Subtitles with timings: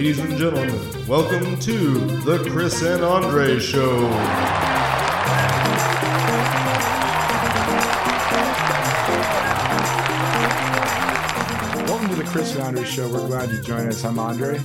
[0.00, 4.00] Ladies and gentlemen, welcome to the Chris and Andre Show.
[11.84, 13.12] Welcome to the Chris and Andre Show.
[13.12, 14.02] We're glad you joined us.
[14.02, 14.58] I'm Andre.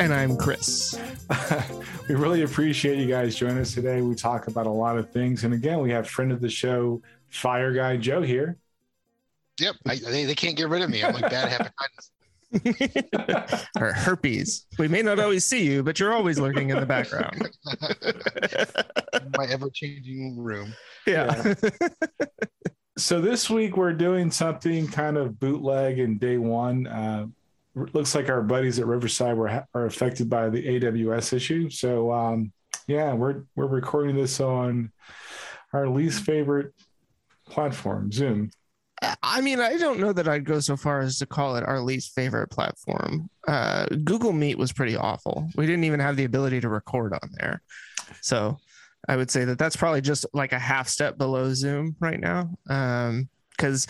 [0.00, 0.98] And I'm Chris.
[2.08, 4.00] we really appreciate you guys joining us today.
[4.00, 5.44] We talk about a lot of things.
[5.44, 8.56] And again, we have friend of the show, Fire Guy Joe here.
[9.60, 9.74] Yep.
[9.86, 11.04] I, they, they can't get rid of me.
[11.04, 12.12] I'm like bad hepatitis.
[13.78, 14.66] or herpes.
[14.78, 17.50] We may not always see you, but you're always lurking in the background.
[19.36, 20.74] My ever changing room.
[21.06, 21.54] Yeah.
[22.96, 26.86] so this week we're doing something kind of bootleg in day one.
[26.86, 27.26] Uh,
[27.92, 31.70] looks like our buddies at Riverside were are affected by the AWS issue.
[31.70, 32.52] So um,
[32.86, 34.90] yeah, we're we're recording this on
[35.72, 36.72] our least favorite
[37.46, 38.50] platform, Zoom.
[39.22, 41.80] I mean, I don't know that I'd go so far as to call it our
[41.80, 43.30] least favorite platform.
[43.46, 45.48] Uh, Google Meet was pretty awful.
[45.56, 47.62] We didn't even have the ability to record on there.
[48.20, 48.58] So
[49.08, 52.50] I would say that that's probably just like a half step below Zoom right now.
[52.68, 53.88] Um, because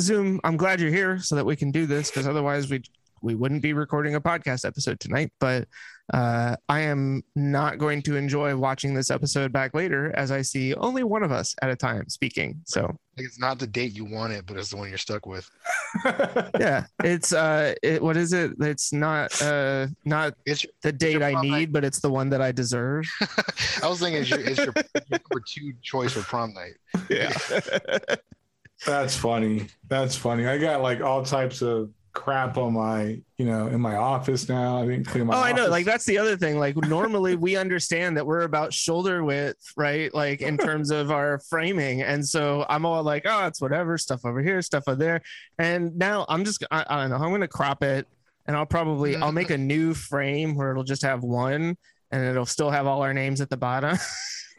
[0.00, 2.82] Zoom, I'm glad you're here so that we can do this because otherwise we
[3.22, 5.32] we wouldn't be recording a podcast episode tonight.
[5.40, 5.66] But
[6.12, 10.74] uh, I am not going to enjoy watching this episode back later as I see
[10.74, 12.60] only one of us at a time speaking.
[12.64, 15.48] So it's not the date you want it, but it's the one you're stuck with.
[16.58, 18.52] yeah, it's uh, it, what is it?
[18.60, 21.72] It's not uh, not it's the date I need, night.
[21.72, 23.06] but it's the one that I deserve.
[23.82, 26.74] I was thinking it's your, it's your, your number two choice for prom night.
[27.08, 27.32] Yeah.
[28.86, 29.68] That's funny.
[29.88, 30.46] That's funny.
[30.46, 34.80] I got like all types of crap on my, you know, in my office now.
[34.80, 35.36] I didn't clean my.
[35.36, 35.68] Oh, I know.
[35.68, 36.58] Like that's the other thing.
[36.58, 40.14] Like normally we understand that we're about shoulder width, right?
[40.14, 44.24] Like in terms of our framing, and so I'm all like, oh, it's whatever stuff
[44.24, 45.20] over here, stuff over there,
[45.58, 47.16] and now I'm just, I, I don't know.
[47.16, 48.06] I'm gonna crop it,
[48.46, 51.76] and I'll probably I'll make a new frame where it'll just have one,
[52.10, 53.98] and it'll still have all our names at the bottom.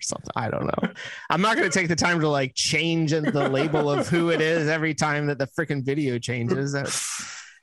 [0.01, 0.93] Something I don't know.
[1.31, 4.39] I'm not going to take the time to like change the label of who it
[4.39, 6.73] is every time that the freaking video changes.
[6.73, 6.89] That,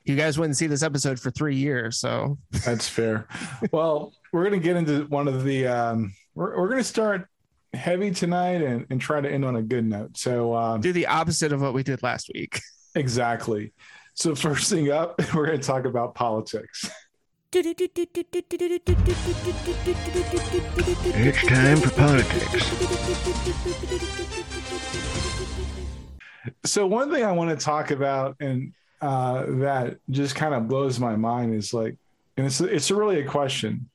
[0.05, 1.97] you guys wouldn't see this episode for three years.
[1.99, 3.27] So That's fair.
[3.71, 7.27] well, we're going to get into one of the, um, we're, we're going to start
[7.73, 10.17] heavy tonight and, and try to end on a good note.
[10.17, 12.59] So, um, do the opposite of what we did last week.
[12.95, 13.73] exactly.
[14.13, 16.89] So, first thing up, we're going to talk about politics.
[17.55, 17.77] It's
[21.47, 22.71] time for politics.
[26.65, 30.97] So, one thing I want to talk about and uh, that just kind of blows
[30.97, 31.97] my mind is like,
[32.37, 33.89] and it's it's really a question: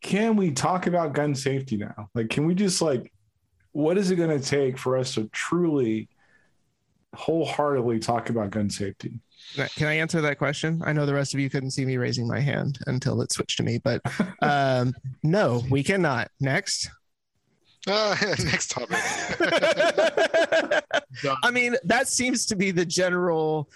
[0.00, 2.08] Can we talk about gun safety now?
[2.14, 3.12] Like, can we just like,
[3.72, 6.08] what is it going to take for us to truly,
[7.14, 9.20] wholeheartedly talk about gun safety?
[9.76, 10.80] Can I answer that question?
[10.86, 13.58] I know the rest of you couldn't see me raising my hand until it switched
[13.58, 14.00] to me, but
[14.42, 16.30] um, no, we cannot.
[16.40, 16.88] Next.
[17.86, 18.96] Uh, next topic.
[21.42, 23.68] I mean, that seems to be the general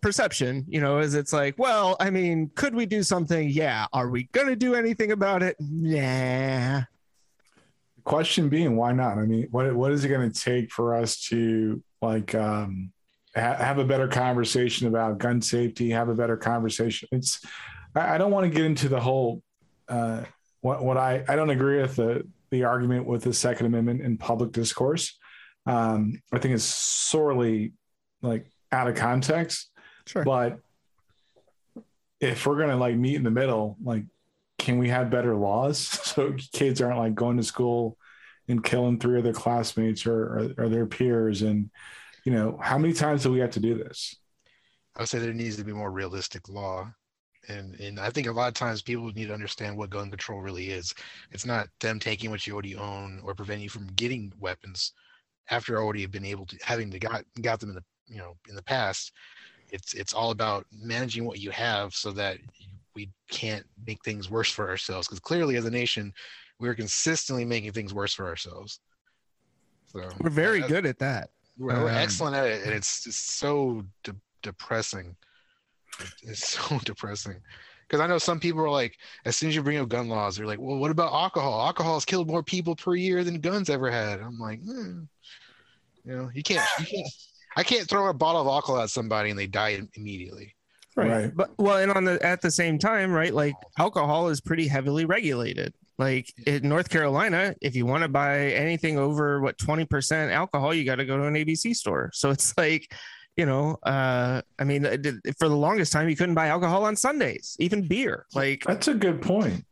[0.00, 3.48] perception, you know, is it's like, well, I mean, could we do something?
[3.48, 3.86] Yeah.
[3.92, 5.56] Are we going to do anything about it?
[5.60, 6.82] Nah.
[8.04, 9.18] Question being, why not?
[9.18, 12.90] I mean, what what is it going to take for us to like um,
[13.34, 15.90] ha- have a better conversation about gun safety?
[15.90, 17.08] Have a better conversation.
[17.12, 17.44] It's
[17.94, 19.42] I, I don't want to get into the whole
[19.88, 20.22] uh,
[20.62, 24.16] what what I I don't agree with the the argument with the Second Amendment in
[24.16, 25.18] public discourse.
[25.66, 27.74] Um, I think it's sorely
[28.22, 29.70] like out of context.
[30.08, 30.24] Sure.
[30.24, 30.58] But
[32.20, 34.04] if we're gonna like meet in the middle, like,
[34.58, 37.98] can we have better laws so kids aren't like going to school
[38.48, 41.42] and killing three of their classmates or, or, or their peers?
[41.42, 41.70] And
[42.24, 44.16] you know, how many times do we have to do this?
[44.96, 46.90] I would say there needs to be more realistic law.
[47.48, 50.40] And, and I think a lot of times people need to understand what gun control
[50.40, 50.92] really is.
[51.30, 54.92] It's not them taking what you already own or preventing you from getting weapons
[55.50, 58.54] after already been able to having to got got them in the you know in
[58.54, 59.12] the past
[59.70, 62.38] it's it's all about managing what you have so that
[62.94, 65.06] we can't make things worse for ourselves.
[65.06, 66.12] Because clearly as a nation
[66.60, 68.80] we're consistently making things worse for ourselves.
[69.86, 71.30] So We're very good at that.
[71.56, 75.16] we're, Um, excellent at it and it's just so de- depressing.
[76.22, 77.40] It's so depressing.
[77.86, 80.36] Because i know some people are like as soon as you bring up gun laws
[80.36, 81.64] they're like well what about alcohol?
[81.64, 84.20] Alcohol has killed more people per year than guns ever had.
[84.20, 85.04] I'm like hmm.
[86.04, 87.08] you know you can't you can't
[87.58, 90.54] i can't throw a bottle of alcohol at somebody and they die immediately
[90.98, 91.10] Right.
[91.10, 91.36] Right.
[91.36, 93.32] But well, and on the at the same time, right?
[93.32, 95.72] Like alcohol is pretty heavily regulated.
[95.96, 100.84] Like in North Carolina, if you want to buy anything over what 20% alcohol, you
[100.84, 102.10] got to go to an ABC store.
[102.14, 102.92] So it's like
[103.36, 104.82] you know, uh, I mean,
[105.38, 108.26] for the longest time, you couldn't buy alcohol on Sundays, even beer.
[108.34, 109.64] Like, That's a good point.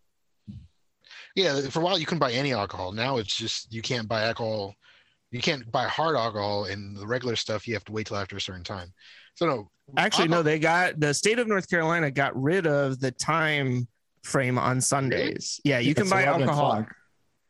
[1.35, 2.93] Yeah, for a while you couldn't buy any alcohol.
[2.93, 4.75] Now it's just you can't buy alcohol.
[5.33, 7.67] You can't buy hard alcohol and the regular stuff.
[7.67, 8.93] You have to wait till after a certain time.
[9.35, 13.01] So no, actually, no, alcohol- they got the state of North Carolina got rid of
[13.01, 13.87] the time
[14.23, 15.61] frame on Sundays.
[15.65, 16.73] Yeah, you can It's buy alcohol.
[16.73, 16.95] o'clock.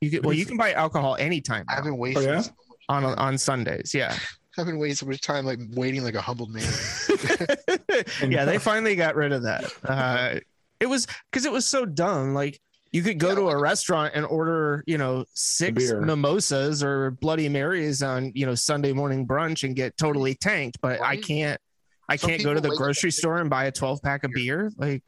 [0.01, 2.25] You can, well, you can buy alcohol anytime I've been wasting.
[2.25, 2.41] yeah?
[2.43, 2.51] so
[2.89, 3.93] on on Sundays.
[3.95, 4.17] Yeah.
[4.59, 6.63] I've been waiting so much time like waiting like a humbled man.
[8.27, 9.65] yeah, they finally got rid of that.
[9.85, 10.41] Uh,
[10.81, 12.35] it was because it was so dumb.
[12.35, 12.61] Like
[12.97, 17.47] you could go Yeah, to a restaurant and order, you know, six mimosas or Bloody
[17.47, 20.81] Marys on, you know, Sunday morning brunch and get totally tanked.
[20.81, 21.61] But I can't.
[22.09, 24.25] I Some can't go to the wait like grocery store and buy a 12 pack
[24.25, 24.73] of beer.
[24.79, 25.05] Like,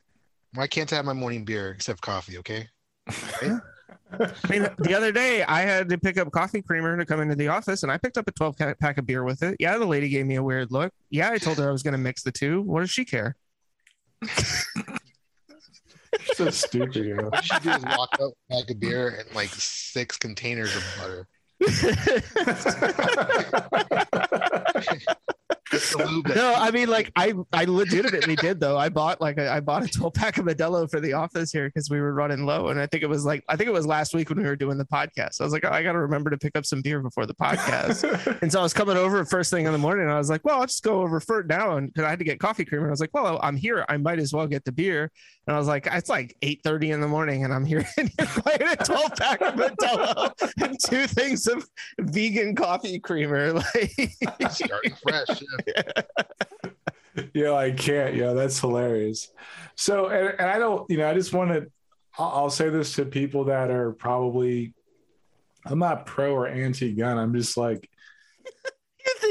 [0.53, 2.37] Why can't I have my morning beer except coffee?
[2.37, 2.69] Okay.
[3.09, 7.37] I mean, the other day I had to pick up coffee creamer to come into
[7.37, 9.57] the office and I picked up a 12 pack of beer with it.
[9.59, 10.93] Yeah, the lady gave me a weird look.
[11.09, 12.61] Yeah, I told her I was going to mix the two.
[12.61, 13.35] What does she care?
[16.37, 17.05] so stupid.
[17.05, 17.25] You know?
[17.25, 20.85] What you should do is walk up, pack of beer, and like six containers of
[20.99, 21.29] butter.
[25.71, 28.79] Just to lube that- no, I mean, like I, I legitimately did though.
[28.79, 31.69] I bought like a, I bought a 12 pack of Modelo for the office here
[31.69, 33.87] because we were running low, and I think it was like I think it was
[33.87, 35.41] last week when we were doing the podcast.
[35.41, 37.35] I was like, oh, I got to remember to pick up some beer before the
[37.35, 38.39] podcast.
[38.43, 40.05] and so I was coming over first thing in the morning.
[40.05, 42.19] And I was like, well, I'll just go over for now, and because I had
[42.21, 42.87] to get coffee creamer.
[42.87, 43.85] I was like, well, I'm here.
[43.89, 45.11] I might as well get the beer.
[45.49, 48.29] And I was like, it's like 8:30 in the morning, and I'm here and you're
[48.45, 50.31] buying a 12 pack of Modelo
[50.63, 51.67] and two things of
[51.99, 53.55] vegan coffee creamer.
[53.75, 55.43] Like, Starting fresh.
[55.67, 57.23] Yeah.
[57.35, 58.15] yeah, I can't.
[58.15, 59.31] Yeah, that's hilarious.
[59.75, 61.67] So, and, and I don't, you know, I just want to,
[62.19, 64.75] I'll, I'll say this to people that are probably,
[65.65, 67.17] I'm not pro or anti gun.
[67.17, 67.89] I'm just like,
[68.45, 68.53] You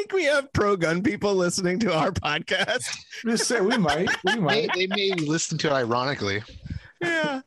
[0.08, 2.98] think we have pro gun people listening to our podcast?
[3.26, 4.70] just say we might, we They, might.
[4.74, 6.42] they may listen to it ironically.
[7.02, 7.42] Yeah.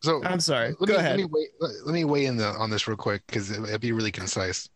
[0.00, 0.74] So I'm sorry.
[0.80, 1.20] let Go me, ahead.
[1.20, 3.62] Let me, wait, let, let me weigh in the, on this real quick because it,
[3.62, 4.68] it'd be really concise,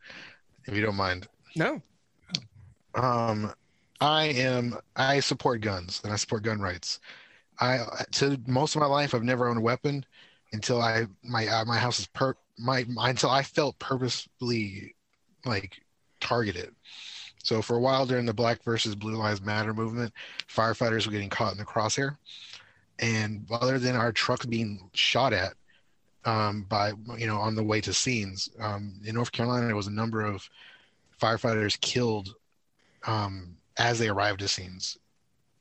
[0.67, 1.27] if you don't mind.
[1.57, 1.83] No.
[2.95, 3.53] Um,
[4.01, 4.77] I am.
[4.95, 7.01] I support guns and I support gun rights.
[7.59, 7.81] I
[8.13, 10.05] to most of my life I've never owned a weapon
[10.53, 14.95] until I my uh, my house is per my, my until I felt purposefully
[15.45, 15.81] like
[16.21, 16.75] targeted.
[17.47, 20.13] So for a while during the Black versus Blue Lives Matter movement,
[20.49, 22.17] firefighters were getting caught in the crosshair,
[22.99, 25.55] and other than our trucks being shot at
[26.25, 29.87] um, by you know on the way to scenes um, in North Carolina, there was
[29.87, 30.49] a number of
[31.23, 32.35] firefighters killed
[33.07, 34.99] um, as they arrived to scenes.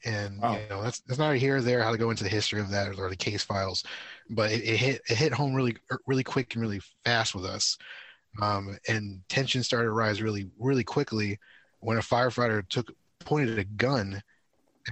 [0.05, 0.53] And Wow.
[0.53, 2.71] you know that's that's not here or there how to go into the history of
[2.71, 3.83] that or the case files,
[4.31, 5.77] but it, it hit it hit home really
[6.07, 7.77] really quick and really fast with us,
[8.41, 11.39] um, and tension started to rise really really quickly
[11.85, 14.21] when a firefighter took pointed a gun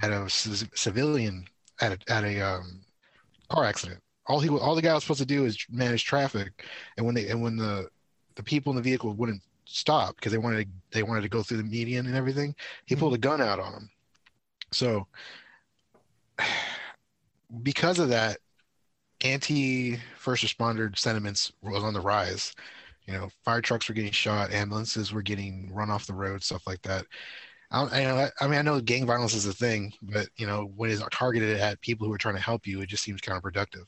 [0.02, 1.44] at a c- civilian
[1.80, 2.80] at a, at a um,
[3.48, 4.00] car accident.
[4.26, 6.64] All he all the guy was supposed to do is manage traffic,
[6.96, 7.88] and when they and when the
[8.36, 11.42] the people in the vehicle wouldn't stop because they wanted to, they wanted to go
[11.42, 12.54] through the median and everything,
[12.86, 13.90] he pulled a gun out on them.
[14.72, 15.08] So
[17.62, 18.38] because of that,
[19.22, 22.54] anti first responder sentiments was on the rise.
[23.06, 26.66] You know, fire trucks were getting shot, ambulances were getting run off the road, stuff
[26.66, 27.04] like that.
[27.70, 30.90] I, know- I mean, I know gang violence is a thing, but you know, when
[30.90, 33.84] it's targeted at people who are trying to help you, it just seems counterproductive.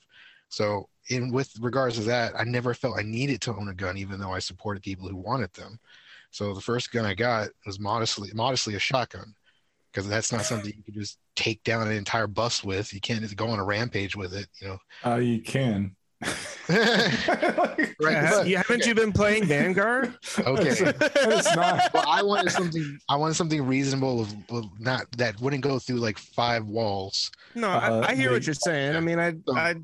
[0.49, 3.97] So, in with regards to that, I never felt I needed to own a gun,
[3.97, 5.79] even though I supported people who wanted them.
[6.31, 9.35] So the first gun I got was modestly, modestly a shotgun,
[9.93, 12.93] because that's not something you can just take down an entire bus with.
[12.93, 14.79] You can't just go on a rampage with it, you know.
[15.05, 15.97] Uh, you can.
[16.69, 20.15] Right, Yeah, but- you, haven't you been playing Vanguard?
[20.39, 20.69] okay.
[20.71, 21.91] it's not.
[21.95, 22.99] well, I wanted something.
[23.09, 27.31] I wanted something reasonable, of, of not that wouldn't go through like five walls.
[27.55, 28.97] No, Uh, I, I hear they- what you're saying.
[28.97, 29.75] I mean, I, So- I,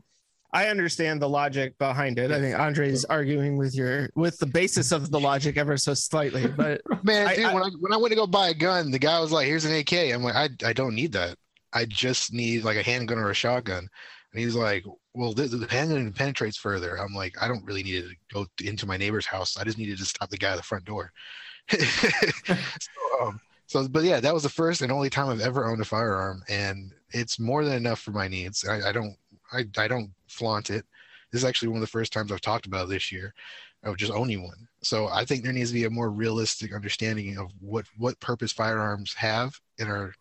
[0.55, 2.31] I understand the logic behind it.
[2.31, 6.47] I think Andre's arguing with your with the basis of the logic ever so slightly,
[6.47, 8.91] but Man, I- dude, I- when I when I went to go buy a gun,
[8.91, 11.37] the guy was like, "Here's an AK." I'm like, "I I don't need that.
[11.73, 13.89] I just need like a handgun or a shotgun."
[14.35, 18.03] And he's like, "Well, the, the handgun penetrates further." I'm like, "I don't really need
[18.05, 19.57] to go into my neighbor's house.
[19.57, 21.13] I just needed to stop the guy at the front door."
[21.71, 22.57] so,
[23.21, 25.85] um, so, but yeah, that was the first and only time I've ever owned a
[25.85, 28.67] firearm, and it's more than enough for my needs.
[28.67, 29.17] I, I don't
[29.53, 30.85] I I don't flaunt it.
[31.31, 33.33] This is actually one of the first times I've talked about this year
[33.85, 34.69] of just owning one.
[34.83, 38.53] So I think there needs to be a more realistic understanding of what what purpose
[38.53, 40.15] firearms have in our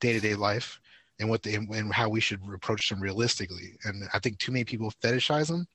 [0.00, 0.80] day to day life.
[1.20, 3.76] And what they and how we should approach them realistically.
[3.84, 5.66] And I think too many people fetishize them,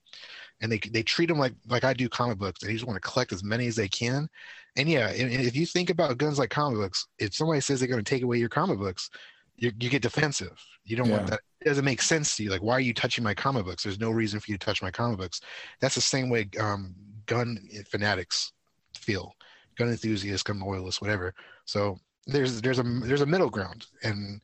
[0.62, 2.60] and they they treat them like like I do comic books.
[2.62, 4.27] They just want to collect as many as they can.
[4.75, 7.79] And yeah, and, and if you think about guns like comic books, if somebody says
[7.79, 9.10] they're going to take away your comic books,
[9.58, 10.58] you, you get defensive.
[10.86, 11.17] You don't Yeah.
[11.17, 11.41] want that.
[11.62, 12.50] It doesn't make sense to you.
[12.50, 13.84] Like, why are you touching my comic books?
[13.84, 15.41] There's no reason for you to touch my comic books.
[15.81, 18.53] That's the same way um, gun fanatics
[18.98, 19.34] feel,
[19.77, 21.34] gun enthusiasts, gun loyalists, whatever.
[21.65, 24.39] So there's there's a there's a middle ground, and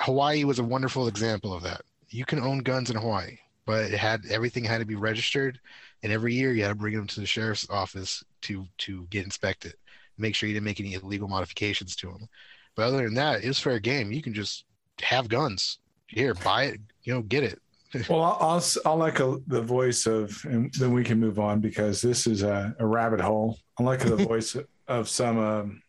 [0.00, 1.82] Hawaii was a wonderful example of that.
[2.08, 5.58] You can own guns in Hawaii, but it had everything had to be registered,
[6.02, 9.24] and every year you had to bring them to the sheriff's office to to get
[9.24, 9.74] inspected,
[10.18, 12.28] make sure you didn't make any illegal modifications to them.
[12.74, 14.12] But other than that, it was fair game.
[14.12, 14.64] You can just
[15.00, 15.78] have guns
[16.08, 17.60] here, buy it, you know, get it.
[18.10, 22.02] Well, I'll, I'll, I'll echo the voice of, and then we can move on because
[22.02, 23.58] this is a, a rabbit hole.
[23.78, 24.54] I'll echo the voice
[24.86, 25.82] of some um,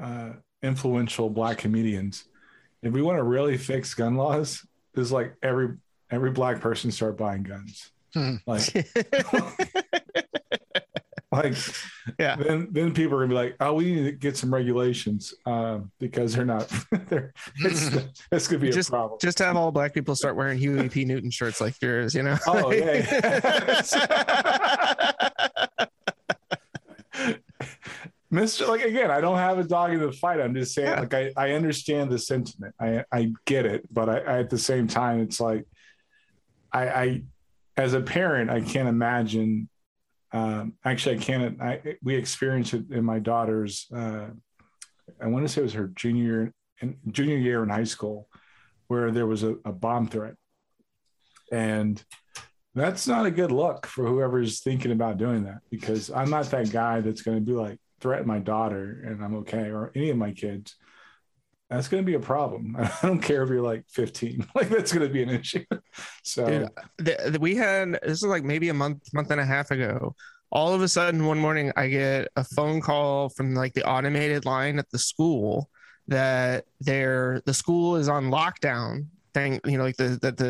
[0.00, 0.30] uh,
[0.62, 2.24] influential black comedians.
[2.86, 4.64] If we want to really fix gun laws,
[4.94, 5.76] is like every
[6.10, 7.90] every black person start buying guns.
[8.14, 8.36] Hmm.
[8.46, 8.62] Like,
[11.32, 11.54] like
[12.18, 12.36] Yeah.
[12.36, 15.80] then then people are gonna be like, oh, we need to get some regulations uh,
[15.98, 16.72] because they're not.
[17.08, 17.90] they're, it's
[18.32, 19.18] it's gonna be Just- a problem.
[19.20, 21.04] Just have all black people start wearing Huey P.
[21.04, 22.38] Newton shirts like yours, you know?
[22.46, 23.82] Oh, yeah.
[28.36, 28.68] Mr.
[28.68, 30.40] Like again, I don't have a dog in the fight.
[30.40, 31.00] I'm just saying, Yeah.
[31.00, 32.74] like I, I understand the sentiment.
[32.78, 35.64] I I get it, but I, I at the same time, it's like
[36.72, 37.22] I I
[37.78, 39.68] as a parent, I can't imagine.
[40.32, 41.62] Um, actually, I can't.
[41.62, 43.86] I we experienced it in my daughter's.
[43.94, 44.26] Uh,
[45.20, 46.52] I want to say it was her junior
[46.82, 48.28] in junior year in high school,
[48.88, 50.34] where there was a, a bomb threat,
[51.50, 52.02] and
[52.74, 56.70] that's not a good look for whoever's thinking about doing that because I'm not that
[56.70, 60.16] guy that's going to be like threaten my daughter and I'm okay or any of
[60.16, 60.76] my kids.
[61.68, 62.76] That's going to be a problem.
[62.78, 65.64] I don't care if you're like 15, like that's going to be an issue.
[66.22, 69.46] So Dude, the, the- we had this is like maybe a month month and a
[69.46, 70.14] half ago
[70.52, 74.44] all of a sudden one morning i get a phone call from like the automated
[74.44, 75.70] line at the school
[76.06, 80.48] that their the school is on lockdown thing you know like the that the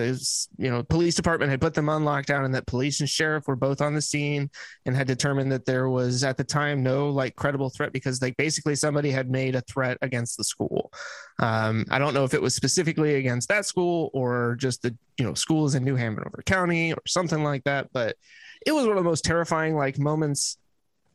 [0.58, 3.56] you know police department had put them on lockdown and that police and sheriff were
[3.56, 4.48] both on the scene
[4.84, 8.36] and had determined that there was at the time no like credible threat because like
[8.36, 10.92] basically somebody had made a threat against the school
[11.38, 15.24] um, I don't know if it was specifically against that school or just the you
[15.24, 17.92] know schools in New Hanover County or something like that.
[17.92, 18.16] But
[18.64, 20.58] it was one of the most terrifying like moments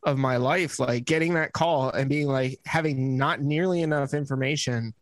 [0.04, 4.94] of my life, like getting that call and being like having not nearly enough information.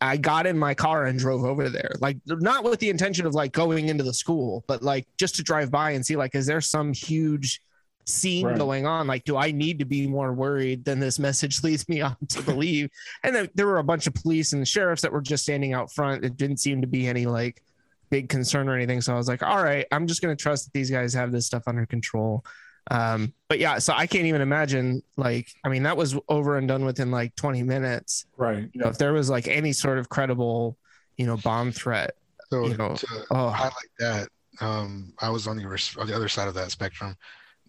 [0.00, 3.34] I got in my car and drove over there, like not with the intention of
[3.34, 6.46] like going into the school, but like just to drive by and see like, is
[6.46, 7.60] there some huge
[8.06, 8.56] scene Right.
[8.58, 9.06] going on?
[9.06, 12.42] Like, do I need to be more worried than this message leads me on to
[12.52, 12.88] believe?
[13.24, 15.92] and then there were a bunch of police and sheriffs that were just standing out
[15.92, 16.24] front.
[16.24, 17.62] It didn't seem to be any like
[18.10, 19.00] big concern or anything.
[19.02, 21.30] So I was like, all right, I'm just going to trust that these guys have
[21.30, 22.42] this stuff under control.
[22.90, 26.66] Um, but yeah, so I can't even imagine like, I mean, that was over and
[26.66, 28.26] done within like 20 minutes.
[28.36, 28.68] right.
[28.72, 30.76] You know, if there was like any sort of credible,
[31.16, 32.12] you know, bomb threat,
[32.50, 34.28] So you know, to oh, highlight that,
[34.60, 35.64] um, I was on the
[35.98, 37.16] on the other side of that spectrum.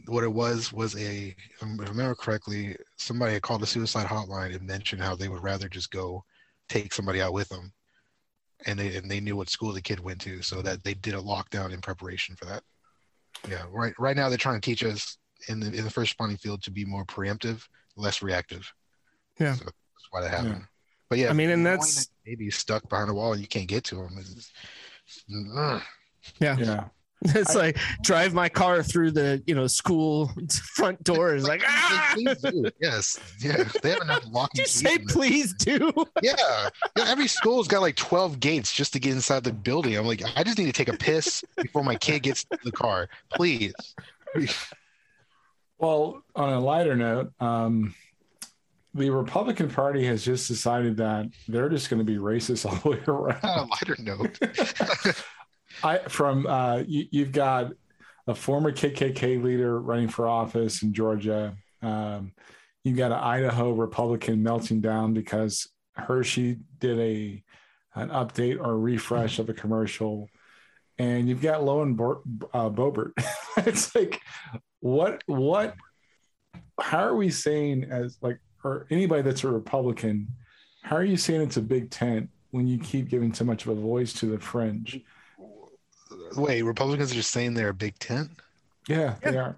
[0.08, 4.56] What it was was a, if I remember correctly, somebody had called the suicide hotline
[4.56, 6.24] and mentioned how they would rather just go
[6.70, 7.72] take somebody out with them,
[8.66, 11.14] and they and they knew what school the kid went to, so that they did
[11.14, 12.64] a lockdown in preparation for that.
[13.50, 13.94] Yeah, right.
[13.98, 16.72] Right now they're trying to teach us in the in the first responding field to
[16.72, 17.64] be more preemptive,
[17.96, 18.72] less reactive.
[19.40, 19.56] Yeah.
[19.56, 20.64] so that's why that happened.
[21.10, 23.48] But yeah, I mean, and that's- that maybe you're stuck behind a wall and you
[23.48, 24.18] can't get to them.
[24.18, 24.52] Is,
[25.58, 25.82] Ugh.
[26.40, 26.86] Yeah.
[27.36, 30.32] it's like drive my car through the, you know, school
[30.76, 31.48] front doors.
[31.48, 32.70] Like, ah, Please do.
[32.82, 33.20] Yes.
[33.40, 33.64] Yeah.
[33.84, 35.92] They have enough locking did you keys say please do?
[36.24, 36.36] Yeah.
[36.98, 37.06] yeah.
[37.08, 39.96] Every school's got like 12 gates just to get inside the building.
[39.98, 42.72] I'm like, I just need to take a piss before my kid gets to the
[42.72, 43.08] car.
[43.32, 43.74] Please.
[45.78, 47.94] Well, on a lighter note, um,
[48.94, 52.90] the Republican Party has just decided that they're just going to be racist all the
[52.90, 53.44] way around.
[53.44, 55.24] On a lighter note.
[55.84, 57.72] I from uh, you, you've got
[58.28, 61.56] a former KKK leader running for office in Georgia.
[61.82, 62.34] Um,
[62.84, 67.44] you've got an Idaho Republican melting down because Hershey did a
[67.96, 70.30] an update or refresh of a commercial,
[70.98, 72.24] and you've got Lauren Bo-
[72.54, 73.12] uh, Boebert.
[73.58, 74.22] it's like,
[74.80, 75.76] what what?
[76.80, 80.28] How are we saying as like or anybody that's a Republican?
[80.84, 83.78] How are you saying it's a big tent when you keep giving so much of
[83.78, 85.02] a voice to the fringe?
[86.36, 88.32] Wait, Republicans are just saying they're a big tent?
[88.88, 89.56] Yeah, they are.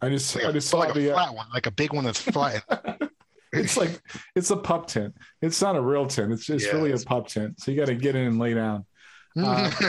[0.00, 1.70] I just Like I a, just saw like a the uh, flat one, like a
[1.70, 2.64] big one that's flat.
[3.52, 4.00] it's like
[4.34, 5.14] it's a pup tent.
[5.40, 6.32] It's not a real tent.
[6.32, 7.60] It's just Yeah, really a pup tent.
[7.60, 8.84] So you got to get in and lay down.
[9.36, 9.70] Uh,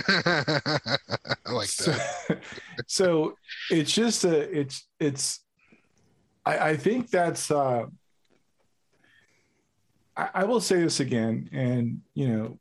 [1.46, 2.42] I like so, that.
[2.88, 3.36] so
[3.70, 5.40] it's just a it's it's
[6.46, 7.86] I, I think that's uh
[10.16, 12.60] I, I will say this again and you know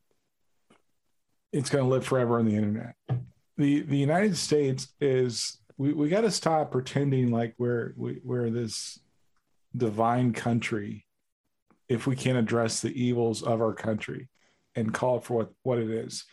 [1.52, 2.94] it's going to live forever on the internet
[3.62, 8.50] the the united states is we, we got to stop pretending like we're we, we're
[8.50, 8.98] this
[9.76, 11.06] divine country
[11.88, 14.28] if we can't address the evils of our country
[14.74, 16.24] and call it for what what it is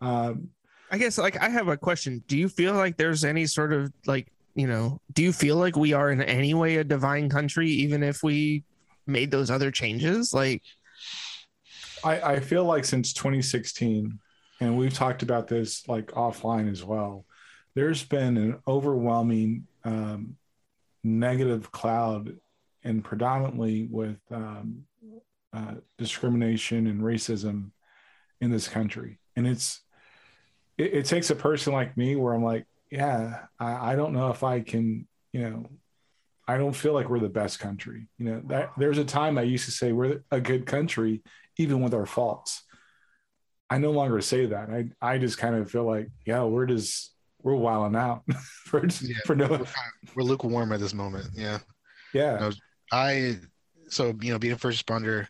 [0.00, 0.48] um
[0.90, 2.22] I guess like I have a question.
[2.26, 5.76] Do you feel like there's any sort of like, you know, do you feel like
[5.76, 8.64] we are in any way a divine country, even if we
[9.06, 10.34] made those other changes?
[10.34, 10.62] Like,
[12.02, 14.18] I, I feel like since 2016,
[14.60, 17.24] and we've talked about this like offline as well,
[17.74, 20.36] there's been an overwhelming um,
[21.02, 22.36] negative cloud,
[22.82, 24.84] and predominantly with um,
[25.52, 27.70] uh, discrimination and racism
[28.40, 29.18] in this country.
[29.36, 29.80] And it's
[30.78, 34.30] it, it takes a person like me where I'm like, yeah, I, I don't know
[34.30, 35.70] if I can, you know,
[36.48, 38.08] I don't feel like we're the best country.
[38.18, 41.22] You know, that there's a time I used to say we're a good country,
[41.56, 42.64] even with our faults.
[43.70, 44.68] I no longer say that.
[44.70, 47.12] I I just kind of feel like, yeah, we're just
[47.42, 48.22] we're wilding out
[48.66, 49.16] for Yeah.
[49.26, 49.68] for no We're, kind
[50.04, 51.28] of- we're lukewarm at this moment.
[51.34, 51.58] Yeah.
[52.12, 52.50] yeah No.
[52.92, 53.36] I
[53.88, 55.26] so you know being a first responder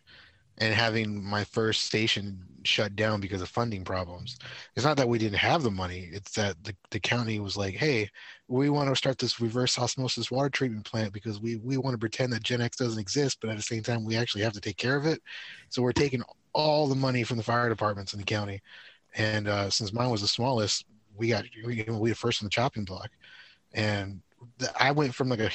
[0.57, 4.37] and having my first station shut down because of funding problems.
[4.75, 6.09] It's not that we didn't have the money.
[6.13, 8.07] It's that the, the county was like, hey,
[8.51, 11.97] we want to start this reverse osmosis water treatment plant because we we want to
[11.97, 14.77] pretend that GenX doesn't exist, but at the same time we actually have to take
[14.77, 15.21] care of it.
[15.69, 16.21] So we're taking
[16.53, 18.61] all the money from the fire departments in the county.
[19.15, 22.49] And uh, since mine was the smallest, we got we, we were first on the
[22.49, 23.09] chopping block.
[23.73, 24.21] And
[24.77, 25.51] I went from like a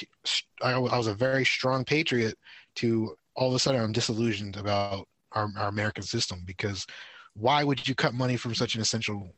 [0.63, 2.39] I, I was a very strong patriot
[2.77, 6.87] to all of a sudden I'm disillusioned about our, our American system because
[7.35, 9.29] why would you cut money from such an essential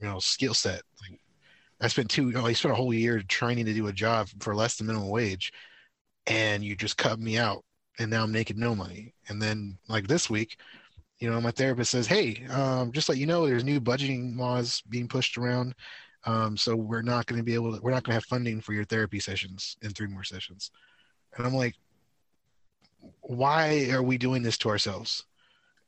[0.00, 1.18] you know skill set like
[1.80, 4.54] I spent two know, I spent a whole year training to do a job for
[4.54, 5.52] less than minimum wage
[6.26, 7.64] and you just cut me out
[7.98, 9.14] and now I'm making no money.
[9.28, 10.56] And then like this week
[11.18, 14.82] you know my therapist says hey um, just let you know there's new budgeting laws
[14.88, 15.74] being pushed around
[16.24, 18.60] um, so we're not going to be able to we're not going to have funding
[18.60, 20.70] for your therapy sessions in three more sessions.
[21.36, 21.74] And i'm like
[23.22, 25.24] why are we doing this to ourselves?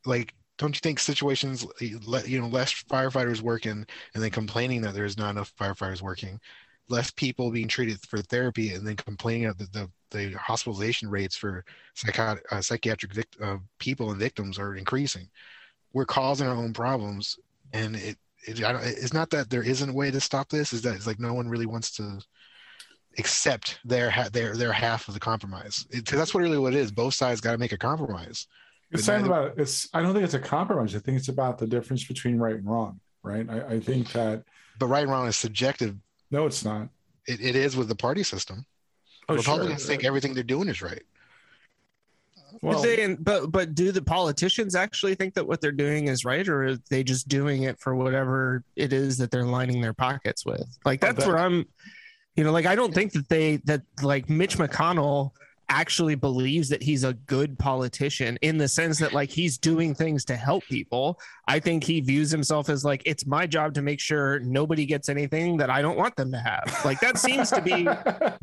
[0.04, 1.66] Like don't you think situations
[2.06, 6.38] let you know less firefighters working and then complaining that there's not enough firefighters working
[6.88, 11.36] less people being treated for therapy and then complaining that the, the, the hospitalization rates
[11.36, 15.28] for psychotic, uh, psychiatric vict- uh, people and victims are increasing?
[15.92, 17.38] We're causing our own problems
[17.72, 20.94] and it, it it's not that there isn't a way to stop this is that
[20.94, 22.20] it's like no one really wants to
[23.18, 25.86] accept their their their half of the compromise.
[25.90, 28.46] It, that's what really what it is both sides got to make a compromise
[28.92, 29.88] It's not neither- about it's.
[29.94, 30.94] I don't think it's a compromise.
[30.94, 33.00] I think it's about the difference between right and wrong.
[33.22, 33.48] Right.
[33.48, 34.42] I, I think that
[34.78, 35.96] but right and wrong is subjective
[36.32, 36.88] no, it's not.
[37.28, 38.66] it, it is with the party system
[39.28, 39.88] Oh, republicans sure.
[39.90, 41.04] think everything they're doing is right
[42.62, 46.24] Well, but, they, but but do the politicians actually think that what they're doing is
[46.24, 49.94] right, or are they just doing it for whatever it is that they're lining their
[49.94, 50.66] pockets with?
[50.84, 51.64] Like Oh, that's that- where I'm,
[52.36, 55.30] you know, like I don't think that they that like Mitch McConnell
[55.72, 60.24] actually believes that he's a good politician in the sense that like he's doing things
[60.26, 61.18] to help people.
[61.48, 65.08] I think he views himself as like it's my job to make sure nobody gets
[65.08, 66.80] anything that I don't want them to have.
[66.84, 67.88] Like that seems to be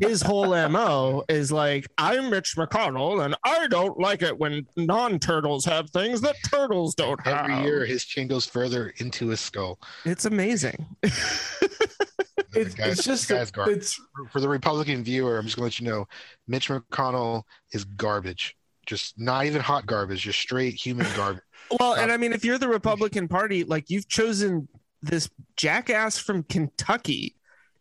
[0.00, 5.64] his whole mo is like i'm mitch mcconnell and i don't like it when non-turtles
[5.64, 9.78] have things that turtles don't have every year his chin goes further into his skull
[10.04, 10.86] it's amazing
[12.54, 15.80] it's, guy's- it's just guy's it's for the republican viewer i'm just going to let
[15.80, 16.06] you know
[16.48, 18.56] mitch mcconnell is garbage.
[18.86, 21.42] Just not even hot garbage just straight human garbage.
[21.78, 24.68] Well and uh, i mean if you're the republican party like you've chosen
[25.02, 27.36] this jackass from kentucky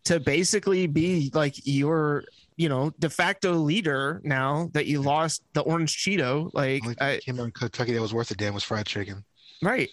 [0.06, 2.24] to basically be like your
[2.58, 7.40] you know de facto leader now that you lost the orange cheeto like I, came
[7.40, 9.24] out in kentucky that was worth a damn was fried chicken
[9.62, 9.90] right.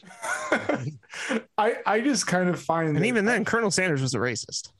[1.58, 4.70] I I just kind of find and that- even then colonel sanders was a racist.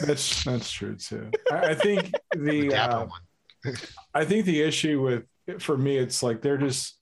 [0.00, 1.30] That's that's true too.
[1.50, 3.74] I, I think the the uh, one.
[4.14, 6.98] I think the issue with for me it's like they're just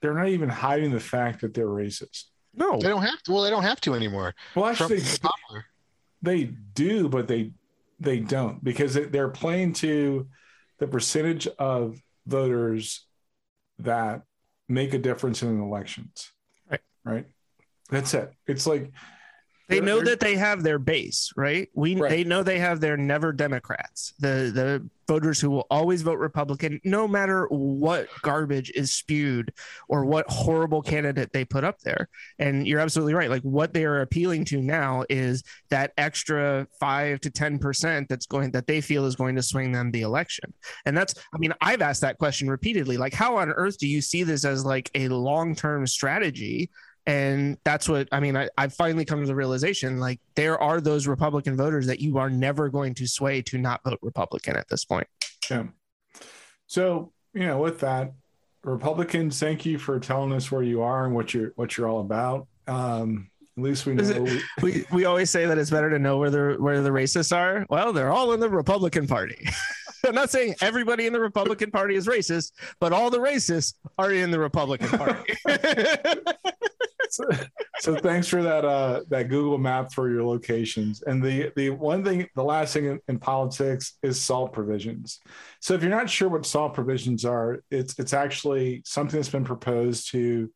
[0.00, 2.24] they're not even hiding the fact that they're racist.
[2.54, 2.78] no.
[2.78, 3.32] They don't have to.
[3.32, 4.34] Well they don't have to anymore.
[4.54, 5.18] Well, actually, is
[6.22, 7.52] they do, but they
[7.98, 10.28] they don't because they're playing to
[10.78, 13.06] the percentage of voters
[13.78, 14.22] that
[14.68, 16.30] make a difference in elections.
[17.04, 17.26] Right.
[17.90, 18.32] That's it.
[18.46, 18.92] It's like
[19.68, 21.68] They know that they have their base, right?
[21.74, 22.10] We Right.
[22.10, 26.80] they know they have their never Democrats, the the voters who will always vote Republican,
[26.84, 29.52] no matter what garbage is spewed
[29.88, 32.08] or what horrible candidate they put up there.
[32.38, 33.30] And you're absolutely right.
[33.30, 38.26] Like what they are appealing to now is that extra five to ten percent that's
[38.26, 40.52] going that they feel is going to swing them the election.
[40.84, 42.96] And that's, I mean, I've asked that question repeatedly.
[42.96, 46.70] Like, how on earth do you see this as like a long term strategy?
[47.06, 48.36] And that's what I mean.
[48.36, 52.18] I, I've finally come to the realization like there are those Republican voters that you
[52.18, 55.06] are never going to sway to not vote Republican at this point.
[55.50, 55.64] Yeah.
[56.66, 58.12] So, you know, with that,
[58.62, 62.00] Republicans, thank you for telling us where you are and what you're what you're all
[62.00, 62.46] about.
[62.68, 64.04] Um, at least we know.
[64.06, 67.34] it- We, we always say that it's better to know where the where the racists
[67.36, 67.64] are.
[67.70, 69.48] Well, they're all in the Republican Party.
[70.06, 74.12] I'm not saying everybody in the Republican Party is racist, but all the racists are
[74.12, 75.34] in the Republican Party.
[77.12, 77.24] so,
[77.80, 81.02] so thanks for that uh that Google map for your locations.
[81.02, 85.20] And the the one thing, the last thing in, in politics is SALT provisions.
[85.60, 89.44] So if you're not sure what SALT provisions are, it's it's actually something that's been
[89.44, 90.50] proposed to.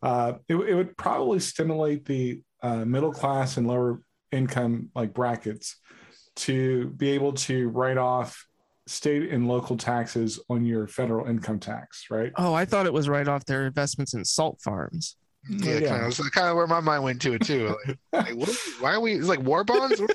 [0.00, 5.76] Uh, it, it would probably stimulate the uh, middle class and lower income like brackets
[6.36, 8.46] to be able to write off
[8.88, 12.32] state and local taxes on your federal income tax, right?
[12.36, 15.16] oh, I thought it was right off their investments in salt farms.
[15.48, 15.88] Yeah, Yeah.
[15.88, 16.32] kind of.
[16.32, 17.74] Kind of where my mind went to it too.
[17.86, 19.14] Like, like, what, why are we?
[19.14, 20.00] It's like war bonds.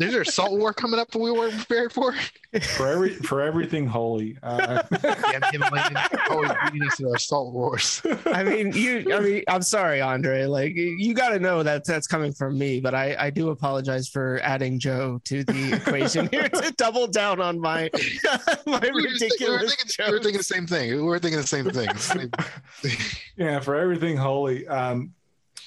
[0.00, 2.14] Is there a salt war coming up that we weren't prepared for?
[2.76, 4.38] For every for everything holy.
[4.42, 5.96] Uh, Yeah, Himalayan
[6.30, 8.02] always beating us in our salt wars.
[8.26, 9.14] I mean, you.
[9.14, 10.44] I mean, I'm sorry, Andre.
[10.46, 12.80] Like, you got to know that that's coming from me.
[12.80, 17.40] But I, I do apologize for adding Joe to the equation here to double down
[17.40, 17.90] on my
[18.66, 19.68] my We were, just think- we were ridiculous.
[19.68, 20.90] thinking, we were thinking the same thing.
[20.96, 21.94] We were thinking the same thing.
[21.96, 22.30] Same-
[23.36, 24.66] yeah, for everything holy.
[24.66, 25.14] Um,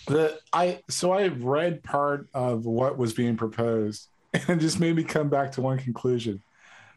[0.08, 4.10] the I so I read part of what was being proposed,
[4.48, 6.42] and it just made me come back to one conclusion.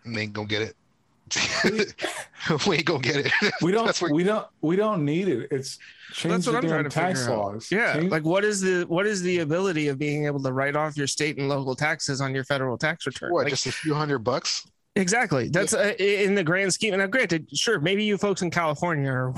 [0.05, 0.77] We ain't gonna get it.
[2.67, 3.33] we ain't gonna get it.
[3.63, 5.49] We don't That's we don't we don't need it.
[5.51, 5.79] It's
[6.13, 7.39] change That's the what I'm trying damn to tax figure out.
[7.55, 7.69] laws.
[7.73, 10.77] Yeah, Change- like what is the what is the ability of being able to write
[10.77, 13.33] off your state and local taxes on your federal tax return?
[13.33, 13.45] what?
[13.45, 14.67] Like, Just a few hundred bucks?
[14.95, 15.49] Exactly.
[15.51, 16.97] That's uh, in the grand scheme.
[16.97, 19.35] Now, granted, sure, maybe you folks in California are,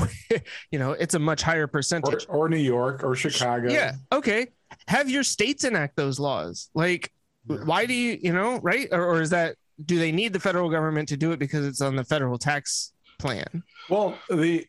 [0.71, 2.27] you know, it's a much higher or, percentage.
[2.29, 3.69] or New York or Chicago.
[3.69, 3.95] Yeah.
[4.13, 4.47] Okay.
[4.87, 6.71] Have your states enact those laws.
[6.75, 7.11] Like,
[7.49, 8.89] why do you, you know, right?
[8.93, 11.81] Or, or is that, do they need the federal government to do it because it's
[11.81, 13.63] on the federal tax plan?
[13.89, 14.67] Well, the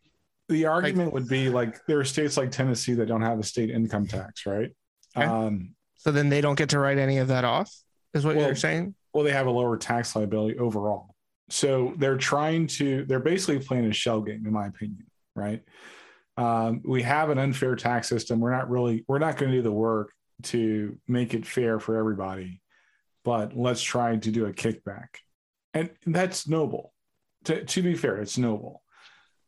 [0.47, 3.69] the argument would be like there are states like Tennessee that don't have a state
[3.69, 4.71] income tax, right?
[5.15, 5.25] Okay.
[5.25, 7.71] Um, So then they don't get to write any of that off,
[8.15, 8.95] is what Well, you're saying?
[9.13, 11.13] well, they have a lower tax liability overall.
[11.49, 15.61] So they're trying to, they're basically playing a shell game, in my opinion, right?
[16.37, 18.39] Um, we have an unfair tax system.
[18.39, 20.11] We're not really, we're not going to do the work
[20.43, 22.61] to make it fair for everybody,
[23.23, 25.08] but let's try to do a kickback.
[25.73, 26.93] And that's noble.
[27.45, 28.84] To, to be fair, it's noble.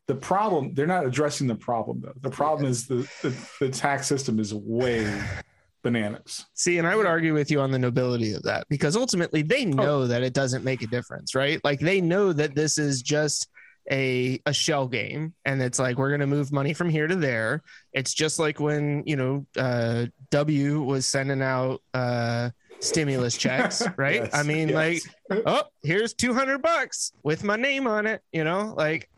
[0.07, 2.13] The problem, they're not addressing the problem though.
[2.21, 5.21] The problem is the, the, the tax system is way
[5.83, 6.45] bananas.
[6.53, 9.65] See, and I would argue with you on the nobility of that because ultimately they
[9.65, 11.59] know that it doesn't make a difference, right?
[11.63, 13.47] Like they know that this is just
[13.89, 17.15] a a shell game and it's like we're going to move money from here to
[17.15, 17.63] there.
[17.93, 24.23] It's just like when, you know, uh W was sending out uh stimulus checks, right?
[24.23, 25.05] Yes, I mean yes.
[25.29, 28.73] like oh, here's 200 bucks with my name on it, you know?
[28.75, 29.09] Like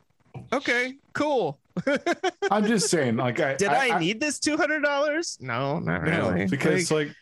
[0.52, 1.60] okay, cool.
[2.52, 5.41] I'm just saying, like, I Did I, need this $200?
[5.41, 6.45] No, not No, really.
[6.45, 7.15] because Like, like,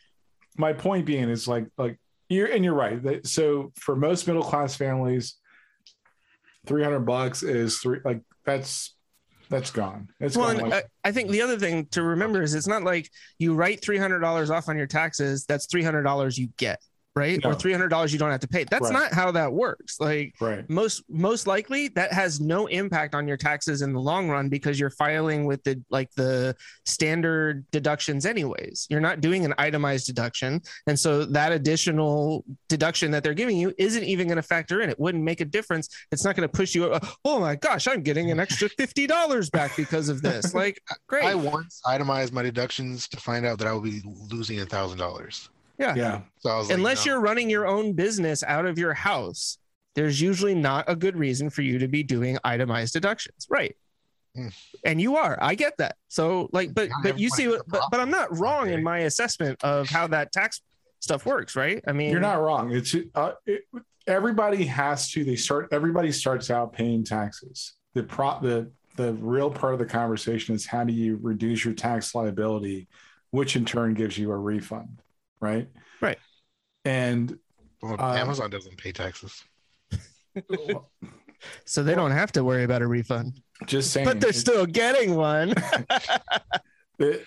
[0.57, 1.97] my point being is like like
[2.29, 3.01] you're and you're right.
[3.03, 5.37] That, so for most middle class families,
[6.65, 8.95] three hundred bucks is three like that's
[9.51, 10.09] that's gone.
[10.19, 10.69] It's Well, gone.
[10.69, 13.83] Like, I, I think the other thing to remember is it's not like you write
[13.83, 15.45] three hundred dollars off on your taxes.
[15.45, 16.79] That's three hundred dollars you get,
[17.15, 17.43] right?
[17.45, 18.63] Or three hundred dollars you don't have to pay.
[18.63, 18.93] That's Right.
[18.93, 19.99] not how that works.
[19.99, 20.69] Like right.
[20.69, 24.79] most most likely that has no impact on your taxes in the long run because
[24.79, 30.61] you're filing with the like the standard deductions anyways you're not doing an itemized deduction
[30.87, 34.89] and so that additional deduction that they're giving you isn't even going to factor in
[34.89, 36.93] it wouldn't make a difference it's not going to push you
[37.25, 41.35] oh my gosh i'm getting an extra $50 back because of this like great I
[41.35, 45.49] once itemized my deductions to find out that I would be losing a thousand dollars.
[45.81, 46.21] Yeah Yeah.
[46.39, 47.11] So I was like, unless no.
[47.13, 49.57] you're running your own business out of your house
[49.95, 53.75] there's usually not a good reason for you to be doing itemized deductions right
[54.33, 54.47] Hmm.
[54.85, 57.81] and you are i get that so like but Not but you see what but,
[57.91, 60.61] but i'm not wrong in my assessment of how that tax
[61.01, 62.71] stuff works right i mean You're not wrong.
[62.71, 63.63] It's uh, it,
[64.07, 65.23] everybody has to.
[65.25, 65.67] They start.
[65.73, 67.73] Everybody starts out paying taxes.
[67.93, 71.73] The pro the the real part of the conversation is how do you reduce your
[71.73, 72.87] tax liability
[73.31, 75.01] which in turn gives you a refund,
[75.41, 75.67] right?
[75.99, 76.17] Right.
[76.85, 77.37] And
[77.81, 79.43] Well, Uh, Amazon doesn't pay taxes.
[81.65, 85.15] So they don't have to worry about a refund, just saying, but they're still getting
[85.15, 85.49] one.
[86.99, 87.23] the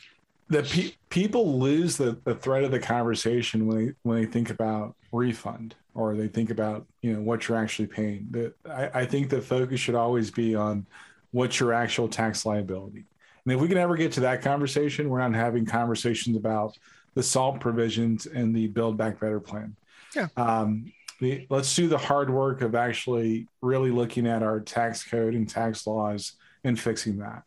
[0.49, 4.51] the pe- people lose the, the thread of the conversation when they when they think
[4.51, 8.29] about refund or they think about you know what you're actually paying.
[8.31, 10.87] The, I, I think the focus should always be on
[11.33, 13.05] what's your actual tax liability.
[13.45, 16.79] And if we can ever get to that conversation, we're not having conversations about
[17.15, 19.77] the SALT provisions and the Build Back Better plan.
[20.15, 20.29] Yeah.
[20.37, 25.35] Um, the, let's do the hard work of actually really looking at our tax code
[25.35, 26.33] and tax laws
[26.65, 27.43] and fixing that.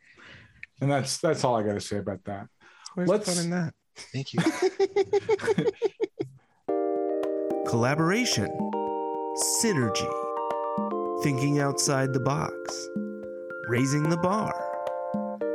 [0.81, 2.47] And that's that's all I got to say about that.
[2.95, 3.73] Where's Let's- the fun in that?
[4.13, 4.39] Thank you.
[7.67, 8.47] collaboration,
[9.61, 10.11] synergy,
[11.23, 12.53] thinking outside the box,
[13.67, 14.53] raising the bar,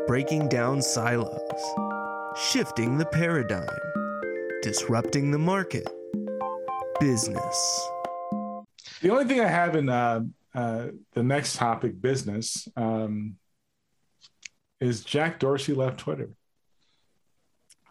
[0.06, 1.40] breaking down silos,
[2.36, 3.68] shifting the paradigm,
[4.62, 5.86] disrupting the market,
[7.00, 7.88] business.
[9.02, 10.20] The only thing I have in uh,
[10.54, 13.36] uh, the next topic, business, um,
[14.80, 16.30] is Jack Dorsey left Twitter.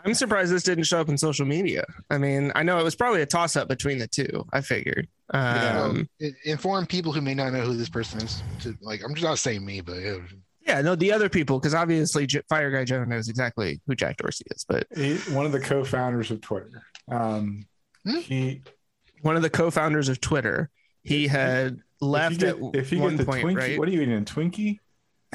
[0.03, 1.84] I'm surprised this didn't show up in social media.
[2.10, 4.45] I mean, I know it was probably a toss up between the two.
[4.51, 5.07] I figured.
[5.34, 5.84] Yeah.
[5.84, 8.41] Um, I- Inform people who may not know who this person is.
[8.62, 10.34] To like, I'm just not saying me, but it was-
[10.75, 14.17] yeah, no, the other people, because obviously J- Fire Guy Joe knows exactly who Jack
[14.17, 16.84] Dorsey is, but He, one of the co-founders of Twitter.
[17.10, 17.65] Um,
[18.05, 18.17] Hmm?
[18.19, 18.62] He
[19.21, 20.71] one of the co-founders of Twitter,
[21.03, 23.77] he had left if you at if you one get the point, Twinkie, right?
[23.79, 24.17] what are you eating?
[24.17, 24.79] A Twinkie?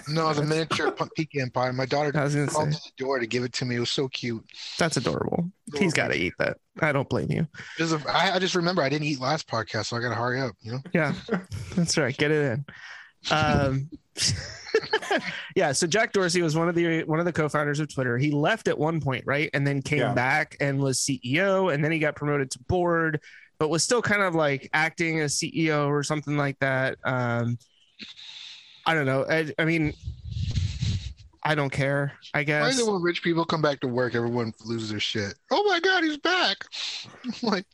[0.09, 1.71] no, the miniature pu- pecan pie.
[1.71, 3.77] My daughter I was gonna called say to the door to give it to me.
[3.77, 4.45] It was so cute.
[4.79, 5.49] that's adorable.
[5.79, 6.57] He's got to eat that.
[6.81, 7.47] I don't blame you.
[7.79, 10.15] Just a- I, I just remember I didn't eat last podcast, so I got to
[10.17, 10.55] hurry up.
[10.61, 10.81] You know.
[10.93, 11.15] Yeah,
[11.77, 12.17] that's right.
[12.17, 12.65] Get it in.
[13.31, 13.89] Um,
[15.57, 15.73] yeah.
[15.73, 18.19] So Jack Dorsey was one of the one of the co-founders of Twitter.
[18.19, 20.13] He left at one point, right, and then came Yeah.
[20.15, 23.21] back and was CEO, and then he got promoted to board,
[23.59, 26.99] but was still kind of like acting as CEO or something like that.
[27.05, 27.59] Um,
[28.85, 29.25] I don't know.
[29.29, 29.95] I, I mean,
[31.43, 32.13] I don't care.
[32.35, 32.75] I Why guess.
[32.75, 35.35] is it when rich people come back to work, everyone loses their shit?
[35.51, 36.59] Oh my god, he's back!
[37.43, 37.65] like,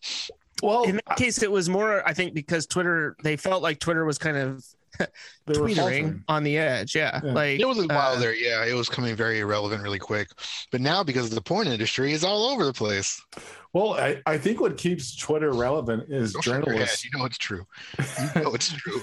[0.62, 4.04] Well, in that case, it was more, I think, because Twitter, they felt like Twitter
[4.04, 4.64] was kind of
[5.46, 6.94] they were on the edge.
[6.94, 7.20] Yeah.
[7.22, 7.32] Yeah.
[7.32, 8.64] Like, it was a while uh, there, yeah.
[8.64, 10.28] It was coming very irrelevant really quick,
[10.70, 13.20] but now because of the porn industry, is all over the place.
[13.72, 16.66] Well, I, I think what keeps Twitter relevant is Don't shake your head.
[16.66, 17.04] journalists.
[17.04, 17.66] You know it's true.
[17.98, 19.00] You know it's true.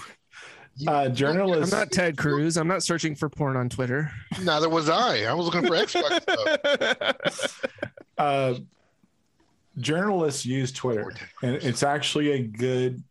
[0.87, 1.73] Uh, journalists.
[1.73, 2.55] I'm not Ted Cruz.
[2.55, 4.11] I'm not searching for porn on Twitter.
[4.43, 5.23] Neither was I.
[5.23, 7.65] I was looking for Xbox stuff.
[8.17, 8.53] uh,
[9.77, 13.03] journalists use Twitter, and it's actually a good,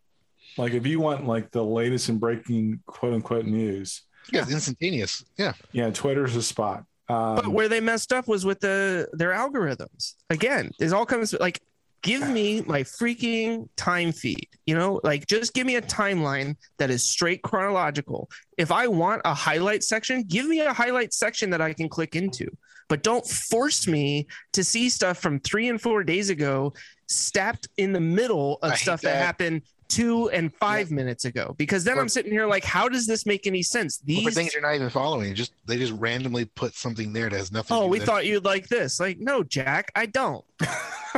[0.58, 5.24] like, if you want like the latest and breaking quote unquote news, Yeah, instantaneous.
[5.36, 5.52] Yeah.
[5.72, 6.84] yeah, Twitter's a spot.
[7.08, 10.14] Um, but where they messed up was with the their algorithms.
[10.28, 11.60] Again, it all comes like
[12.02, 14.48] give me my freaking time feed.
[14.66, 18.28] You know, like just give me a timeline that is straight chronological.
[18.58, 22.14] If I want a highlight section, give me a highlight section that I can click
[22.14, 22.48] into.
[22.88, 26.72] But don't force me to see stuff from three and four days ago
[27.06, 29.12] stacked in the middle of hate stuff that.
[29.14, 29.24] that.
[29.24, 31.54] happened two and five minutes ago.
[31.58, 33.98] Because then Or- I'm sitting here like, how does this make any sense?
[33.98, 37.36] For These things you're not even following, just they just randomly put something there that
[37.36, 37.74] has nothing.
[37.76, 39.00] to Oh, do we with thought you'd like this.
[39.00, 40.44] Like, no, Jack, I don't.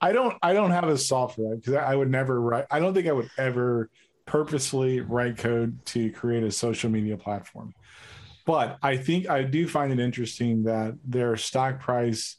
[0.00, 3.06] I don't I don't have a software because I would never write I don't think
[3.06, 3.90] I would ever
[4.26, 7.74] purposely write code to create a social media platform.
[8.46, 12.36] But I think I do find it interesting that their stock price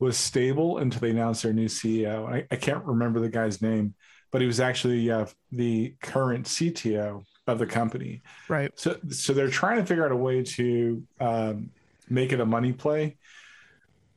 [0.00, 2.28] was stable until they announced their new CEO.
[2.28, 3.94] I, I can't remember the guy's name,
[4.34, 8.20] but he was actually uh, the current CTO of the company.
[8.48, 8.72] Right.
[8.74, 11.70] So, so they're trying to figure out a way to um,
[12.10, 13.16] make it a money play.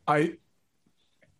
[0.07, 0.33] I,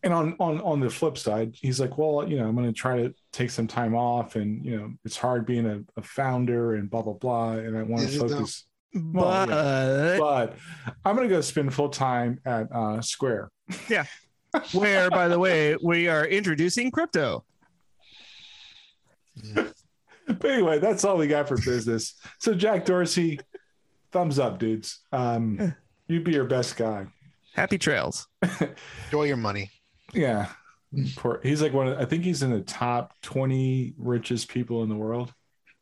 [0.04, 2.72] and on on on the flip side, he's like, well, you know, I'm going to
[2.72, 6.76] try to take some time off, and you know, it's hard being a, a founder
[6.76, 8.28] and blah blah blah, and I want to it though?
[8.30, 8.66] focus.
[8.94, 10.56] But Well, But
[11.04, 13.50] I'm going to go spend full time at uh, Square.
[13.90, 14.06] Yeah.
[14.72, 17.44] Where, by the way, we are introducing crypto.
[20.28, 22.16] But anyway, that's all we got for business.
[22.40, 23.40] So Jack Dorsey,
[24.12, 25.00] thumbs up, dudes.
[25.12, 25.74] Um,
[26.08, 27.08] you be your best guy.
[27.54, 28.28] Happy trails.
[29.06, 29.72] enjoy your money.
[30.14, 30.50] Yeah.
[31.16, 34.90] Poor, he's like one of, I think he's in the top 20 richest people in
[34.90, 35.34] the world.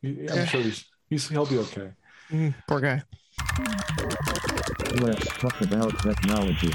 [0.01, 1.91] He- I'm sure he's, he's he'll be okay.
[2.31, 3.03] Mm, poor guy.
[5.01, 6.71] Let's talk about technology.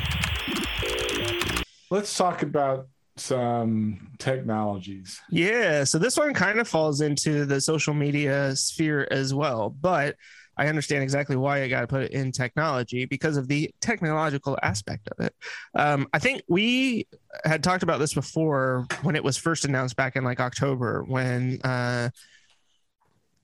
[1.91, 2.89] Let's talk about
[3.21, 5.21] some technologies.
[5.31, 5.85] Yeah.
[5.85, 9.71] So this one kind of falls into the social media sphere as well.
[9.71, 10.17] But
[10.57, 14.59] I understand exactly why I got to put it in technology because of the technological
[14.63, 15.35] aspect of it.
[15.75, 17.07] Um, I think we
[17.45, 21.61] had talked about this before when it was first announced back in like October when
[21.63, 22.11] uh,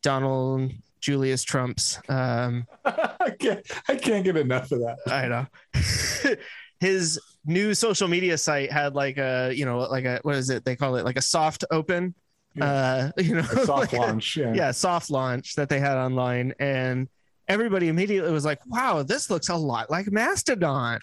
[0.02, 4.98] Donald Julius Trump's um, I can't I can't get enough of that.
[5.06, 5.46] I know.
[6.80, 10.64] His new social media site had like a, you know, like a what is it?
[10.64, 12.14] They call it like a soft open.
[12.60, 14.36] Uh, you know, A soft like a- launch.
[14.36, 14.52] Yeah.
[14.54, 17.08] yeah, soft launch that they had online, and
[17.48, 21.00] everybody immediately was like, "Wow, this looks a lot like Mastodon."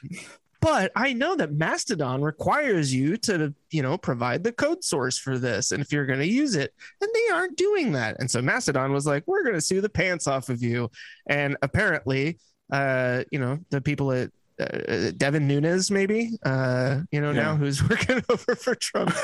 [0.61, 5.37] But I know that Mastodon requires you to, you know, provide the code source for
[5.37, 8.41] this, and if you're going to use it, and they aren't doing that, and so
[8.41, 10.89] Mastodon was like, "We're going to sue the pants off of you,"
[11.27, 12.39] and apparently,
[12.71, 17.81] uh, you know, the people at uh, Devin Nunes, maybe, uh, you know, now who's
[17.89, 19.15] working over for Trump,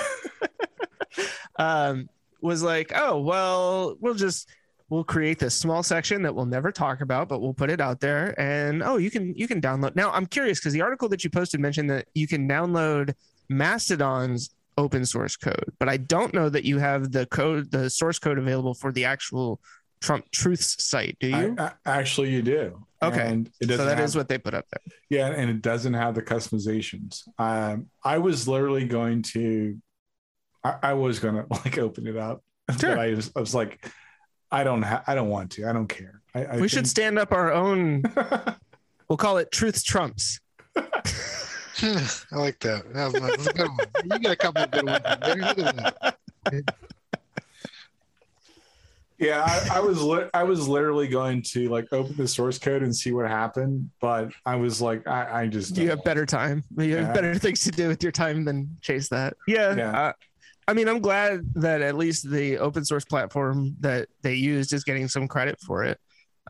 [1.58, 2.10] um,
[2.42, 4.50] was like, oh, well, we'll just
[4.90, 8.00] we'll create this small section that we'll never talk about, but we'll put it out
[8.00, 8.40] there.
[8.40, 9.96] And oh, you can you can download.
[9.96, 13.14] Now I'm curious because the article that you posted mentioned that you can download
[13.50, 18.18] Mastodon's open source code, but I don't know that you have the code, the source
[18.18, 19.60] code available for the actual
[20.02, 21.18] Trump Truths site.
[21.20, 21.56] Do you?
[21.58, 22.86] I, I- actually, you do.
[23.02, 23.28] Okay.
[23.28, 24.82] And it so doesn't that have, is what they put up there.
[25.10, 27.22] yeah, and it doesn't have the customizations.
[27.38, 29.78] Um, I was literally going to,
[30.64, 32.44] I, I was gonna like open it up,
[32.80, 32.96] Sure.
[32.96, 33.90] but I was, I was like,
[34.52, 35.68] I don't, ha- I don't want to.
[35.70, 36.22] I don't care.
[36.36, 38.04] I, I we should stand up our own.
[39.08, 40.40] We'll call it Truth Trumps.
[40.78, 40.82] I
[42.32, 42.84] like that.
[42.94, 43.80] That was, that's a good one.
[44.04, 45.00] You got a couple of good ones.
[45.04, 45.36] in there.
[45.56, 45.76] Look at
[46.52, 46.76] that.
[49.20, 52.84] Yeah, I, I was li- I was literally going to like open the source code
[52.84, 56.26] and see what happened, but I was like, I, I just you don't have better
[56.26, 56.64] time.
[56.78, 57.14] You have Yeah.
[57.14, 59.34] better things to do with your time than chase that.
[59.48, 59.76] Yeah.
[59.76, 60.00] Yeah.
[60.00, 60.14] uh,
[60.70, 64.84] I mean, I'm glad that at least the open source platform that they used is
[64.84, 66.00] getting some credit for it.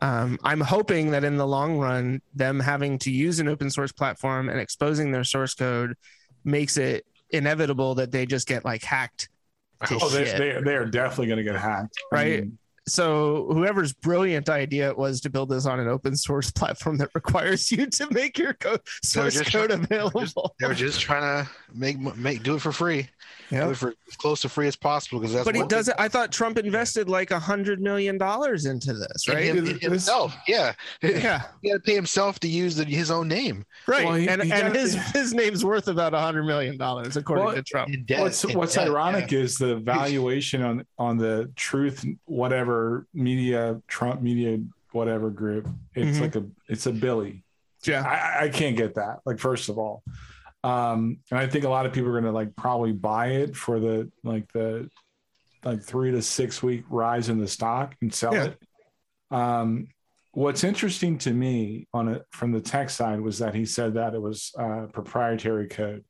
[0.02, 3.92] Um, I'm hoping that in the long run, them having to use an open source
[3.92, 5.94] platform and exposing their source code
[6.44, 9.28] makes it inevitable that they just get like hacked.
[9.90, 11.94] Oh, they, they, they are definitely going to get hacked.
[12.12, 12.40] I Right.
[12.42, 12.58] mean,
[12.90, 17.10] so whoever's brilliant idea it was to build this on an open source platform that
[17.14, 20.54] requires you to make your code source just code trying- available.
[20.60, 23.08] They were just trying to make make do it for free.
[23.50, 23.64] Yep.
[23.64, 25.98] Do it for as close to free as possible because that's but he doesn't.
[25.98, 29.44] I thought Trump invested like a hundred million dollars into this, in right?
[29.44, 30.34] him- in himself.
[30.46, 30.72] Yeah,
[31.02, 33.64] yeah, he had to pay himself to use the, his own name.
[33.88, 34.04] right.
[34.04, 37.16] Well, he- and he and got- his his name's worth about a hundred million dollars
[37.16, 37.92] according Well, to Trump.
[37.92, 39.38] In debt, what's what's debt, ironic yeah.
[39.40, 42.79] is the valuation on on the truth whatever
[43.14, 44.58] media Trump media
[44.92, 45.68] whatever group.
[45.94, 46.20] It's Mhm.
[46.20, 47.44] like a it's a Billy.
[47.84, 49.20] Yeah, I, I can't get that.
[49.24, 50.02] Like first of all,
[50.64, 53.56] um, and I think a lot of people are going to like probably buy it
[53.56, 54.90] for the like the
[55.64, 58.44] like three to six week rise in the stock and sell Yeah.
[58.46, 58.58] it.
[59.30, 59.88] Um,
[60.32, 64.14] what's interesting to me on it from the tech side was that he said that
[64.14, 66.04] it was uh, proprietary code,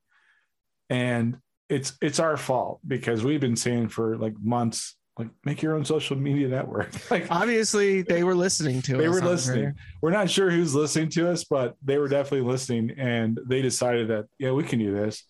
[0.88, 5.74] and it's it's our fault because we've been saying for like months like make your
[5.76, 9.60] own social media network like obviously they were listening to they us They were listening.
[9.60, 9.74] here.
[10.00, 14.08] We're not sure who's listening to us, but they were definitely listening, and they decided
[14.08, 15.24] that yeah, we can do this.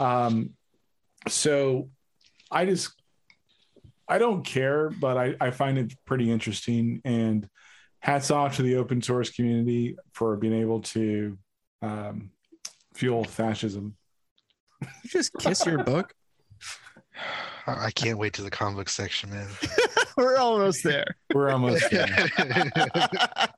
[0.00, 0.50] Um,
[1.28, 1.90] so
[2.50, 2.92] I just
[4.08, 7.48] I don't care, but I I find it pretty interesting, and
[8.00, 11.38] hats off to the open source community for being able to
[11.82, 12.30] um,
[12.94, 13.96] fuel fascism.
[14.82, 16.12] You just kiss your book.
[17.66, 19.48] I I can't wait to the comic book section, man.
[20.16, 21.16] we're almost there.
[21.34, 22.28] We're almost there.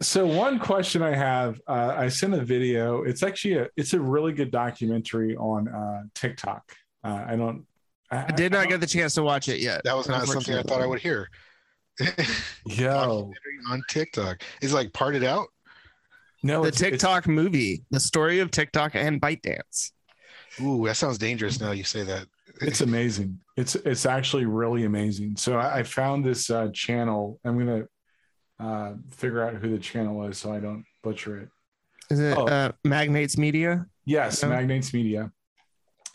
[0.00, 3.02] So one question I have, uh, I sent a video.
[3.02, 6.62] It's actually a it's a really good documentary on uh, TikTok.
[7.02, 7.66] Uh, I don't.
[8.12, 9.82] I did not get the chance to watch it yet.
[9.82, 11.28] that was not something I thought I would hear.
[12.64, 13.32] Yo,
[13.70, 14.42] on TikTok.
[14.62, 15.48] It's like parted out.
[16.44, 19.90] no, The it's- it's- TikTok movie, the story of TikTok and ByteDance.
[20.62, 22.26] Ooh, that sounds dangerous now you say that.
[22.60, 23.38] It's amazing.
[23.56, 25.36] It's it's actually really amazing.
[25.36, 27.38] So I, I found this uh, channel.
[27.44, 27.84] I'm gonna
[28.60, 31.48] uh, figure out who the channel is so I don't butcher it.
[32.10, 32.46] Is it Oh.
[32.46, 33.86] uh, Magnates Media?
[34.04, 34.48] Yes, Yeah.
[34.48, 35.30] Magnates Media.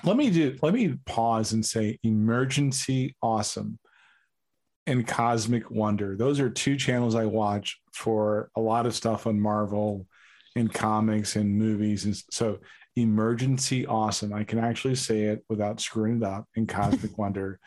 [0.04, 0.58] Let me do.
[0.62, 3.80] Let me pause and say emergency awesome
[4.86, 6.18] and cosmic wonder.
[6.18, 10.08] Those are two channels I watch for a lot of stuff on Marvel
[10.58, 12.04] and comics and movies.
[12.06, 12.60] And so
[12.96, 14.34] emergency awesome.
[14.34, 16.48] I can actually say it without screwing it up.
[16.56, 17.60] in cosmic wonder.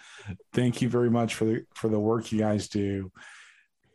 [0.52, 3.10] Thank you very much for the for the work you guys do.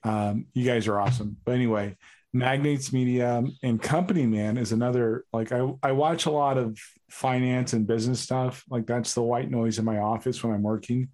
[0.04, 1.38] Um, you guys are awesome.
[1.46, 1.96] But anyway,
[2.34, 6.78] Magnates Media and Company Man is another like I, I watch a lot of
[7.10, 8.64] finance and business stuff.
[8.70, 11.10] Like that's the white noise in my office when I'm working.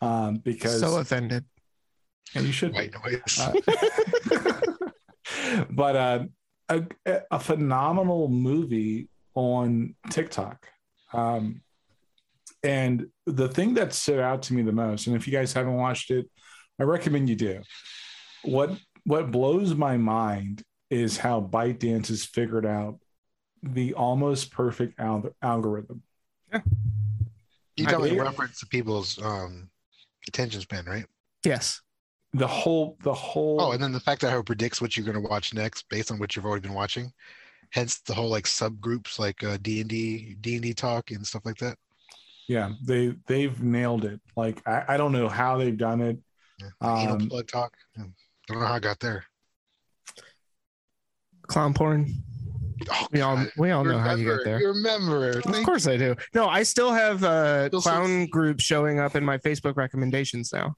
[0.00, 1.44] Um, because So offended.
[2.34, 2.72] and you should.
[2.72, 2.78] be.
[2.78, 3.38] White noise.
[3.40, 4.60] Uh,
[5.70, 6.24] but uh,
[6.68, 6.82] a,
[7.30, 10.68] a phenomenal movie on TikTok.
[11.12, 11.62] Um,
[12.62, 15.74] and the thing that stood out to me the most, and if you guys haven't
[15.74, 16.30] watched it,
[16.80, 17.62] I recommend you do.
[18.42, 18.72] What
[19.04, 22.98] what blows my mind is how ByteDance has figured out
[23.62, 26.02] the almost perfect al- algorithm.
[26.52, 26.60] you
[27.86, 29.70] I talking believe- reference to people's um
[30.26, 31.06] attention span, right?
[31.44, 31.80] Yes.
[32.32, 35.06] The whole the whole Oh, and then the fact that how it predicts what you're
[35.06, 37.12] going to watch next based on what you've already been watching.
[37.74, 41.26] Hence the whole like subgroups like uh, D and D, D and D talk and
[41.26, 41.76] stuff like that.
[42.48, 44.20] yeah, they they've nailed it.
[44.36, 46.18] Like I, I don't know how they've done it.
[46.60, 46.68] Yeah.
[47.02, 47.72] Anal Um, plug talk.
[47.96, 48.04] Yeah.
[48.04, 49.24] I don't know how I got there.
[51.48, 52.06] Clown porn.
[52.90, 54.60] Oh, We all we all know Remember, how you get there.
[54.60, 55.30] You remember.
[55.38, 56.14] Of Thank course I do.
[56.34, 60.52] No, I still have uh, Still so- clown groups showing up in my Facebook recommendations
[60.52, 60.74] now.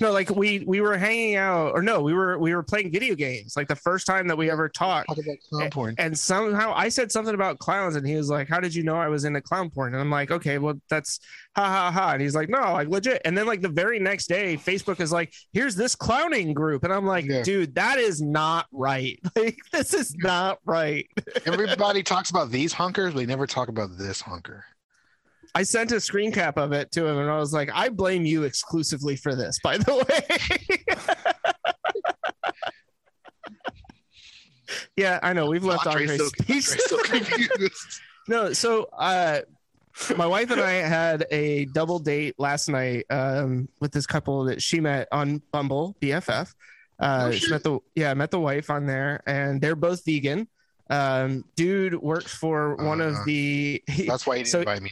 [0.00, 3.14] No, like we we were hanging out, or no, we were we were playing video
[3.14, 3.54] games.
[3.56, 5.08] Like the first time that we ever talked,
[5.50, 5.94] clown porn.
[5.98, 8.96] and somehow I said something about clowns, and he was like, "How did you know
[8.96, 11.20] I was into clown porn?" And I'm like, "Okay, well that's
[11.56, 14.26] ha ha ha." And he's like, "No, like legit." And then like the very next
[14.28, 17.42] day, Facebook is like, "Here's this clowning group," and I'm like, Yeah.
[17.42, 19.18] "Dude, that is not right.
[19.36, 21.06] Like this is not right."
[21.46, 24.64] Everybody talks about these hunkers, but they never talk about this hunker.
[25.54, 28.24] I sent a screen cap of it to him, and I was like, "I blame
[28.24, 31.04] you exclusively for this." By the way.
[34.96, 36.30] yeah, I know we've left Andre's Andre so.
[36.48, 38.00] Andre's so confused.
[38.28, 39.40] No, so uh
[40.16, 44.62] my wife and I had a double date last night um with this couple that
[44.62, 46.52] she met on Bumble, BFF.
[47.00, 50.46] Uh Oh, she met the yeah, met the wife on there and they're both vegan.
[50.90, 53.22] Um dude works for one of Uh-huh.
[53.26, 54.90] the That's why he didn't So- invite me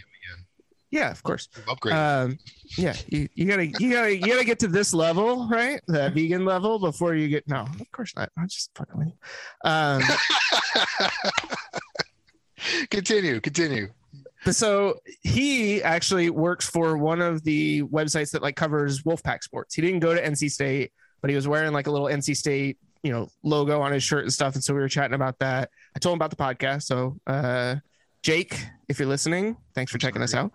[0.91, 1.49] Yeah, of course.
[1.69, 1.95] Upgrade.
[1.95, 2.39] Um
[2.79, 5.81] yeah, you, you gotta you gotta you gotta get to this level, right?
[5.87, 8.31] The vegan level before you get no, of course not.
[8.39, 9.71] I'm just fucking with you.
[9.71, 10.03] Um
[12.91, 13.89] continue, continue.
[14.45, 19.75] But so he actually works for one of the websites that like covers Wolfpack sports.
[19.75, 22.79] He didn't go to NC State, but he was wearing like a little NC State,
[23.03, 24.55] you know, logo on his shirt and stuff.
[24.55, 25.71] And so we were chatting about that.
[25.97, 26.85] I told him about the podcast.
[26.85, 27.77] So uh
[28.23, 28.59] Jake,
[28.89, 30.53] if you're listening, thanks for checking us out.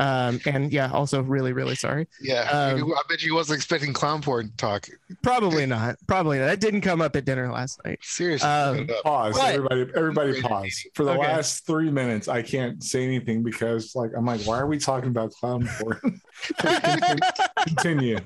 [0.00, 2.06] Um, and yeah, also really, really sorry.
[2.20, 4.86] Yeah, Um, I bet you wasn't expecting clown porn talk.
[5.24, 5.96] Probably not.
[6.06, 6.46] Probably not.
[6.46, 7.98] That didn't come up at dinner last night.
[8.02, 8.48] Seriously.
[8.48, 9.02] Um, look it up.
[9.02, 9.36] Pause.
[9.38, 10.86] But- everybody, everybody pause.
[10.94, 11.20] For the Okay.
[11.22, 15.08] last three minutes, I can't say anything because like I'm like, why are we talking
[15.08, 16.20] about clown porn?
[17.66, 18.18] Continue.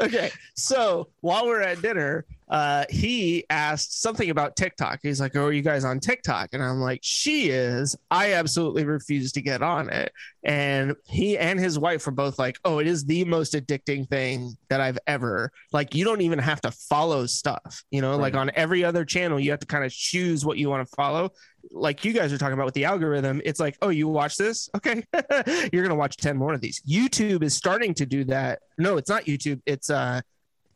[0.00, 0.30] okay.
[0.56, 5.00] So while we're at dinner, uh, he asked something about TikTok.
[5.02, 6.50] He's like, Oh, are you guys on TikTok?
[6.52, 7.96] And I'm like, She is.
[8.10, 10.12] I absolutely refuse to get on it.
[10.44, 14.56] And he and his wife were both like, Oh, it is the most addicting thing
[14.68, 15.94] that I've ever like.
[15.94, 19.50] You don't even have to follow stuff, you know, like on every other channel, you
[19.50, 21.32] have to kind of choose what you want to follow.
[21.72, 24.68] Like you guys are talking about with the algorithm, it's like, oh, you watch this?
[24.76, 25.02] Okay.
[25.72, 26.80] You're gonna watch 10 more of these.
[26.88, 28.60] YouTube is starting to do that.
[28.78, 30.20] No, it's not YouTube, it's uh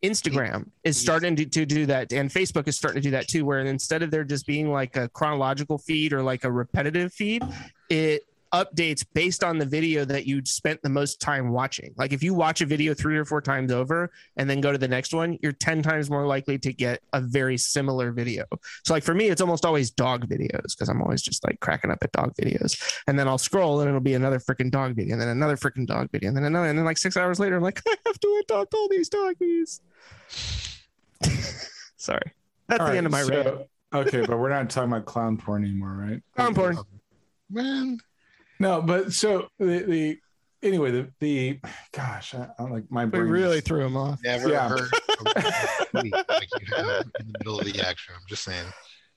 [0.03, 3.45] Instagram is starting to, to do that, and Facebook is starting to do that too.
[3.45, 7.43] Where instead of there just being like a chronological feed or like a repetitive feed,
[7.91, 11.95] it updates based on the video that you spent the most time watching.
[11.97, 14.79] Like if you watch a video three or four times over and then go to
[14.79, 18.45] the next one, you're 10 times more likely to get a very similar video.
[18.85, 21.91] So like for me, it's almost always dog videos because I'm always just like cracking
[21.91, 23.01] up at dog videos.
[23.07, 25.87] And then I'll scroll and it'll be another freaking dog video, and then another freaking
[25.87, 28.19] dog video, and then another, and then like six hours later, I'm like, I have
[28.19, 29.81] to adopt all these doggies.
[31.97, 32.33] Sorry.
[32.69, 33.59] That's All the right, end of my so- rant.
[33.93, 36.23] Okay, but we're not talking about clown porn anymore, right?
[36.37, 36.79] Clown porn.
[37.51, 37.99] Man,
[38.61, 40.19] No, but so the the
[40.63, 41.59] anyway the the
[41.93, 44.21] gosh, I, I'm like my We brain really is- threw him off.
[44.23, 44.69] never Yeah.
[44.69, 44.91] heard of
[45.93, 46.05] like
[46.61, 48.15] you have in the middle of the action.
[48.17, 48.67] I'm just saying.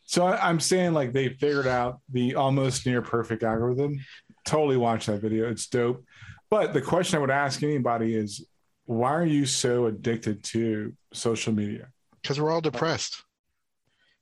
[0.05, 3.99] So I, I'm saying like they figured out the almost near perfect algorithm.
[4.45, 5.51] Totally watch that video.
[5.51, 6.03] It's dope.
[6.49, 8.43] But the question I would ask anybody is
[8.86, 11.88] why are you so addicted to social media?
[12.21, 13.23] Because we're all depressed.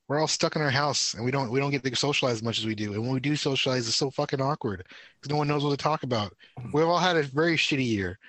[0.08, 2.44] We're all stuck in our house and we don't we don't get to socialize as
[2.44, 2.94] much as we do.
[2.94, 4.86] And when we do socialize, it's so fucking awkward
[5.16, 6.34] because no one knows what to talk about.
[6.74, 8.20] We've all had a very shitty year.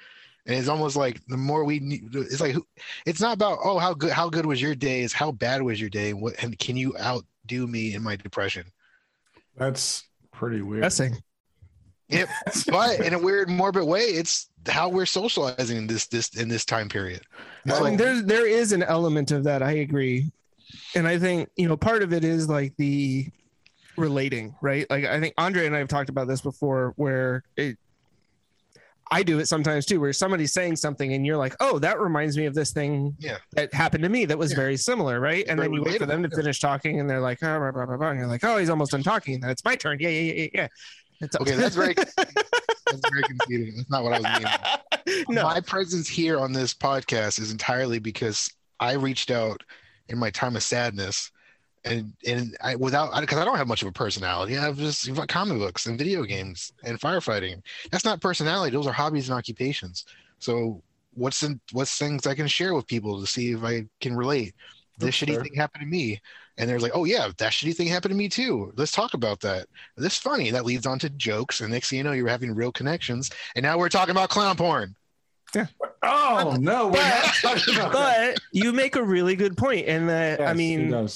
[0.47, 2.57] And it's almost like the more we need, it's like
[3.07, 5.81] it's not about oh how good how good was your day, is how bad was
[5.81, 8.65] your day, and what and can you outdo me in my depression?
[9.57, 10.83] That's pretty weird.
[10.83, 11.17] Guessing.
[12.09, 12.29] Yep.
[12.69, 16.65] But in a weird, morbid way, it's how we're socializing in this this in this
[16.65, 17.23] time period.
[17.67, 19.63] I mean, there's there is an element of that.
[19.63, 20.31] I agree,
[20.95, 23.27] and I think you know part of it is like the
[23.97, 24.89] relating, right?
[24.91, 27.77] Like I think Andre and I have talked about this before, where it.
[29.11, 32.35] I do it sometimes too, where somebody's saying something and you're like, "Oh, that reminds
[32.39, 33.37] me of this thing Yeah.
[33.53, 34.57] that happened to me that was Yeah.
[34.57, 37.43] very similar, right?" And then you wait for them to finish talking, and they're like,
[37.43, 39.63] "Oh, blah, blah, blah, blah," and you're like, "Oh, he's almost done talking." Then it's
[39.67, 39.99] my turn.
[40.01, 40.69] Yeah, yeah, yeah, yeah.
[41.23, 43.75] It's Okay, that's very that's very conceited.
[43.77, 44.43] That's not what I was
[45.07, 45.25] meaning.
[45.29, 45.45] no.
[45.45, 48.51] My presence here on this podcast is entirely because
[48.81, 49.63] I reached out
[50.09, 51.31] in my time of sadness,
[51.85, 54.59] and and I without because I don't have much of a personality.
[54.59, 57.63] I have just comic books and video games and firefighting.
[57.93, 58.75] That's not personality.
[58.75, 60.05] Those are hobbies and occupations.
[60.41, 60.83] So
[61.15, 64.55] what's in what's things I can share with people to see if I can relate.
[64.99, 65.43] This That's shitty fair.
[65.45, 66.21] thing happened to me,
[66.59, 68.73] and they're like, "Oh yeah, that shitty thing happened to me too.
[68.77, 70.51] Let's talk about that." This is funny.
[70.51, 73.31] That leads on to jokes, and next thing you know, you're having real connections.
[73.57, 74.95] And now we're talking about clown porn.
[75.55, 75.67] Yeah.
[76.03, 78.35] Oh no, we're not talking about that.
[78.35, 81.09] but you make a really good point, and that I Yes, he mean,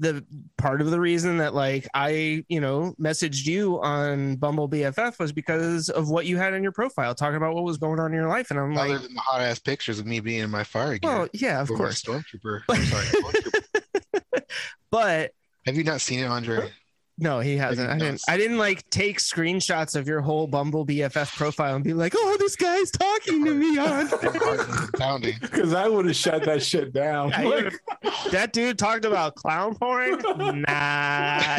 [0.00, 0.24] the
[0.58, 5.30] part of the reason that like I, you know, messaged you on Bumble BFF was
[5.30, 8.16] because of what you had in your profile, talking about what was going on in
[8.16, 10.50] your life, and I'm Other like, than the hot ass pictures of me being in
[10.50, 11.10] my fire gear.
[11.10, 12.62] well, yeah, of course, Stormtrooper.
[12.68, 13.61] I'm sorry, stormtrooper.
[14.92, 15.32] But
[15.66, 16.70] Have you not seen it, Andre?
[17.18, 17.88] no, he hasn't.
[17.90, 18.20] I didn't.
[18.28, 22.36] I didn't like take screenshots of your whole Bumble BFF profile and be like, oh,
[22.38, 24.08] this guy's talking to me on.
[24.98, 25.34] Pounding.
[25.40, 27.30] Because I would have shut that shit down.
[27.30, 27.74] Yeah, Like,
[28.32, 30.18] that dude talked about clown porn.
[30.62, 31.58] Nah,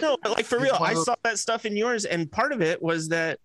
[0.00, 2.80] no, but like for real, I saw that stuff in yours, and part of it
[2.82, 3.38] was that,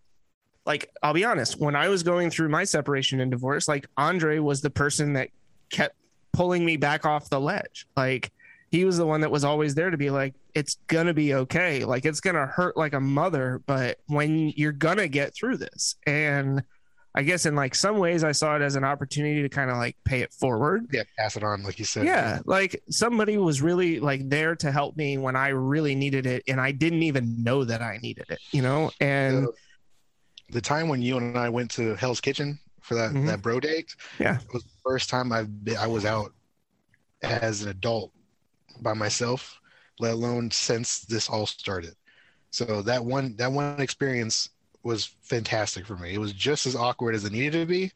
[0.65, 4.39] like, I'll be honest, when I was going through my separation and divorce, like Andre
[4.39, 5.29] was the person that
[5.69, 5.95] kept
[6.37, 7.87] pulling me back off the ledge.
[7.97, 8.31] Like,
[8.69, 11.83] he was the one that was always there to be like, it's gonna be okay.
[11.83, 16.61] Like, it's gonna hurt like a mother, but when you're gonna get through this, and
[17.15, 19.77] I guess in like some ways, I saw it as an opportunity to kind of
[19.77, 22.05] like pay it forward Yeah, pass it on, like you said.
[22.05, 26.43] yeah like somebody was really like there to help me when i really needed it
[26.47, 29.53] and i didn't even know that i needed it you know and The,
[30.51, 33.25] the time when you and I went to Hell's Kitchen for that Mhm.
[33.27, 34.37] that bro date, Yeah.
[34.53, 36.33] was first time I've been, I was out
[37.21, 38.11] as an adult
[38.81, 39.59] by myself,
[39.99, 41.95] let alone since this all started.
[42.51, 44.49] So that one that one experience
[44.83, 46.13] was fantastic for me.
[46.13, 47.91] It was just as awkward as it needed to be,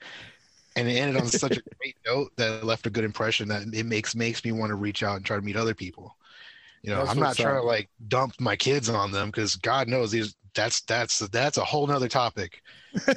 [0.76, 3.64] and it ended on such a great note that it left a good impression that
[3.74, 6.16] it makes makes me want to reach out and try to meet other people.
[6.84, 7.62] You know, That's I'm not trying up.
[7.62, 11.64] to like dump my kids on them because God knows these that's that's that's a
[11.64, 12.62] whole nother topic.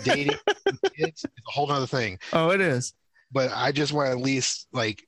[0.04, 0.36] Dating
[0.96, 2.18] kids is a whole nother thing.
[2.32, 2.94] oh it is
[3.32, 5.06] But I just want at least like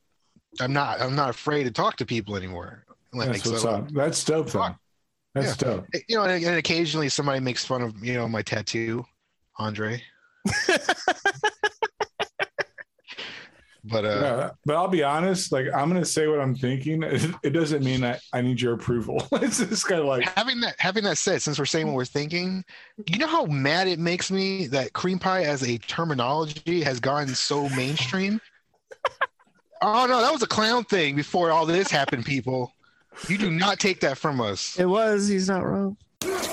[0.61, 2.85] I'm not I'm not afraid to talk to people anymore.
[3.13, 3.91] Like that's what's so- up.
[3.93, 4.77] That's dope, though.
[5.35, 5.87] That's dope.
[6.09, 9.05] you know, and, and occasionally somebody makes fun of you know my tattoo,
[9.59, 10.03] Andre.
[13.89, 15.53] but uh, Yeah, but I'll be honest.
[15.53, 17.03] Like I'm gonna say what I'm thinking.
[17.03, 19.27] It, it doesn't mean I, I need your approval.
[19.33, 22.05] it's just kind of like having that having that said, since we're saying what we're
[22.05, 22.65] thinking,
[23.07, 27.29] you know how mad it makes me that cream pie as a terminology has gone
[27.29, 28.41] so mainstream.
[29.83, 32.73] oh no, that was a clown thing before all this happened, people.
[33.29, 34.79] You do not take that from us.
[34.79, 35.97] it was he's not wrong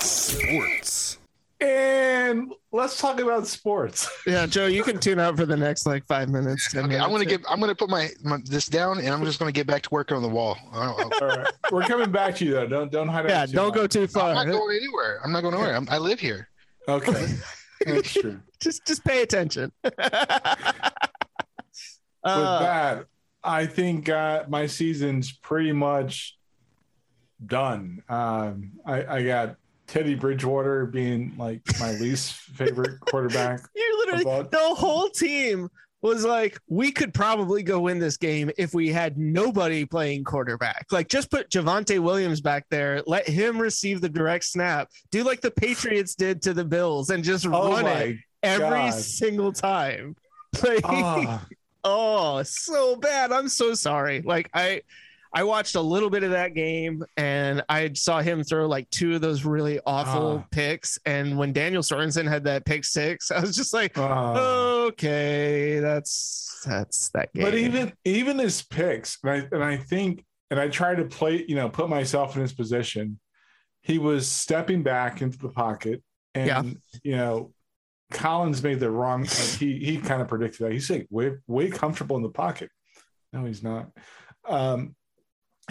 [0.00, 1.18] Sports.
[1.64, 4.08] And let's talk about sports.
[4.26, 7.10] yeah joe you can tune out for the next like five minutes 10 Okay, I'm
[7.10, 7.38] gonna minutes.
[7.38, 9.88] get I'm gonna put my, my this down and I'm just gonna get back to
[9.90, 10.56] working on the wall.
[10.72, 12.66] All right, we're coming back to you though.
[12.66, 13.28] Don't don't hide.
[13.28, 13.92] yeah out don't go much.
[13.92, 15.20] too I'm far not going anywhere.
[15.24, 15.76] I'm not going anywhere.
[15.76, 16.48] I'm, I live here.
[16.86, 17.34] Okay,
[17.86, 18.40] that's true.
[18.60, 19.94] just just pay attention With
[22.32, 23.06] uh, that,
[23.42, 26.36] I think uh, my season's pretty much
[27.44, 28.02] done.
[28.08, 29.56] Um, I, I got
[29.86, 33.60] Teddy Bridgewater being like my least favorite quarterback.
[33.74, 35.68] You're literally About- the whole team
[36.02, 40.84] was like, we could probably go win this game if we had nobody playing quarterback.
[40.90, 45.40] Like, just put Javonte Williams back there, let him receive the direct snap, do like
[45.40, 48.94] the Patriots did to the Bills, and just Oh run it every God.
[48.94, 50.14] single time.
[50.62, 51.46] Like, Ah,
[51.82, 53.32] oh, so bad.
[53.32, 54.20] I'm so sorry.
[54.22, 54.82] Like, I.
[55.36, 59.16] I watched a little bit of that game and I saw him throw like two
[59.16, 60.46] of those really awful Ah.
[60.52, 60.96] picks.
[61.06, 64.36] And when Daniel Sorensen had that pick six, I was just like, ah.
[64.86, 67.44] okay, that's that's that game.
[67.44, 71.44] But even even his picks, and I and I think, and I try to play,
[71.48, 73.18] you know, put myself in his position.
[73.82, 76.02] He was stepping back into the pocket,
[76.34, 76.62] and Yeah.
[77.02, 77.52] you know,
[78.12, 79.22] Collins made the wrong.
[79.22, 80.72] Like he he kind of predicted that.
[80.72, 82.70] He's like way way comfortable in the pocket.
[83.32, 83.90] No, he's not.
[84.48, 84.94] Um,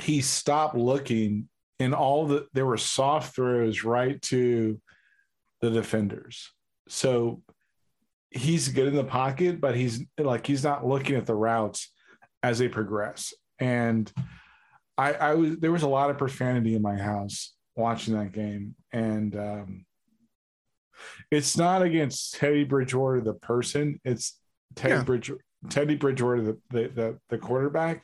[0.02, 4.80] he stopped looking, and all the there were soft throws right to
[5.62, 6.52] the defenders.
[6.88, 7.42] So
[8.32, 11.92] he's good in the pocket, but he's like he's not looking at the routes
[12.42, 13.34] as they progress.
[13.60, 14.12] And
[14.98, 18.76] I, I was there was a lot of profanity in my house watching that game,
[18.92, 19.86] and um,
[21.32, 24.00] It's not against Teddy Bridgewater the person.
[24.04, 24.38] It's
[24.76, 25.04] Teddy Yeah.
[25.04, 25.32] Bridge
[25.70, 28.04] Teddy Bridgewater the, the the the quarterback.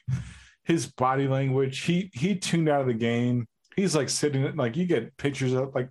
[0.70, 1.82] His body language.
[1.82, 3.48] He he tuned out of the game.
[3.76, 5.90] He's like sitting like you get pictures of like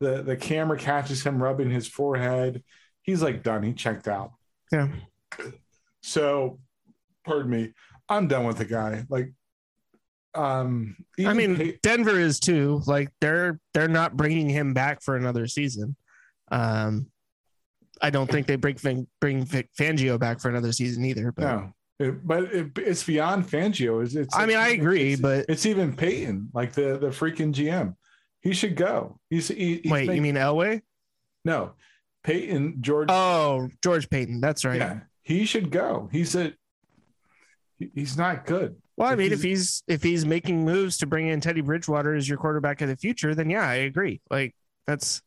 [0.00, 2.62] the the camera catches him rubbing his forehead.
[3.02, 3.62] He's like done.
[3.62, 4.32] He checked out.
[4.72, 4.88] Yeah.
[6.02, 6.60] So,
[7.24, 7.72] pardon me.
[8.08, 9.04] I'm done with the guy.
[9.08, 9.32] Like,
[10.34, 12.82] um, I mean, Pey- Denver is too.
[12.86, 15.96] Like they're they're not bringing him back for another season.
[16.50, 17.06] Um,
[18.02, 21.32] I don't think they bring bring Vic Fangio back for another season either.
[21.32, 24.02] But no, It- but it, it's beyond Fangio.
[24.04, 27.52] It's, it's I mean, I agree, it's, but it's even Paton, like the the freaking
[27.52, 27.94] GM.
[28.40, 29.18] He should go.
[29.30, 30.82] He's, he, he's wait, you mean Elway?
[31.44, 31.72] no?
[32.24, 33.08] Paton George.
[33.10, 34.40] Oh, George Paton.
[34.40, 34.78] That's right.
[34.78, 36.08] yeah, he should go.
[36.10, 36.52] He's a
[37.78, 38.76] he's not good.
[38.96, 41.60] Well, I If mean, he's- if he's if he's making moves to bring in Teddy
[41.60, 44.20] Bridgewater as your quarterback of the future, then yeah, I agree.
[44.30, 44.54] Like
[44.86, 45.22] that's,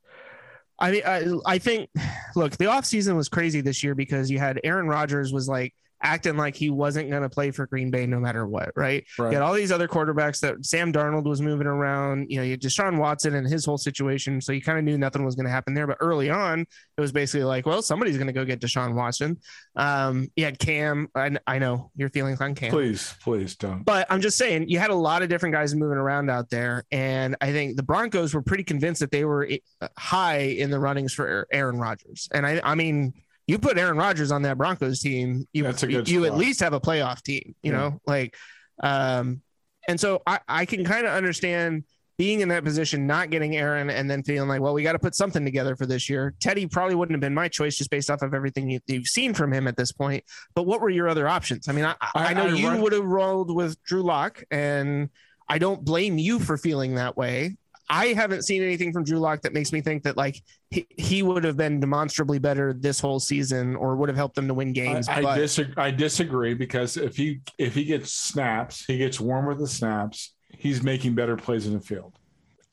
[0.80, 1.90] I mean, I, I think,
[2.36, 6.38] look, the offseason was crazy this year because you had Aaron Rodgers was like acting
[6.38, 9.06] like he wasn't going to play for Green Bay no matter what, right?
[9.18, 9.30] Right.
[9.30, 12.28] You had all these other quarterbacks that Sam Darnold was moving around.
[12.30, 14.42] You know, you had Deshaun Watson and his whole situation.
[14.42, 15.88] So you kind of knew nothing was going to happen there.
[15.88, 19.38] But early on, it was basically like, well, somebody's going to go get Deshaun Watson.
[19.76, 21.08] Um, you had Cam.
[21.16, 22.72] I, I know your feelings on Cam.
[22.72, 23.84] Please, please don't.
[23.84, 26.84] But I'm just saying, you had a lot of different guys moving around out there,
[26.92, 29.48] and I think the Broncos were pretty convinced that they were
[29.82, 32.28] uh, high in the runnings for Aaron Rodgers.
[32.32, 33.14] And I, I mean,
[33.48, 36.60] you put Aaron Rodgers on that Broncos team, you That's a good you at least
[36.60, 37.78] have a playoff team, you Yeah.
[37.78, 38.36] know, like,
[38.84, 39.42] um,
[39.88, 41.84] and so I, I can kind of understand
[42.18, 45.00] being in that position, not getting Aaron, and then feeling like, well, we got to
[45.00, 46.34] put something together for this year.
[46.40, 49.34] Teddy probably wouldn't have been my choice just based off of everything you, you've seen
[49.36, 50.24] from him at this point.
[50.56, 51.68] But what were your other options?
[51.70, 55.10] I mean, I, I, I- know I you would have rolled with Drew Lock, and
[55.48, 57.56] I don't blame you for feeling that way.
[57.90, 61.24] I haven't seen anything from Drew Lock that makes me think that like he, he
[61.24, 64.74] would have been demonstrably better this whole season or would have helped them to win
[64.74, 65.08] games.
[65.08, 65.74] I, I disagree.
[65.78, 70.34] I disagree because if he if he gets snaps, he gets warm with the snaps.
[70.50, 72.18] He's making better plays in the field.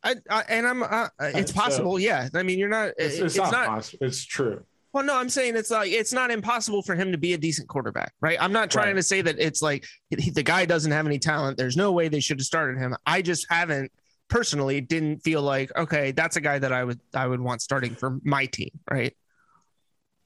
[0.02, 1.98] I, I, and I'm uh, it's So- possible.
[1.98, 2.28] yeah.
[2.34, 2.88] I mean, you're not.
[2.98, 3.66] It's, It's, it's not, not.
[3.68, 4.06] possible.
[4.06, 4.64] It's true.
[4.92, 7.68] Well, no, I'm saying it's like it's not impossible for him to be a decent
[7.68, 8.36] quarterback, right?
[8.40, 8.96] I'm not trying Right.
[8.96, 11.56] to say that it's like he- the guy doesn't have any talent.
[11.56, 12.94] There's no way they should have started him.
[13.06, 13.90] I just haven't
[14.28, 17.94] personally didn't feel like okay, that's a guy that I would I would want starting
[17.94, 19.14] for my team, right?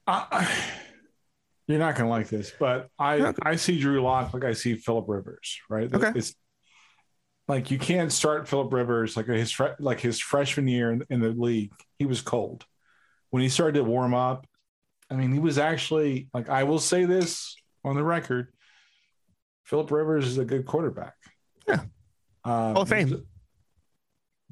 [0.07, 0.57] I-
[1.67, 3.37] you're not gonna like this, but I Okay.
[3.43, 5.59] I see Drew Lock like I see Philip Rivers.
[5.69, 5.93] Right.
[5.93, 6.11] Okay.
[6.15, 6.33] It's
[7.47, 11.29] like you can't start Philip Rivers like his like his freshman year in, in the
[11.29, 11.71] league.
[11.99, 12.65] He was cold
[13.29, 14.47] when he started to warm up.
[15.11, 18.51] I mean, he was actually like I will say this on the record.
[19.65, 21.13] Philip Rivers is a good quarterback.
[21.67, 21.81] Yeah.
[22.43, 23.23] Um, Hall of Fame.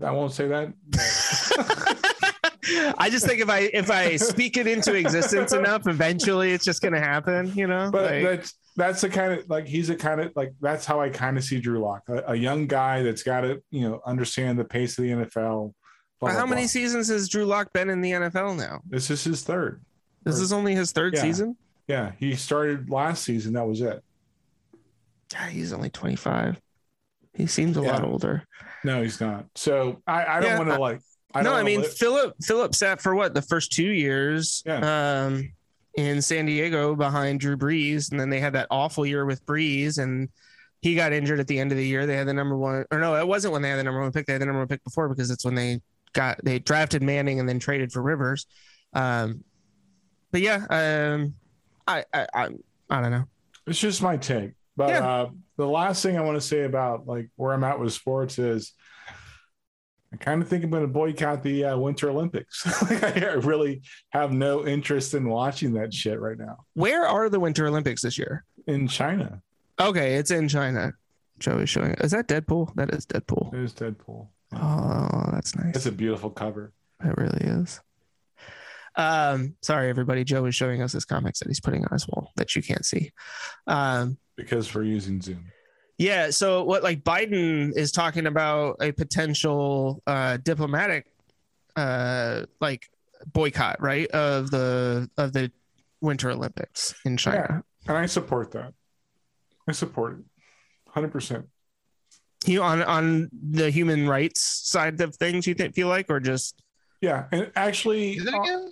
[0.04, 0.74] I won't say that.
[3.00, 6.82] I just think if I if I speak it into existence enough, eventually it's just
[6.82, 7.90] gonna happen, you know.
[7.92, 11.02] But Like- that's that's the kind of like he's a kind of like that's how
[11.02, 14.02] I kind of see Drew Lock, a, a young guy that's got to you know
[14.06, 15.74] understand the pace of the NFL.
[16.20, 16.68] blah, how blah, many blah.
[16.68, 18.82] seasons has Drew Lock been in the NFL now?
[18.88, 19.82] This is his third.
[20.24, 21.22] This Or- is only his third Yeah.
[21.22, 21.56] season.
[21.88, 23.54] Yeah, he started last season.
[23.54, 24.04] That was it.
[25.34, 26.60] God, he's only 25.
[27.38, 28.44] He seems a lot older.
[28.84, 29.46] No, he's not.
[29.56, 31.00] So I, I don't Yeah, want to like.
[31.36, 35.52] I no, I mean li- Philip Philip sat for what the first two years um,
[35.96, 40.00] in San Diego behind Drew Brees, and then they had that awful year with Brees,
[40.00, 40.30] and
[40.82, 42.06] he got injured at the end of the year.
[42.08, 44.12] They had the number one, or no, it wasn't when they had the number one
[44.12, 44.26] pick.
[44.26, 45.80] They had the number one pick before because it's when they
[46.14, 48.48] got they drafted Manning and then traded for Rivers.
[48.94, 49.44] Um,
[50.32, 51.36] but yeah, um,
[51.86, 52.50] I, I I
[52.90, 53.26] I don't know.
[53.68, 54.54] it's just my take.
[54.78, 55.08] But Yeah.
[55.08, 58.40] uh, the last thing I want to say about like where I'm at with sports
[58.40, 58.74] is.
[60.14, 62.64] I kind of think I'm going to boycott the uh, Winter Olympics.
[63.04, 67.68] I really have no interest in watching that shit right now Where are the Winter
[67.68, 68.46] Olympics this year?
[68.68, 69.42] in China.
[69.82, 70.94] Okay, it's in China.
[71.40, 71.92] Joe is showing.
[71.96, 72.74] Is that Deadpool?
[72.76, 73.54] That is Deadpool.
[73.54, 74.28] It is Deadpool.
[74.54, 75.76] Oh, that's nice.
[75.76, 76.72] It's a beautiful cover.
[77.04, 77.82] It really is.
[78.98, 80.24] Um, sorry everybody.
[80.24, 82.86] Joe is showing us his comics that he's putting on his wall that you can't
[82.86, 83.12] see.
[83.68, 85.46] Um, because we're using Zoom.
[85.98, 86.32] yeah.
[86.32, 91.06] So what like Biden is talking about a potential uh, diplomatic
[91.76, 92.90] uh, like
[93.34, 95.52] boycott, right, of the of the
[96.02, 97.64] Winter Olympics in China.
[97.88, 98.74] And I support that.
[99.68, 100.26] I support it.
[100.94, 101.46] 100%.
[102.46, 106.62] You on on the human rights side of things, you think feel like, or just
[107.02, 107.26] Yeah.
[107.32, 108.72] And actually, Is it uh, again?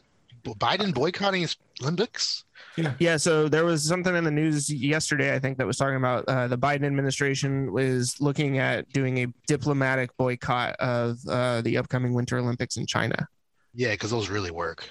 [0.54, 2.44] Biden boycotting his Olympics?
[2.78, 3.18] Yeah, yeah.
[3.18, 6.48] so there was something in the news yesterday, I think, that was talking about uh,
[6.48, 12.38] the Biden administration was looking at doing a diplomatic boycott of uh, the upcoming Winter
[12.38, 13.28] Olympics in China.
[13.74, 14.88] Yeah, because those really work.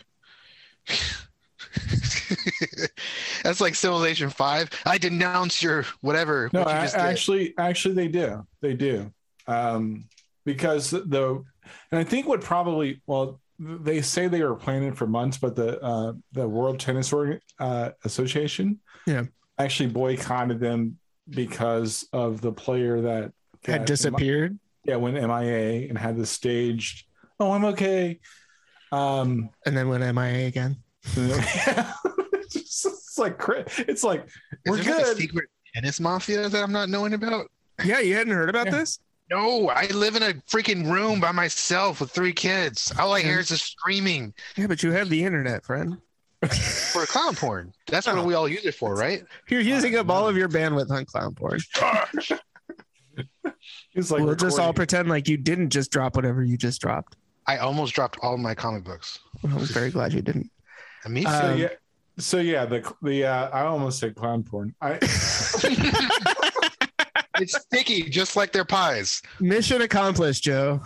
[3.42, 4.70] That's like Civilization Five.
[4.86, 6.50] I denounce your whatever.
[6.52, 7.00] No, what you a- just did.
[7.00, 8.46] actually, actually, they do.
[8.60, 9.12] They do,
[9.46, 10.04] um,
[10.44, 11.44] because the
[11.90, 15.80] and I think what probably well they say they were planning for months, but the
[15.82, 19.24] uh, the World Tennis Org- uh, Association, Yeah.
[19.58, 20.98] actually boycotted them
[21.30, 23.32] because of the player that
[23.64, 24.58] Had got- disappeared.
[24.84, 27.06] Yeah, went MIA and had the staged.
[27.40, 28.20] Oh, I'm okay.
[28.92, 30.76] Um, And then went MIA again.
[31.16, 33.40] it's, just- it's like
[33.78, 34.30] it's like Is
[34.66, 35.16] we're there like a good.
[35.16, 37.50] secret tennis mafia that I'm not knowing about?
[37.84, 38.72] Yeah, you hadn't heard about Yeah.
[38.78, 38.98] this?
[39.30, 42.92] No, I live in a freaking room by myself with three kids.
[42.98, 45.96] All I hear is just screaming Yeah, but you have the internet, friend.
[46.92, 47.72] for clown porn.
[47.88, 48.14] That's Oh.
[48.16, 49.24] what we all use it for, right?
[49.48, 51.60] You're using up all of your bandwidth on clown porn.
[53.94, 57.16] It's like we'll just all pretend like you didn't just drop whatever you just dropped.
[57.46, 59.20] I almost dropped all my comic books.
[59.44, 60.50] I'm very glad you didn't.
[61.04, 61.30] And me too.
[61.30, 61.68] So Um, yeah,
[62.18, 64.74] so yeah, the the uh, I almost said clown porn.
[64.80, 64.98] I
[67.40, 69.22] it's sticky, just like their pies.
[69.40, 70.80] Mission accomplished, Joe.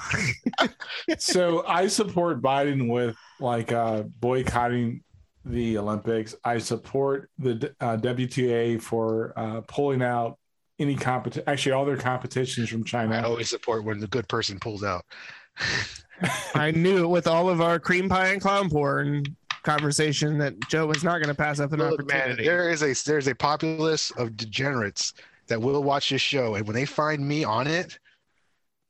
[1.18, 5.02] so I support Biden with like uh, boycotting
[5.44, 6.34] the Olympics.
[6.44, 10.38] I support the uh, WTA for uh, pulling out
[10.78, 11.44] any competition.
[11.46, 13.16] Actually, all their competitions from China.
[13.16, 15.04] I always support when the good person pulls out.
[16.54, 19.24] I knew it with all of our cream pie and clown porn
[19.62, 22.44] conversation that Joe was not going to pass up an Look, man, opportunity.
[22.44, 25.12] there is a there's a populace of degenerates
[25.48, 27.98] that will watch this show, and when they find me on it,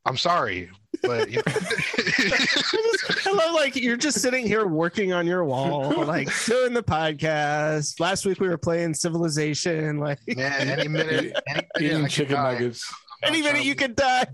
[0.05, 0.71] I'm sorry,
[1.03, 1.43] but you know,
[3.27, 8.01] I love like you're just sitting here working on your wall, like doing the podcast.
[8.01, 9.99] Last week we were playing Civilization.
[9.99, 11.11] Like man, any minute,
[11.47, 12.53] any minute Eating could chicken die.
[12.53, 12.95] nuggets.
[13.23, 14.27] Any minute you could die.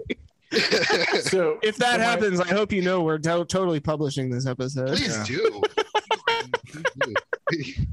[1.22, 4.46] So If that so my- happens, I hope you know we're to- totally publishing this
[4.46, 4.88] episode.
[4.88, 5.24] Please Yeah.
[5.24, 5.62] do.
[7.48, 7.84] Please do.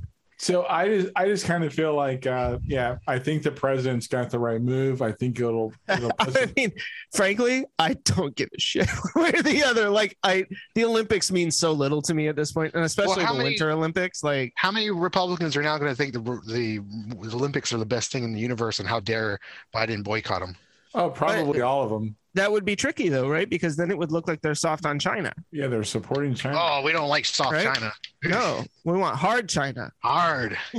[0.42, 4.08] So I just I just kind of feel like uh yeah, I think the president's
[4.08, 5.04] got the right move.
[5.04, 6.72] I think it'll, it'll I mean,
[7.14, 9.88] frankly, I don't give a shit one way or the other.
[9.88, 13.34] Like, I the Olympics mean so little to me at this point, and especially how
[13.34, 14.24] the many- Winter Olympics.
[14.24, 16.80] Like, How many Republicans are now going to think the, the
[17.22, 19.38] the Olympics are the best thing in the universe, and how dare
[19.76, 20.58] Biden boycott them?
[20.96, 22.16] oh probably all of them.
[22.36, 23.50] That would be tricky, though, right?
[23.50, 25.34] Because then it would look like they're soft on China.
[25.52, 26.58] Yeah, they're supporting China.
[26.60, 27.74] Oh, we don't like soft Right?
[27.74, 27.92] China.
[28.24, 29.92] No, we want hard China.
[30.04, 30.58] Hard.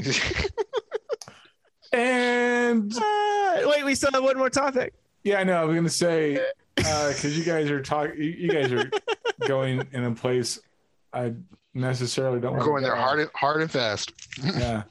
[1.92, 4.94] And Uh, wait, we still have one more topic.
[5.24, 5.60] yeah, I know.
[5.60, 6.40] I was gonna say
[6.76, 8.90] because you guys are talking, you, you guys are
[9.46, 10.58] going in a place
[11.12, 11.34] I
[11.74, 12.52] necessarily don't.
[12.52, 13.00] We're wanna going there go.
[13.00, 14.12] hard, and- hard and fast.
[14.42, 14.84] Yeah.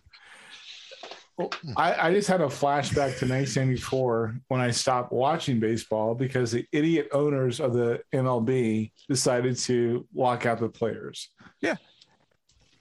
[1.77, 6.65] I, I just had a flashback to 1994 when I stopped watching baseball because the
[6.71, 11.29] idiot owners of the MLB decided to lock out the players.
[11.61, 11.75] Yeah.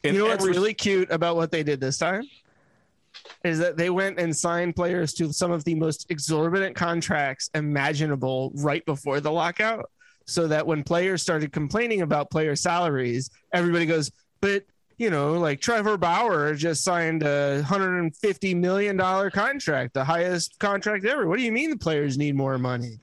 [0.04, 2.24] And you know what's every- really cute about what they did this time?
[3.44, 8.52] Is that they went and signed players to some of the most exorbitant contracts imaginable
[8.54, 9.90] right before the lockout.
[10.26, 14.62] So that when players started complaining about player salaries, everybody goes, but
[15.00, 18.98] you know, like Trevor Bauer just signed a $150 million
[19.30, 21.26] contract, the highest contract ever.
[21.26, 22.98] What do you mean the players need more money?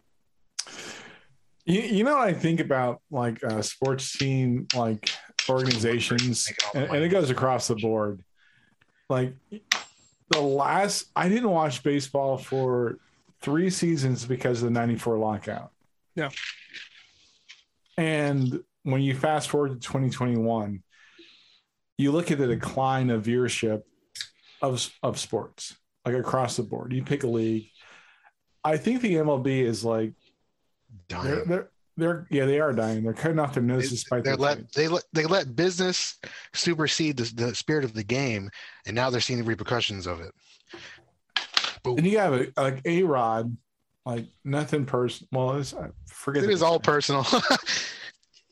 [1.66, 5.10] You, you know what I think about like uh, sports team like
[5.50, 8.24] organizations, Making all the and, and it goes across the board.
[9.10, 9.34] Like
[10.30, 13.00] the last, I didn't watch baseball for
[13.42, 15.72] three seasons because of the '94 lockout.
[16.14, 16.30] Yeah.
[17.98, 20.84] And when you fast forward to 2021,
[21.98, 23.84] you look at the decline of viewership
[24.62, 25.76] of of sports,
[26.06, 26.94] like across the board.
[26.94, 27.70] You pick a league.
[28.64, 30.14] I think the MLB is like
[31.10, 31.44] they're, Dying.
[31.48, 33.04] they're, they're, yeah, they are dying.
[33.04, 36.18] They're cutting off their noses despite They let they let they let business
[36.54, 38.50] supersede the, the spirit of the game,
[38.86, 40.32] and now they're seeing the repercussions of it.
[41.86, 43.56] And you have a, like a Rod,
[44.06, 45.30] like nothing personal.
[45.32, 46.44] Well, it's, I forget.
[46.44, 47.26] It the all personal.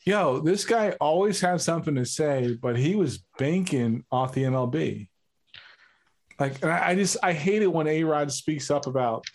[0.06, 5.10] Yo, this guy always has something to say, but he was banking off the MLB.
[6.40, 9.26] Like, and I, I just I hate it when A Rod speaks up about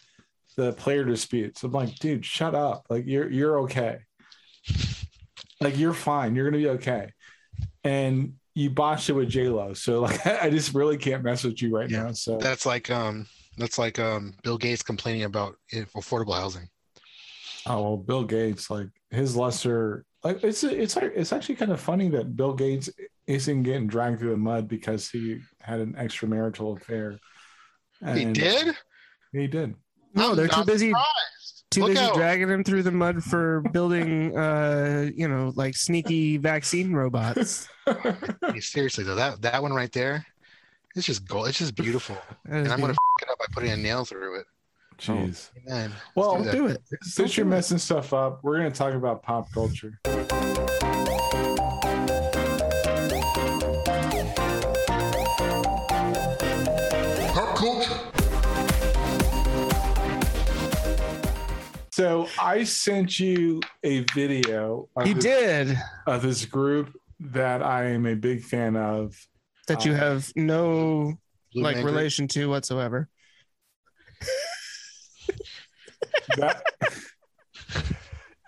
[0.56, 1.62] the player disputes.
[1.62, 2.86] I'm like, dude, shut up.
[2.88, 3.98] Like, you're you're okay.
[5.60, 6.34] Like, you're fine.
[6.36, 7.12] You're gonna be okay.
[7.84, 11.62] And you botched it with J Lo, so like, I just really can't mess with
[11.62, 12.12] you right Yeah, now.
[12.12, 16.68] So that's like um that's like um Bill Gates complaining about affordable housing.
[17.66, 22.36] Oh well, Bill Gates, like his lesser, it's it's it's actually kind of funny that
[22.36, 22.90] Bill Gates
[23.26, 27.18] isn't getting dragged through the mud because he had an extramarital affair.
[28.14, 28.74] He did.
[29.32, 29.74] He did.
[30.14, 31.64] No, I'm they're too busy surprised.
[31.70, 32.14] too Look busy out.
[32.14, 37.68] dragging him through the mud for building uh you know like sneaky vaccine robots.
[38.60, 40.26] Seriously though, that that one right there,
[40.96, 41.48] it's just gold.
[41.48, 42.16] It's just beautiful,
[42.46, 43.04] and I'm gonna beautiful.
[43.20, 44.46] f- it up by putting a nail through it.
[45.00, 45.48] Jeez.
[45.66, 46.82] Man, Well, do do it.
[47.02, 49.98] Since you're messing stuff up, we're going to talk about pop culture.
[57.32, 58.00] Pop culture.
[61.92, 67.86] So I sent you a video of, You this, did of this group that I
[67.90, 69.16] am a big fan of.
[69.68, 71.18] that you Uh, have no
[71.52, 73.08] Blue like Man relation to whatsoever.
[76.36, 76.62] That,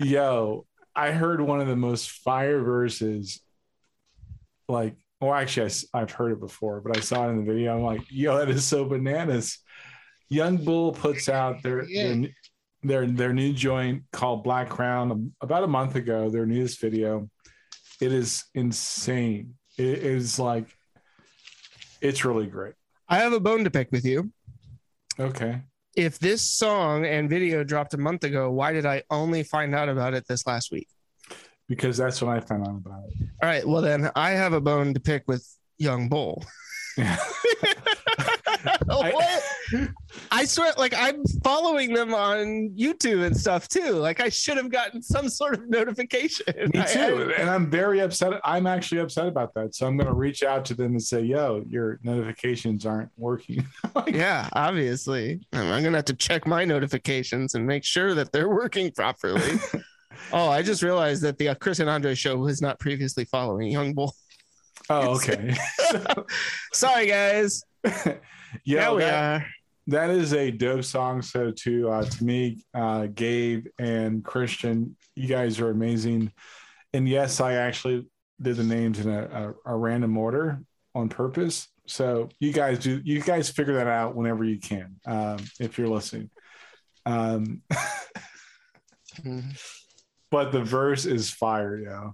[0.00, 3.40] yo, I heard one of the most fire verses.
[4.68, 7.76] Like, well, actually, I, have heard it before, but I saw it in the video.
[7.76, 9.58] I'm like, yo, that is so bananas.
[10.28, 12.26] Young Bull puts out their their,
[12.82, 16.30] their their new joint called Black Crown about a month ago.
[16.30, 17.28] Their newest video.
[18.00, 19.54] It is insane.
[19.78, 20.66] It is like,
[22.00, 22.74] it's really great.
[23.08, 24.32] I have a bone to pick with you.
[25.20, 25.60] Okay.
[25.94, 29.88] If this song and video dropped a month ago, why did I only find out
[29.88, 30.88] about it this last week?
[31.68, 33.28] Because that's when I found out about it.
[33.42, 35.46] All right, well then I have a bone to pick with
[35.78, 36.44] Young Bull.
[36.96, 37.18] what?
[40.30, 43.92] I swear, like I'm following them on YouTube and stuff too.
[43.92, 46.44] Like I should have gotten some sort of notification.
[46.74, 47.32] Me I- too.
[47.38, 48.34] and I'm very upset.
[48.44, 49.74] I'm actually upset about that.
[49.74, 53.64] So I'm going to reach out to them and say, yo, your notifications aren't working.
[53.96, 55.40] I- yeah, obviously.
[55.52, 59.58] I'm I'm gonna have to check my notifications and make sure that they're working properly.
[60.32, 63.68] oh, I just realized that the uh, Chris and Andre show was not previously following
[63.70, 64.14] Young Bull.
[64.90, 65.54] oh, okay.
[66.72, 67.62] Sorry, guys.
[68.64, 69.46] yeah, we that, are.
[69.88, 71.22] that is a dope song.
[71.22, 76.32] So to uh, to me, uh, Gabe and Christian, you guys are amazing.
[76.92, 78.06] And yes, I actually
[78.40, 80.60] did the names in a, a, a random order
[80.94, 81.68] on purpose.
[81.86, 85.88] So you guys do you guys figure that out whenever you can, um, if you're
[85.88, 86.30] listening.
[87.06, 87.62] Um,
[89.22, 89.42] Mhm.
[90.30, 92.10] but the verse is fire, yeah.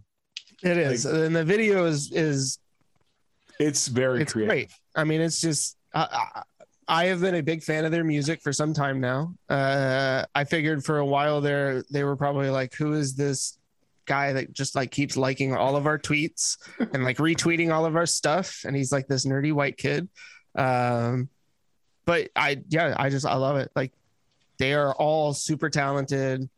[0.68, 2.58] It is, and the video is is
[3.60, 4.50] It's very it's creative.
[4.50, 4.72] great.
[4.98, 6.42] I mean, it's just I, I,
[6.88, 9.32] I have been a big fan of their music for some time now.
[9.48, 13.58] Uh, I figured for a while there they were probably like, who is this
[14.06, 16.56] guy that just like keeps liking all of our tweets
[16.92, 20.08] and like retweeting all of our stuff, and he's like this nerdy white kid.
[20.56, 21.28] Um,
[22.04, 23.70] but I yeah, I just I love it.
[23.76, 23.92] Like
[24.58, 26.48] they are all super talented.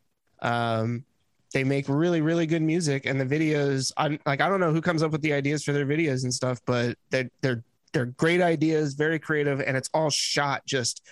[0.40, 1.04] Um,
[1.52, 4.80] they make really really good music and the videos i'm like i don't know who
[4.80, 8.40] comes up with the ideas for their videos and stuff but they're they're they're great
[8.40, 11.02] ideas very creative and it's all shot just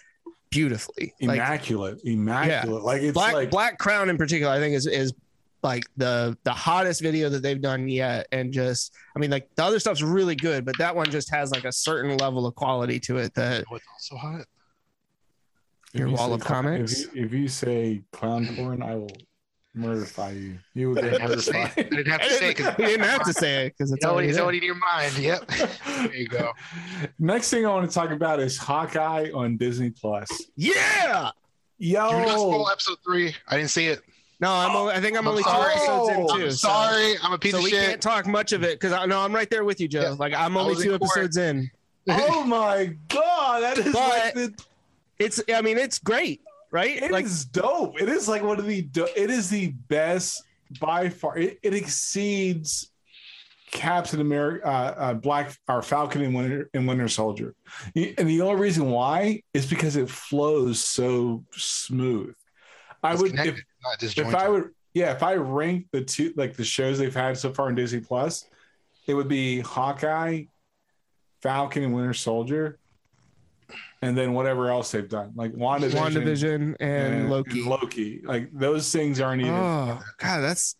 [0.50, 2.82] beautifully like Immaculate, immaculate.
[2.82, 5.12] Like it's black like black crown in particular i think is is
[5.62, 9.64] like the the hottest video that they've done yet and just i mean like the
[9.64, 12.98] other stuff's really good but that one just has like a certain level of quality
[13.00, 14.46] to it that oh, What's also hot?
[15.92, 17.00] your you wall say of cl- comics?
[17.00, 19.10] If you, if you say clown porn, I will
[19.76, 20.58] murderify you.
[20.74, 21.62] You will I didn't have to say.
[21.62, 24.04] I didn't have to say because you didn't have to say it because it's it's
[24.04, 25.16] already, already it's already in your mind.
[25.18, 25.46] Yep.
[26.08, 26.52] There you go.
[27.18, 30.28] Next thing I want to talk about is Hawkeye on Disney Plus.
[30.56, 31.30] yeah
[31.78, 33.34] You just Yo, spoil episode three.
[33.46, 34.00] I didn't see it.
[34.40, 35.74] no i'm only, i think i'm I'm only sorry.
[35.74, 37.14] two episodes in Oh, too I'm so- sorry.
[37.22, 39.34] I'm a piece so of we can't talk much of it because I know I'm
[39.34, 40.00] right there with you, Joe.
[40.02, 40.10] Yeah.
[40.18, 41.10] Like I'm only two in court.
[41.12, 41.70] episodes in.
[42.08, 44.64] oh my god, that is like But- the,
[45.18, 46.40] It's I mean it's great,
[46.70, 47.02] right?
[47.02, 48.00] it like is dope.
[48.00, 50.42] It is like one of the do- it is the best
[50.80, 51.36] by far.
[51.38, 52.90] It, it exceeds
[53.70, 57.54] Captain America, uh, uh, Black or Falcon and Winter and Winter Soldier.
[57.94, 62.34] And the only reason why is because it flows so smooth.
[63.02, 63.62] I It's would if
[64.28, 64.34] if.
[64.34, 67.68] I would yeah if I rank the two like the shows they've had so far
[67.68, 68.46] in Disney Plus,
[69.06, 70.44] it would be Hawkeye,
[71.42, 72.78] Falcon and Winter Soldier,
[74.02, 77.62] and then whatever else they've done like WandaVision, WandaVision and, Loki.
[77.62, 78.20] Loki.
[78.24, 79.54] Like those things aren't even.
[79.54, 80.76] Oh god, that's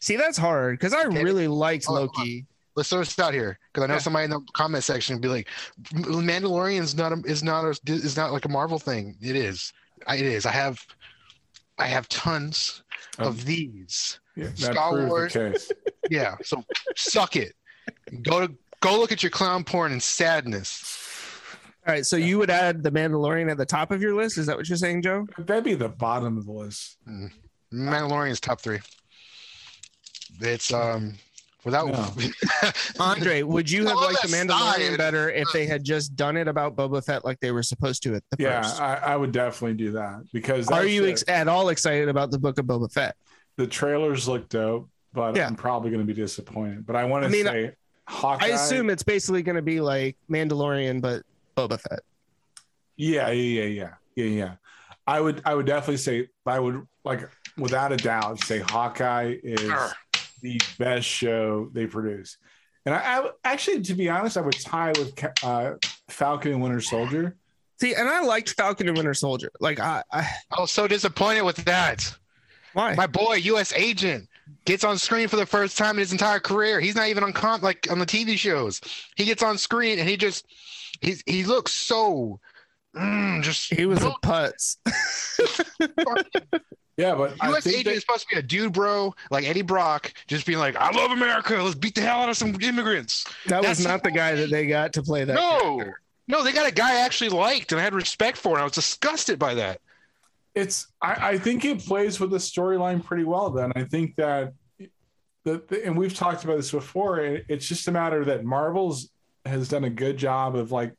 [0.00, 1.22] see that's hard because I Okay.
[1.24, 2.18] really liked Hold on, hold.
[2.18, 2.46] Loki.
[2.76, 3.98] Let's throw this out here because I know Yeah.
[4.00, 5.48] somebody in the comment section would be like,
[5.92, 9.72] "Mandalorian's not a, is not a, is not like a Marvel thing." It is.
[10.08, 10.44] I, it is.
[10.44, 10.84] I have,
[11.78, 12.82] I have tons
[13.18, 14.18] Um, of these.
[14.34, 15.32] yeah, Star Wars.
[15.34, 15.70] the case.
[16.10, 16.34] Yeah.
[16.42, 16.64] So
[16.96, 17.54] suck it.
[18.22, 21.03] Go to go look at your clown porn and sadness.
[21.86, 24.38] All right, so you would add the Mandalorian at the top of your list?
[24.38, 25.26] Is that what you're saying, Joe?
[25.38, 26.96] That'd be the bottom of the list.
[27.72, 28.78] Mandalorian's top three.
[30.40, 31.14] It's um
[31.64, 31.88] Without
[33.00, 34.98] Andre, would you have liked the Mandalorian side.
[34.98, 38.14] better if they had just done it about Boba Fett like they were supposed to
[38.16, 38.80] at the Yeah, first?
[38.82, 42.38] I, I would definitely do that because Are you ex- at all excited about the
[42.38, 43.16] book of Boba Fett?
[43.56, 45.46] the trailers look dope, but Yeah.
[45.46, 46.84] I'm probably going to be disappointed.
[46.84, 47.72] But I want to I mean, say,
[48.08, 48.44] Hawkeye.
[48.46, 51.22] I assume it's basically going to be like Mandalorian, but
[51.56, 52.00] Boba Fett.
[52.96, 54.54] Yeah, yeah, yeah, yeah, yeah, yeah.
[55.06, 59.92] I would, I would definitely say, I would like without a doubt say Hawkeye is
[60.40, 62.38] the best show they produce.
[62.86, 65.74] And I, I actually, to be honest, I would tie with uh,
[66.08, 67.36] Falcon and Winter Soldier.
[67.80, 69.50] See, and I liked Falcon and Winter Soldier.
[69.60, 72.14] Like, I, I I was so disappointed with that.
[72.72, 72.94] why?
[72.94, 73.72] My boy, U.S.
[73.72, 74.28] agent,
[74.64, 76.80] gets on screen for the first time in his entire career.
[76.80, 78.80] He's not even on comp like on the TV shows.
[79.16, 80.46] He gets on screen and he just
[81.04, 82.40] he's he looks so
[82.96, 84.76] mm, just he was a U.S.
[84.86, 86.36] putz.
[86.96, 89.62] Yeah, but I think agent that, is supposed to be a dude, bro, like Eddie
[89.62, 91.60] Brock, just being like, "I love America.
[91.60, 94.68] Let's beat the hell out of some immigrants." That was not the guy that they
[94.68, 95.34] got to play that.
[95.34, 96.00] no, character.
[96.28, 98.62] no, they got a guy I actually liked and I had respect for, and I
[98.62, 99.80] was disgusted by that.
[100.54, 104.52] it's I, I think it plays with the storyline pretty well then i think that
[104.78, 109.10] the, the- and we've talked about this before it, it's just a matter that marvel's
[109.44, 110.92] has done a good job of like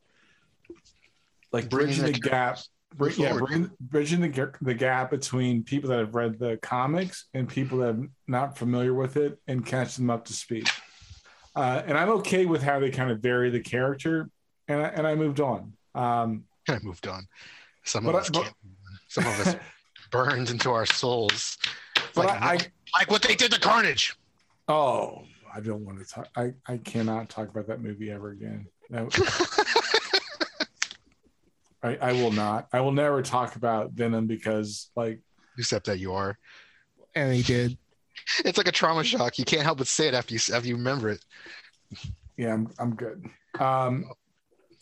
[1.51, 2.59] like bridging the gap
[2.95, 3.71] bri- yeah forward.
[3.79, 8.07] bridging the, the gap between people that have read the comics and people that are
[8.27, 10.67] not familiar with it and catch them up to speed
[11.55, 14.29] uh, and i'm okay with how they kind of vary the character
[14.67, 17.25] and I, and I moved on um, I moved on.
[17.83, 18.55] Some But of I- us but- can't.
[19.07, 19.55] Some of us
[20.11, 21.57] burned into our souls.
[22.15, 22.59] but like, I, I
[22.99, 24.13] like what they did to Carnage.
[24.67, 25.23] Oh,
[25.55, 26.27] I don't want to talk.
[26.35, 28.67] I, I cannot talk about that movie ever again.
[28.89, 29.07] No.
[31.81, 32.67] I, I will not.
[32.73, 35.21] I will never talk about Venom because, like,
[35.57, 36.37] Except that you are.
[37.15, 37.77] And he did.
[38.43, 39.39] It's like a trauma shock.
[39.39, 41.23] You can't help but say it after you after you remember it.
[42.37, 43.25] yeah, I'm, I'm good.
[43.59, 44.05] Um,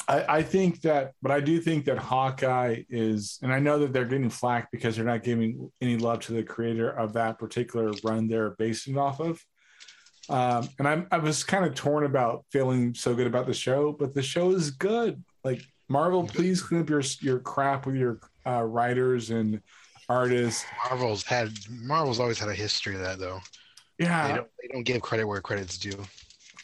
[0.08, 3.94] I, I think that, but I do think that Hawkeye is, and I know that
[3.94, 7.92] they're getting flack because they're not giving any love to the creator of that particular
[8.04, 9.40] run they're basing off of.
[10.30, 13.92] Um, and I'm, I was kind of torn about feeling so good about the show,
[13.92, 15.24] but the show is good.
[15.44, 19.62] Like Marvel, please clean up your your crap with your uh, writers and
[20.08, 20.66] artists.
[20.90, 23.40] Marvel's had Marvel's always had a history of that though.
[23.98, 26.06] They Yeah, don't they don't give credit where credit's due.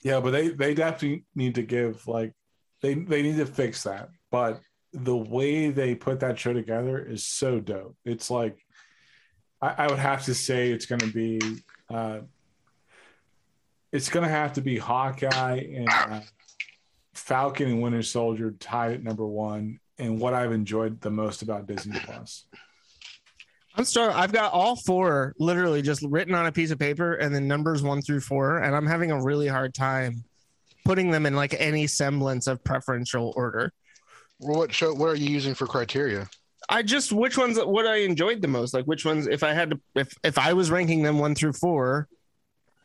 [0.04, 2.34] Yeah, but they they definitely need to give like
[2.82, 4.10] they they need to fix that.
[4.32, 4.62] But
[4.94, 7.98] the way they put that show together is so dope.
[8.06, 8.58] It's like
[9.62, 11.40] I, I would have to say it's going to be
[11.90, 12.22] uh,
[13.92, 16.22] it's going to have to be Hawkeye and uh,
[17.14, 19.80] Falcon and Winter Soldier tied at number one.
[19.98, 22.46] And what I've enjoyed the most about Disney Plus.
[23.76, 24.14] I'm sorry.
[24.14, 27.84] I've got all four literally just written on a piece of paper and then numbers
[27.84, 28.60] one through four.
[28.60, 30.24] And I'm having a really hard time
[30.86, 33.72] putting them in like any semblance of preferential order.
[34.40, 34.94] Well, what show?
[34.94, 36.30] What are you using for criteria?
[36.70, 38.74] I just which ones what I enjoyed the most.
[38.74, 41.54] Like which ones if I had to if if I was ranking them one through
[41.54, 42.08] four,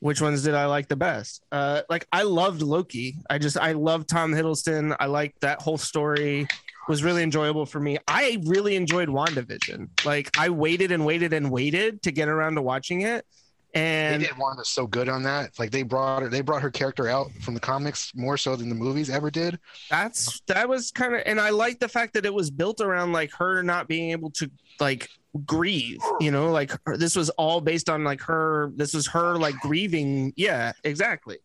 [0.04, 1.42] which ones did I like the best?
[1.50, 3.16] Uh like I loved Loki.
[3.30, 4.94] I just I loved Tom Hiddleston.
[5.00, 6.46] I liked that whole story.
[6.88, 7.96] Was really enjoyable for me.
[8.06, 10.04] I really enjoyed WandaVision.
[10.04, 13.24] Like I waited and waited and waited to get around to watching it.
[13.72, 15.58] And they did Wanda so good on that.
[15.58, 18.68] Like they brought her, they brought her character out from the comics more so than
[18.68, 19.58] the movies ever did.
[19.88, 23.12] that's that was kind of and i like the fact that it was built around
[23.12, 24.50] like her not being able to
[24.80, 25.08] like
[25.46, 29.36] grieve you know like her, this was all based on like her this was her
[29.36, 31.38] like grieving yeah exactly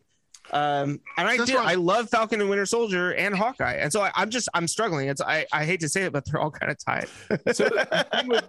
[0.52, 3.92] um and i That's did why- i love falcon and winter soldier and hawkeye and
[3.92, 6.40] so I, i'm just i'm struggling it's i i hate to say it but they're
[6.40, 7.08] all kind of tied
[7.54, 8.46] So the thing with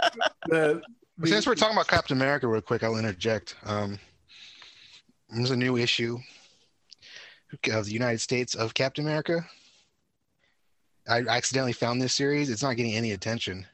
[0.49, 0.83] the,
[1.19, 3.55] the Since we're talking about Captain America, real quick, I'll interject.
[3.65, 3.99] Um,
[5.29, 6.19] there's a new issue
[7.71, 9.45] of the United States of Captain America.
[11.09, 12.49] I accidentally found this series.
[12.49, 13.67] It's not getting any attention.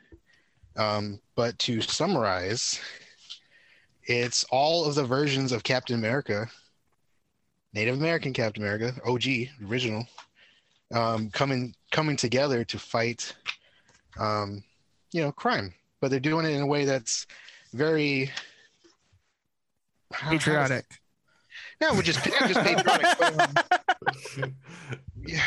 [0.76, 2.80] Um, but to summarize,
[4.04, 6.46] it's all of the versions of Captain America,
[7.72, 9.24] Native American Captain America, OG,
[9.68, 10.06] original,
[10.94, 13.34] um, coming coming together to fight,
[14.18, 14.62] um,
[15.12, 15.72] you know, crime.
[16.00, 17.26] But they're doing it in a way that's
[17.72, 18.26] very
[20.12, 20.86] how- how does- patriotic
[21.80, 23.18] No, we're just, just patriotic.
[23.18, 23.42] but,
[24.42, 24.54] um,
[25.26, 25.42] yeah,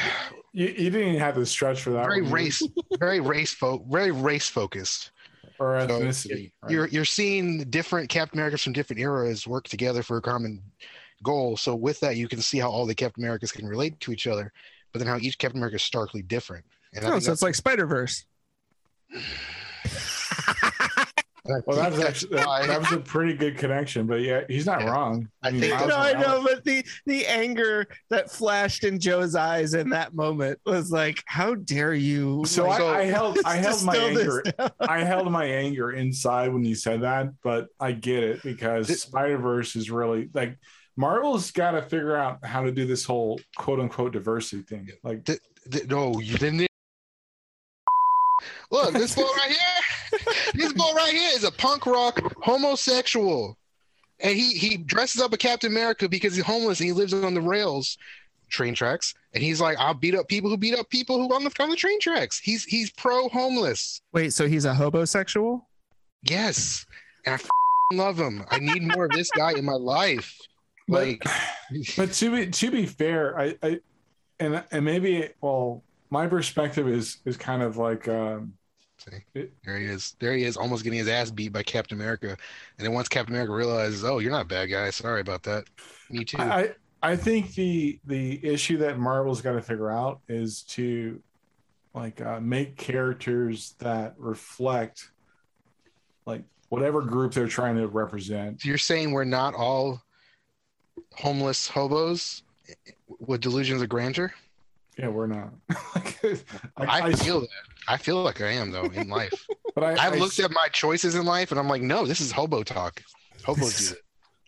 [0.54, 2.06] you, you didn't even have to stretch for that.
[2.06, 2.32] very one.
[2.32, 2.62] race,
[3.00, 5.12] very race fo- very race focused.
[5.60, 6.52] Or So, ethnicity.
[6.62, 6.72] right?
[6.72, 10.62] You're you're seeing different Captain Americas from different eras work together for a common
[11.24, 11.58] goal.
[11.58, 14.28] So with that, you can see how all the Captain Americas can relate to each
[14.28, 14.52] other,
[14.92, 16.66] but then how each Captain America is starkly different.
[16.94, 18.26] And I oh, so it's like spider-verse
[19.12, 19.22] And
[19.96, 20.19] I
[21.66, 24.82] Well, that was that's actually that, was a pretty good connection, but yeah, he's not
[24.82, 24.92] Yeah.
[24.92, 25.30] wrong.
[25.44, 25.60] I mm.
[25.60, 29.90] think no, I Morales- know, but the the anger that flashed in Joe's eyes in
[29.90, 33.98] that moment was like, "How dare you!" So like, I, I held I held my
[33.98, 34.44] anger.
[34.80, 39.04] I held my anger inside when you said that, but I get it because This-
[39.04, 40.58] Spider Verse is really like
[40.98, 44.90] Marvel's got to figure out how to do this whole quote unquote diversity thing.
[45.02, 45.40] Like, Th-
[45.88, 46.68] no, you didn't.
[48.72, 49.58] Look, this boy right here,
[50.54, 53.58] this boy right here is a punk rock homosexual,
[54.20, 57.34] and he he dresses up a Captain America because he's homeless and he lives on
[57.34, 57.98] the rails,
[58.50, 61.44] train tracks, and he's like, I'll beat up people who beat up people who on
[61.44, 62.40] the on the train tracks.
[62.40, 64.02] He's he's pro homeless.
[64.14, 65.62] Wait, so he's a hobosexual?
[66.24, 66.86] Yes,
[67.26, 68.46] and I love him.
[68.50, 70.38] I need more of this guy in my life.
[70.88, 71.24] but, Like,
[71.98, 73.80] but to be to be fair, I, I
[74.40, 78.54] and and maybe well, my perspective is is kind of like um,
[79.06, 80.16] there he is.
[80.20, 82.30] There he is, almost getting his ass beat by Captain America.
[82.78, 84.90] And then once Captain America realizes, oh, you're not a bad guy.
[84.90, 85.66] Sorry about that.
[86.10, 86.38] Me too.
[86.38, 86.70] I I
[87.02, 91.22] I think the the issue that Marvel's got to figure out is to
[91.94, 95.12] like uh, make characters that reflect
[96.26, 98.64] like whatever group they're trying to represent.
[98.64, 100.02] You're saying we're not all
[101.14, 102.44] homeless hobos
[103.20, 104.34] with delusions of grandeur?
[105.00, 105.54] Yeah, we're not.
[105.96, 106.20] like,
[106.76, 107.48] I, I, feel that.
[107.88, 109.48] I feel like I am though in life.
[109.76, 112.20] but I, I've I- looked at my choices in life and I'm like, no, this
[112.20, 113.02] is hobo talk.
[113.46, 113.96] Hobos do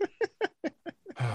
[0.01, 0.09] it.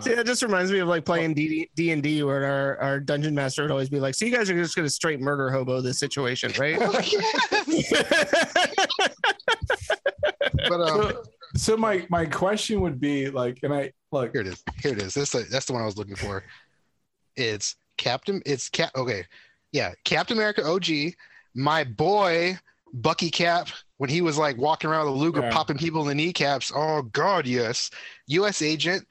[0.00, 3.34] See, that just reminds me of like playing D and D, where our, our dungeon
[3.34, 5.98] master would always be like, "So you guys are just gonna straight murder hobo this
[5.98, 6.78] situation, right?"
[10.68, 11.12] But um,
[11.56, 14.62] So, my my question would be like, and I look, here it is.
[14.82, 15.14] Here it is.
[15.14, 16.42] This that's the one I was looking for.
[17.36, 18.42] It's Captain.
[18.44, 18.90] It's Cap.
[18.96, 19.24] Okay,
[19.72, 21.14] yeah, Captain America OG.
[21.54, 22.58] My boy
[22.92, 25.52] Bucky Cap when he was like walking around with a Luger Yeah.
[25.52, 26.72] popping people in the kneecaps.
[26.74, 27.90] Oh God, yes.
[28.28, 28.60] U.S.
[28.62, 29.06] agent.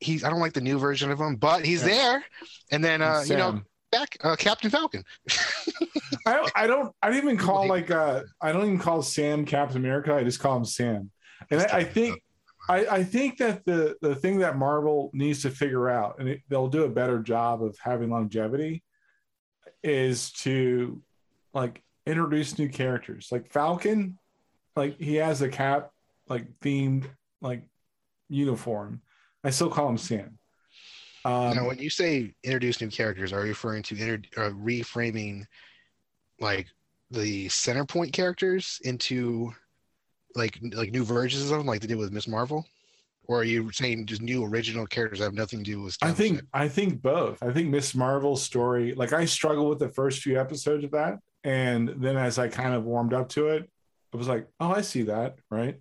[0.00, 0.24] He's.
[0.24, 1.88] I don't like the new version of him, but he's Yeah.
[1.94, 2.24] there.
[2.72, 3.60] And then uh, you know
[3.92, 5.04] back uh, Captain Falcon.
[6.26, 9.44] I don't, I don't I don't even call like uh I don't even call Sam
[9.44, 10.14] Captain America.
[10.14, 11.10] I just call him Sam.
[11.50, 12.22] And I, I think
[12.68, 16.40] I, I think that the the thing that Marvel needs to figure out, and it,
[16.48, 18.82] they'll do a better job of having longevity,
[19.82, 21.02] is to
[21.52, 23.28] like introduce new characters.
[23.30, 24.18] Like Falcon,
[24.76, 25.90] like he has a cap
[26.28, 27.04] like themed
[27.40, 27.62] like
[28.28, 29.02] uniform.
[29.42, 30.38] I still call him Sam.
[31.26, 35.44] Um, now, when you say introduce new characters, are you referring to inter- uh, reframing
[36.40, 36.66] like
[37.10, 39.52] the center point characters into
[40.34, 42.66] like like new versions of them, like they did with Miss Marvel,
[43.26, 45.96] or are you saying just new original characters that have nothing to do with?
[46.02, 46.42] I think?
[46.52, 47.42] I think both.
[47.42, 51.18] I think Miss Marvel's story, like I struggled with the first few episodes of that,
[51.42, 53.68] and then as I kind of warmed up to it,
[54.12, 55.78] I was like, oh, I see that, right?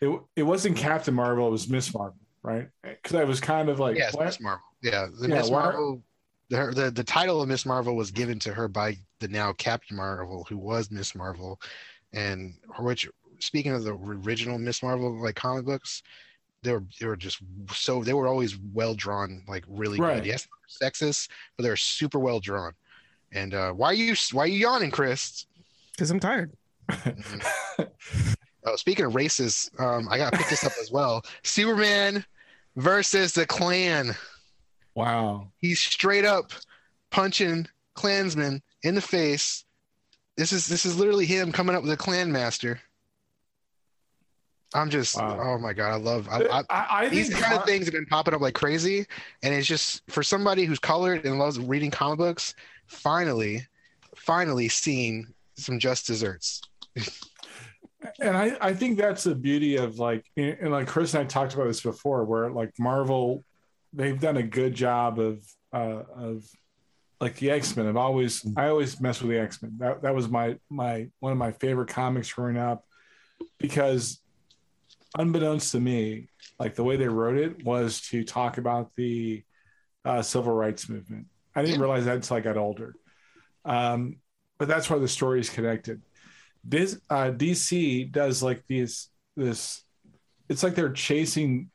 [0.00, 2.68] It it wasn't Captain Marvel, it was Miss Marvel, right?
[2.84, 4.16] Eh, because I was kind of like, yes.
[4.18, 4.64] Miss Marvel.
[4.82, 6.02] Yeah, the Yeah, Miss Marvel.
[6.50, 9.96] The, the the title of Miss Marvel was given to her by the now Captain
[9.96, 11.60] Marvel, who was Miss Marvel,
[12.12, 13.06] and which
[13.40, 16.02] speaking of the original Miss Marvel like comic books,
[16.62, 17.38] they were they were just
[17.72, 20.16] so they were always well drawn, like really Right.
[20.16, 20.26] good.
[20.26, 20.46] Yes,
[20.82, 22.72] sexist, but they're super well drawn.
[23.32, 25.46] And uh, why are you why are you yawning, Chris?
[25.92, 26.52] Because I'm tired.
[28.64, 31.22] Oh, speaking of races, um, I got to pick this up as well.
[31.42, 32.24] Superman
[32.76, 34.14] versus the Klan.
[34.94, 35.46] wow.
[35.58, 36.52] He's straight up
[37.10, 39.64] punching Klansmen in the face.
[40.36, 42.80] This is this is literally him coming up with a Klan master.
[44.74, 45.40] I'm just Wow.
[45.40, 47.94] oh my god, I love I, I, I, I these think kind of things have
[47.94, 49.06] been popping up like crazy,
[49.42, 52.54] and it's just for somebody who's colored and loves reading comic books.
[52.86, 53.66] Finally,
[54.14, 56.60] finally seeing some just desserts.
[58.20, 61.26] and I, I think that's the beauty of like and and like Chris and I
[61.26, 63.44] talked about this before, where like Marvel,
[63.92, 65.42] they've done a good job of
[65.72, 66.44] uh, of
[67.20, 67.86] like the X Men.
[67.86, 69.76] I've always I always mess with the X Men.
[69.78, 72.84] That that was my my one of my favorite comics growing up
[73.58, 74.20] because
[75.16, 76.28] unbeknownst to me,
[76.58, 79.42] like the way they wrote it was to talk about the
[80.04, 81.26] uh, civil rights movement.
[81.54, 82.94] I didn't realize that until I got older.
[83.64, 84.16] Um,
[84.58, 86.02] but that's why the story is connected.
[86.64, 89.82] This uh, DC does like these this.
[90.48, 91.70] It's like they're chasing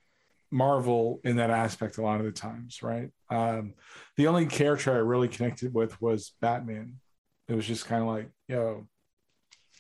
[0.52, 3.10] Marvel in that aspect a lot of the times, right?
[3.30, 3.74] Um,
[4.18, 7.00] the only character I really connected with was Batman.
[7.48, 8.88] It was just kind of like, yo,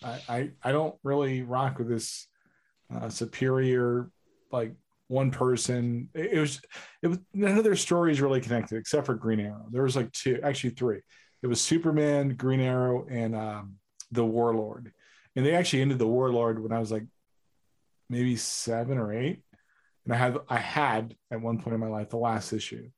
[0.03, 2.27] I, I I don't really rock with this
[3.01, 4.09] uh, superior
[4.51, 4.73] like
[5.07, 6.09] one person.
[6.13, 6.61] It, it was
[7.01, 9.65] it was none of their stories really connected except for Green Arrow.
[9.71, 11.01] There was like two, actually three.
[11.41, 13.75] It was Superman, Green Arrow, and um,
[14.11, 14.93] the Warlord.
[15.35, 17.03] and they actually ended the Warlord when I was like
[18.09, 19.41] maybe seven or eight,
[20.05, 22.89] and I had I had at one point in my life the last issue,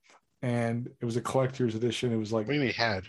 [0.42, 2.12] and it was a collector's edition.
[2.14, 3.06] It was like What do you had?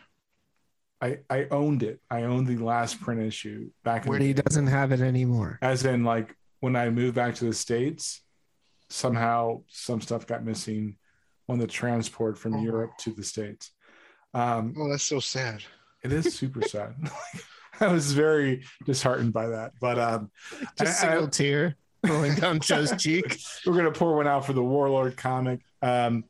[1.02, 2.00] I I owned it.
[2.10, 4.42] I owned the last print issue back in Where the he day.
[4.42, 5.58] doesn't have it anymore.
[5.60, 8.22] as in like when I moved back to the states,
[8.88, 10.96] somehow some stuff got missing
[11.48, 12.62] on the transport from Oh.
[12.62, 13.72] Europe to the states.
[14.34, 15.62] Um, Oh, that's so sad.
[16.02, 16.94] it is super sad.
[17.80, 20.30] I was very disheartened by that, but um,
[20.78, 21.76] Just a I- I- single tear
[22.06, 23.38] rolling down Joe's cheek.
[23.66, 25.60] we're gonna pour one out for the Warlord comic.
[25.82, 26.24] Um,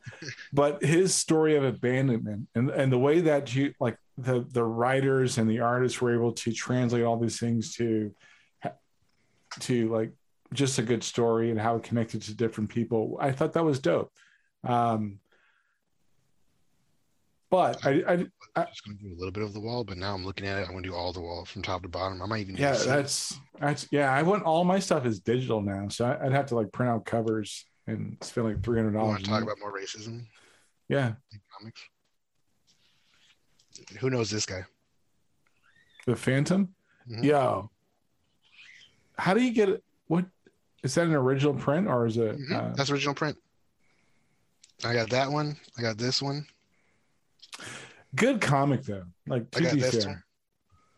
[0.53, 5.39] but his story of abandonment and and the way that you like the the writers
[5.39, 8.13] and the artists were able to translate all these things to
[9.61, 10.13] to like
[10.53, 13.17] just a good story and how it connected to different people.
[13.21, 14.13] I thought that was dope.
[14.65, 15.19] Um,
[17.51, 18.13] but I, I
[18.57, 20.59] I'm just gonna do a little bit of the wall, but now I'm looking at
[20.59, 20.67] it.
[20.67, 22.21] I'm gonna do all the wall from top to bottom.
[22.21, 24.13] I might even yeah, that's that's yeah.
[24.13, 26.91] I want all my stuff is digital now, so I, I'd have to like print
[26.91, 29.23] out covers and spend like three hundred You want dollars.
[29.23, 30.27] to talk about more racism
[30.89, 31.13] yeah,
[31.59, 31.81] comics?
[34.01, 34.65] Who knows this guy?
[36.07, 36.75] the Phantom.
[37.11, 37.25] Mhm.
[37.25, 37.71] Yo,
[39.19, 39.83] how do you get it?
[40.09, 40.25] What
[40.83, 42.37] is that an original print or is it?
[42.39, 42.53] Mhm.
[42.53, 43.37] Uh, That's original print.
[44.85, 45.57] I got that one.
[45.79, 46.47] I got this one.
[48.15, 49.05] good comic though.
[49.27, 50.23] Like I to got be this fair, one.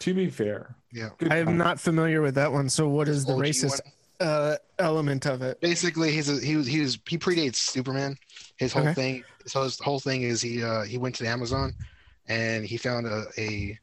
[0.01, 1.11] to be fair, Yeah.
[1.19, 1.59] good I am comic.
[1.59, 2.69] not familiar with that one.
[2.69, 3.81] So, what is the OG racist
[4.21, 4.29] one.
[4.29, 5.61] uh, element of it?
[5.61, 8.17] Basically, he's a, he was he was he predates Superman.
[8.57, 8.95] His whole Okay.
[8.95, 11.73] thing, so his whole thing is he uh he went to the Amazon,
[12.27, 13.79] and he found a a.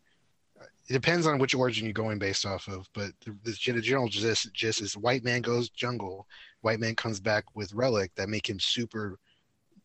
[0.88, 4.08] It depends on which origin you're going based off of, but the, the gen- general
[4.08, 6.28] gist, gist is white man goes jungle,
[6.62, 9.18] white man comes back with relic that make him super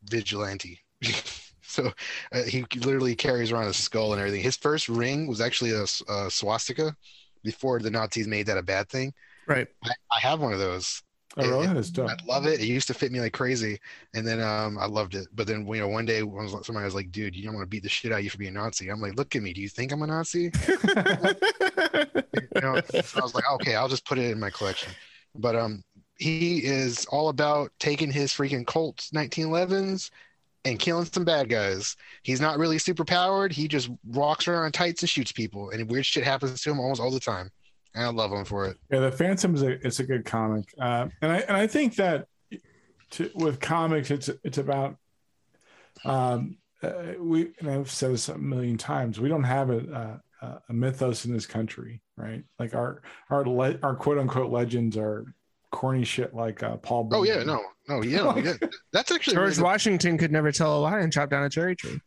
[0.05, 0.79] vigilante.
[1.63, 1.91] so
[2.33, 4.43] uh, he literally carries around a skull and everything.
[4.43, 6.95] His first ring was actually a swastika
[7.43, 9.13] before the Nazis made that a bad thing.
[9.47, 9.69] Right.
[9.85, 11.03] I, I have one of those.
[11.37, 11.69] Oh, really?
[12.07, 12.61] I love it.
[12.61, 13.79] It used to fit me like crazy,
[14.15, 15.29] and then um, I loved it.
[15.33, 17.69] But then you know, one day when somebody was like, "Dude, you don't want to
[17.69, 19.53] beat the shit out of you for being a Nazi." I'm like, "Look at me.
[19.53, 20.51] Do you think I'm a Nazi?"
[22.55, 24.93] You know, so I was like, "Okay, I'll just put it in my collection."
[25.35, 25.83] But um,
[26.17, 30.11] he is all about taking his freaking Colts 1911s
[30.65, 31.97] and killing some bad guys.
[32.23, 33.53] He's not really super powered.
[33.53, 36.81] He just walks around in tights and shoots people, and weird shit happens to him
[36.81, 37.51] almost all the time.
[37.95, 38.77] And I love him for it.
[38.91, 41.97] Yeah, the Phantom is a it's a good comic, uh, and I and I think
[41.97, 42.27] that
[43.13, 44.97] to, with comics, it's it's about
[46.05, 49.21] um, uh, we and I've said this a million times.
[49.21, 52.45] We don't have a, a a mythos in this country, right?
[52.59, 55.25] Like our our le- our quote unquote legends are
[55.71, 57.09] corny shit like uh, Paul.
[57.13, 58.55] Oh yeah, no, no, yeah, yeah.
[58.93, 59.63] that's actually George really.
[59.65, 62.01] Washington could never tell a lie and chop down a cherry tree.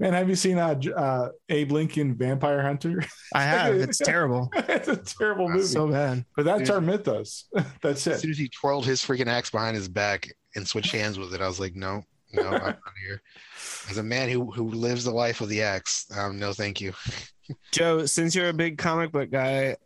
[0.00, 0.14] Man.
[0.14, 3.04] Have you seen uh, uh, Abe Lincoln Vampire Hunter?
[3.34, 3.74] I have.
[3.76, 4.48] It's terrible.
[4.54, 6.24] it's a terrible movie, So bad.
[6.34, 6.70] but that's Dude.
[6.70, 7.46] our mythos.
[7.82, 11.18] that's As soon as he twirled his freaking axe behind his back and switched hands
[11.18, 12.02] with it, I was like, no,
[12.32, 13.22] no, I'm not here.
[13.88, 16.92] As a man who who lives the life of the axe, um, no, thank you.
[17.72, 19.76] Joe, since you're a big comic book guy,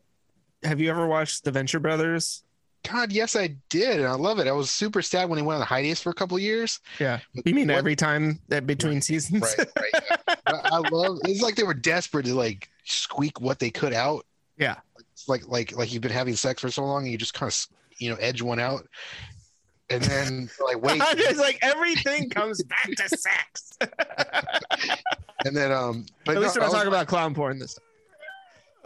[0.62, 2.43] have you ever watched The Venture Brothers?
[2.90, 4.46] God, yes, I did, and I love it.
[4.46, 6.80] I was super sad when he went on hiatus for a couple years.
[7.00, 7.20] Yeah.
[7.44, 9.42] You mean What- every time that between seasons?
[9.58, 10.04] Right, right.
[10.28, 10.60] yeah.
[10.64, 11.18] I love.
[11.24, 14.26] It's like they were desperate to like squeak what they could out.
[14.58, 14.76] Yeah.
[15.12, 17.50] It's like like like you've been having sex for so long, and you just kind
[17.50, 17.66] of
[17.98, 18.86] you know edge one out,
[19.88, 23.78] and then like wait, it's like everything comes back to sex.
[25.44, 26.04] and then um.
[26.24, 27.84] But At least no, we're not talking about clown porn this time.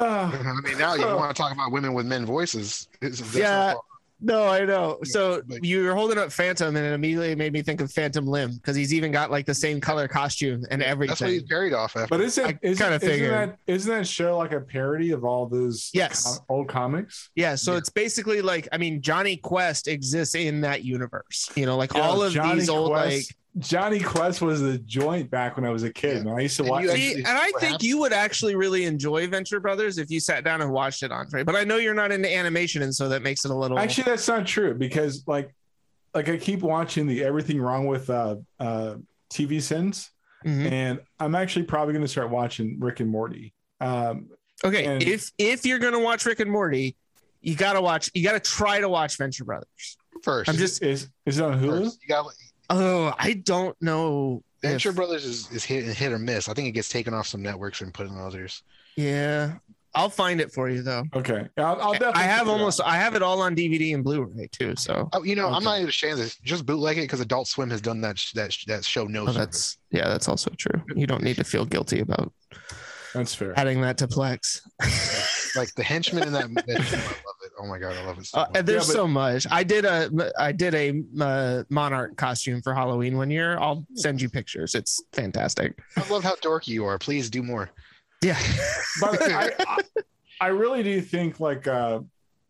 [0.01, 2.87] I mean, now you want to talk about women with men voices.
[3.03, 3.75] It's- Yeah.
[4.20, 4.99] Not- No, I know.
[5.05, 8.27] So but- you were holding up Phantom, and it immediately made me think of Phantom
[8.27, 11.11] Limb because he's even got like the same color costume and everything.
[11.11, 11.49] That's what he's everything.
[11.49, 12.09] buried off after.
[12.09, 13.31] But isn't isn't, kinda isn't figured.
[13.32, 16.24] that isn't that show like a parody of all those Yes.
[16.24, 17.31] com- old comics?
[17.36, 17.78] Yeah, so Yeah.
[17.78, 21.49] it's basically like I mean Jonny Quest exists in that universe.
[21.55, 24.78] You know, like Yo, all of Johnny these old like Quest, Jonny Quest was the
[24.78, 26.18] joint back when I was a kid.
[26.18, 26.22] Yeah.
[26.24, 26.39] Man.
[26.39, 26.82] I used to And watch.
[26.85, 30.10] you See, actually- and I think happened- you would actually really enjoy Venture Brothers if
[30.10, 31.43] you sat down and watched it, Andre.
[31.43, 33.78] But I know you're not into animation, and so that makes it a little.
[33.78, 35.55] Actually, that's not true because like
[36.14, 38.94] like I keep watching the Everything Wrong with uh, uh,
[39.30, 40.10] TV Sins,
[40.44, 40.70] Mhm.
[40.72, 43.52] and I'm actually probably going to start watching Rick and Morty.
[43.80, 44.30] Um,
[44.64, 44.85] okay.
[44.86, 46.97] and- if if you're gonna watch Rick and Morty,
[47.40, 48.10] you gotta watch.
[48.14, 49.97] You gotta try to watch Venture Brothers.
[50.24, 50.82] first, I'm just.
[50.82, 51.85] is is it on Hulu?
[51.85, 51.98] first.
[52.02, 52.26] You got
[52.70, 54.43] Oh, I don't know.
[54.62, 56.49] if- Venture Brothers is, is hit, hit or miss.
[56.49, 58.62] I think it gets taken off some networks and put in others.
[58.97, 59.55] Yeah,
[59.95, 61.05] I'll find it for you though.
[61.15, 62.20] Okay, I'll, I'll definitely.
[62.20, 62.53] I have check out.
[62.53, 62.81] almost.
[62.85, 64.74] I have it all on DVD and Blu-ray too.
[64.77, 65.09] So.
[65.12, 66.36] Oh, you know, I'm not even ashamed of this.
[66.39, 69.27] Just bootleg it because Adult Swim has done that sh- that sh- that show no
[69.28, 70.82] Oh, that's yeah, that's also true.
[70.97, 72.32] You don't need to feel guilty about
[73.15, 73.57] That's fair.
[73.59, 74.61] adding that to Plex.
[75.57, 76.49] like the henchman in that.
[77.59, 77.66] that I love it.
[77.66, 78.51] Oh my god, I love it so Uh, much.
[78.56, 79.47] and there's Yeah, but- so much.
[79.51, 83.59] I did a I did a uh, monarch costume for Halloween one year.
[83.59, 84.74] I'll send you pictures.
[84.74, 85.78] It's fantastic.
[85.97, 86.98] I love how dorky you are.
[86.98, 87.70] Please do more.
[88.22, 88.39] Yeah.
[89.01, 89.78] but I, I,
[90.40, 92.01] I really do think like uh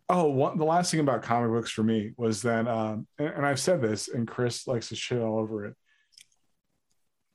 [0.08, 3.44] oh one, the last thing about comic books for me was that um and, and
[3.46, 5.74] i've said this and chris likes to shit all over it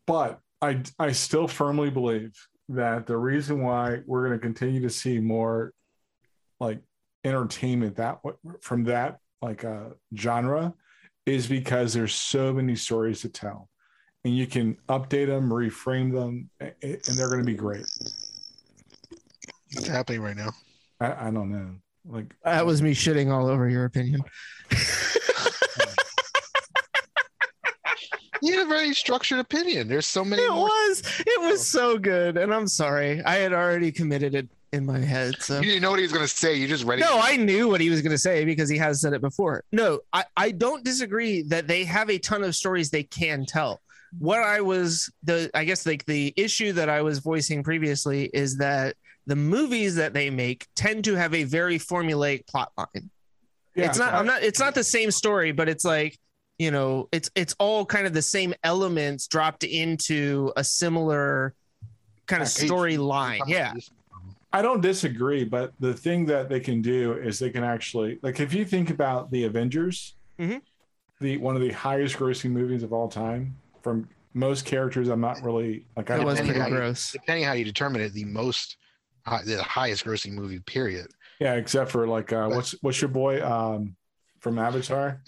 [0.08, 2.32] but i i still firmly believe
[2.70, 5.72] that the reason why we're going to continue to see more
[6.60, 6.80] like
[7.24, 8.20] entertainment that
[8.62, 10.74] from that like uh genre
[11.26, 13.70] is because there's so many stories to tell
[14.26, 17.86] and you can update them reframe them a- a- and they're going to be great
[19.74, 20.52] What's happening right now?
[21.00, 21.72] I, I don't know.
[22.06, 24.24] Like That was me shitting all over your opinion.
[28.42, 29.88] You have a very structured opinion.
[29.88, 30.44] There's so many.
[30.44, 33.24] It more- was it was so good, and I'm sorry.
[33.24, 35.36] I had already committed it in my head.
[35.42, 36.56] So You didn't know what he was going to say.
[36.56, 37.04] You just read it.
[37.04, 39.64] no, I knew what he was going to say because he has said it before.
[39.72, 43.82] No, I, I don't disagree that they have a ton of stories they can tell.
[44.20, 48.58] What I was the I guess like the issue that I was voicing previously is
[48.58, 48.96] that
[49.26, 53.10] the movies that they make tend to have a very formulaic plot line.
[53.76, 56.20] yeah, it's not I- i'm not it's not the same story but it's like
[56.60, 61.56] you know it's it's all kind of the same elements dropped into a similar
[62.28, 63.74] kind of storyline yeah
[64.54, 68.40] I don't disagree, but the thing that they can do is they can actually like
[68.40, 70.62] if you think about the Avengers, Mhm.
[71.20, 73.56] the one of the highest grossing movies of all time.
[73.82, 76.76] From most characters, I'm not really like I that don't was really- pretty how you-
[76.76, 78.78] gross Depending how you determine it, the most,
[79.26, 80.60] high, the highest grossing movie.
[80.60, 81.08] Period.
[81.40, 83.96] yeah, except for like uh, But- what's what's your boy um
[84.40, 85.22] from Avatar?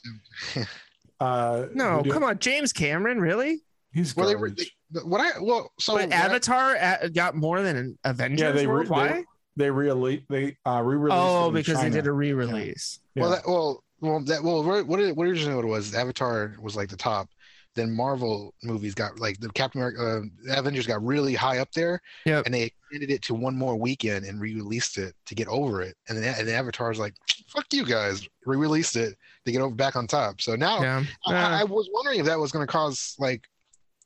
[1.20, 3.62] Uh, no come on james cameron really
[3.96, 4.52] he's Well, they were.
[4.52, 4.66] They,
[5.04, 8.68] what I well, so but what I- avatar got more than an avengers Yeah, they
[8.68, 8.90] re- World?
[8.90, 9.24] why
[9.58, 11.16] They re they uh, re-released.
[11.18, 13.36] oh it in because they did a re-release Well, Yeah.
[13.38, 15.96] that, well, well, that well, what what, it, what originally it was?
[15.96, 17.30] Avatar was like the top.
[17.76, 22.00] Then Marvel movies got like the Captain America, uh, Avengers got really high up there,
[22.26, 22.46] Yep.
[22.46, 25.96] and they extended it to one more weekend and re-released it to get over it.
[26.08, 27.16] And then and then Avatar's like,
[27.50, 29.16] "Fuck you guys!" Re-released it
[29.46, 30.40] to get over back on top.
[30.40, 33.42] So now yeah I, Uh, I was wondering if that was going to cause like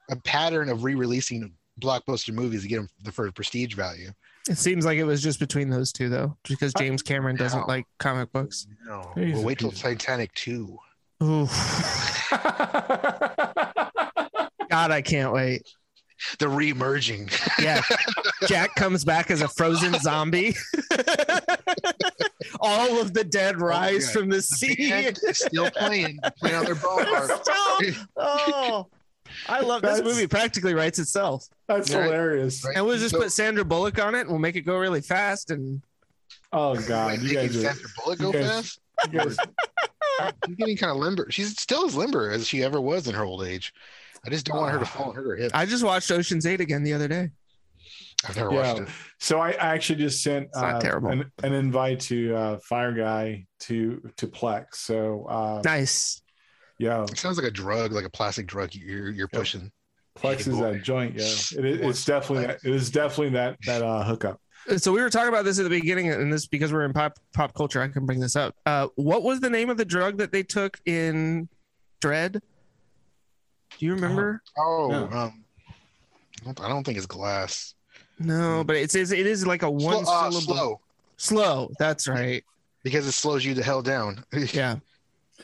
[0.10, 4.10] a pattern of re-releasing blockbuster movies to get them the first prestige value.
[4.50, 7.68] it seems like it was just between those two though because james cameron doesn't Wow.
[7.68, 10.78] like comic books No, He's well, a wait till Titanic two.
[11.24, 11.50] Oof.
[14.70, 15.64] god i can't wait
[16.38, 17.30] The re-merging.
[17.62, 17.82] Yeah.
[18.48, 20.54] Jack comes back as a frozen zombie.
[22.60, 24.14] All of the dead oh, rise God.
[24.14, 24.90] from the The sea.
[24.90, 27.42] band still playing, playing on their bone harp.
[27.42, 28.88] Still- oh,
[29.48, 30.28] I love this movie.
[30.28, 31.48] Practically writes itself.
[31.68, 32.04] That's Right.
[32.06, 32.64] hilarious.
[32.66, 32.76] Right?
[32.78, 34.22] And we'll just So- put Sandra Bullock on it.
[34.22, 35.52] and We'll make it go really fast.
[35.52, 35.82] And
[36.52, 37.62] Oh God, you making guys are.
[37.62, 38.80] Sandra Bullock go you guys- fast?
[39.14, 39.38] You guys,
[40.46, 41.28] She's getting kind of limber.
[41.32, 43.74] She's still as limber as she ever was in her old age.
[44.26, 45.52] I just don't want her to fall and hurt her hip.
[45.54, 47.30] I just watched Ocean's Eight again the other day.
[48.28, 48.74] I've never Yeah.
[48.74, 48.90] watched it.
[49.20, 51.10] so I I actually just sent not uh, terrible.
[51.10, 54.76] An, an invite to uh, Fire Guy to to Plex.
[54.76, 56.22] So uh, Nice.
[56.80, 59.40] Yeah, It sounds like a drug, like a plastic drug you're you're Yep.
[59.40, 59.72] pushing.
[60.18, 61.16] Plex is that joint.
[61.16, 64.42] Yeah, it, is- What's it's definitely that, it is definitely that that uh, hookup.
[64.78, 67.14] So we were talking about this at the beginning, and this because we're in pop
[67.34, 68.56] pop culture, I can bring this up.
[68.66, 71.48] Uh, what was the name of the drug that they took in
[72.02, 72.34] Dredd?
[72.34, 74.42] Do you remember?
[74.58, 75.04] Oh, No.
[75.18, 75.44] um,
[76.42, 77.76] I don't, I don't think it's glass.
[78.20, 80.42] No, but it says it is like a one Slow, uh, syllable.
[80.56, 80.80] slow
[81.18, 81.72] Slow.
[81.80, 82.44] That's right.
[82.84, 84.24] because it slows you the hell down.
[84.54, 84.78] Yeah.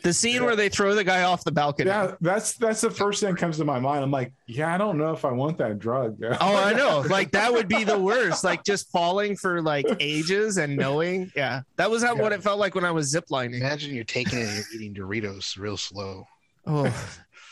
[0.02, 1.90] The scene where they throw the guy off the balcony.
[1.90, 4.04] Yeah, that's that's the first thing that comes to my mind.
[4.04, 6.18] I'm like, yeah, I don't know if I want that drug.
[6.24, 7.04] Oh, I know.
[7.16, 8.44] Like that would be the worst.
[8.44, 11.32] Like just falling for like ages and knowing.
[11.36, 11.62] Yeah.
[11.78, 13.60] That was how, what it felt like when I was ziplining.
[13.62, 16.28] Imagine you're taking it and you're eating Doritos real slow.
[16.68, 16.84] Oh,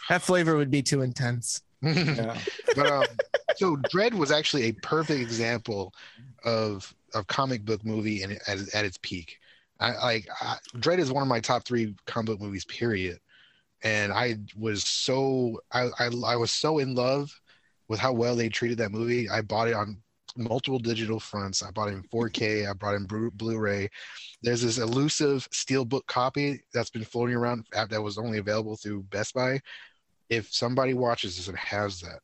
[0.10, 1.62] that flavor would be too intense.
[1.84, 2.38] Yeah.
[2.76, 3.04] but um,
[3.58, 5.94] so Dredd was actually a perfect example
[6.46, 9.38] of of comic book movie and at, at its peak.
[9.84, 12.66] I like I, Dredd is one of my top three comic movies.
[12.66, 13.20] Period.
[13.84, 17.38] And I was so I, I I was so in love
[17.90, 19.30] with how well they treated that movie.
[19.30, 19.98] I bought it on
[20.38, 21.62] multiple digital fronts.
[21.62, 22.70] I bought it in 4K.
[22.70, 23.90] I bought it in Blu- Blu-ray.
[24.42, 29.34] There's this elusive steelbook copy that's been floating around that was only available through Best
[29.34, 29.60] Buy.
[30.30, 32.20] If somebody watches this and has that,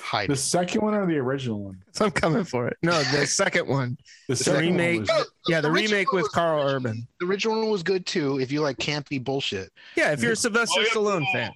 [0.00, 1.82] hide The second one or the original one?
[1.92, 2.76] So I'm coming for it.
[2.82, 3.98] No, the second one.
[4.28, 5.08] The, The second remake.
[5.08, 7.06] One was, Yeah, the original remake with was- Karl Urban.
[7.20, 8.38] The original one was good too.
[8.40, 11.52] If you like campy bullshit, Yeah, if you're a Sylvester Stallone fan.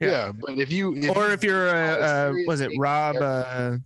[0.00, 0.08] yeah.
[0.08, 0.32] Yeah.
[0.32, 3.16] But if you, if Or if you're a, uh, was it Rob?
[3.16, 3.76] Uh,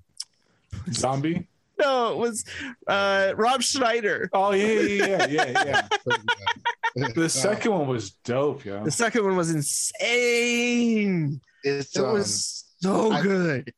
[0.92, 1.46] zombie.
[1.78, 2.44] no, it was
[2.86, 4.28] uh, Rob Schneider.
[4.32, 5.88] Oh yeah, yeah, yeah, yeah,
[6.96, 7.08] yeah.
[7.14, 8.84] The second one was dope, yo.
[8.84, 11.40] The second one was insane.
[11.62, 13.72] it's It um, was so I- good.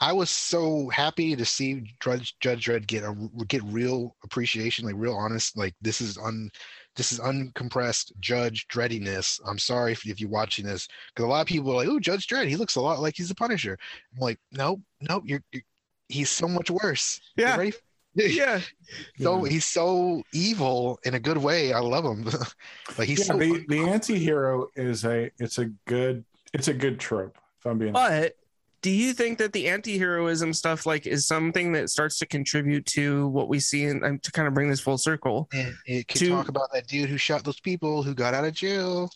[0.00, 3.14] I was so happy to see Judge Judge Dredd get a
[3.48, 5.56] get real appreciation, like real honest.
[5.56, 6.50] Like this is un
[6.96, 9.40] this is uncompressed Judge Dreadiness.
[9.46, 12.00] I'm sorry if, if you're watching this because a lot of people are like, "Oh,
[12.00, 13.78] Judge Dredd, he looks a lot like he's the Punisher."
[14.14, 15.24] I'm like, nope, nope.
[15.26, 15.62] You're, you're
[16.08, 17.20] he's so much worse.
[17.36, 17.56] Yeah.
[17.56, 17.72] ready?
[18.14, 18.60] Yeah.
[19.18, 19.50] So Yeah.
[19.50, 21.72] he's so evil in a good way.
[21.72, 22.24] I love him.
[22.98, 26.98] like he's Yeah, so the, the anti-hero is a it's a good it's a good
[26.98, 28.36] trope if i'm being But
[28.82, 33.26] do you think that the anti-heroism stuff like is something that starts to contribute to
[33.28, 35.48] what we see and um, to kind of bring this full circle?
[35.52, 38.44] and it could to- talk about that dude who shot those people who got out
[38.44, 39.10] of jail.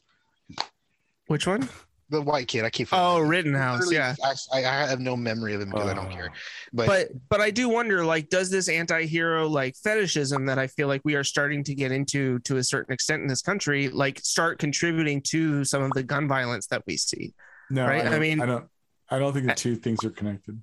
[1.27, 1.69] Which one?
[2.09, 2.65] The white kid.
[2.65, 2.89] I keep.
[2.91, 3.21] Oh.
[3.21, 3.87] Rittenhouse.
[3.87, 4.15] Literally, Yeah.
[4.53, 6.33] I, I have no memory of him because I don't care.
[6.73, 10.89] But, But but I do wonder like does this anti-hero like fetishism that I feel
[10.89, 14.19] like we are starting to get into to a certain extent in this country like
[14.25, 17.33] start contributing to some of the gun violence that we see?
[17.73, 18.67] no right, I, I don't- mean- i don't
[19.11, 20.61] i don't think the two things are connected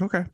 [0.00, 0.24] Okay.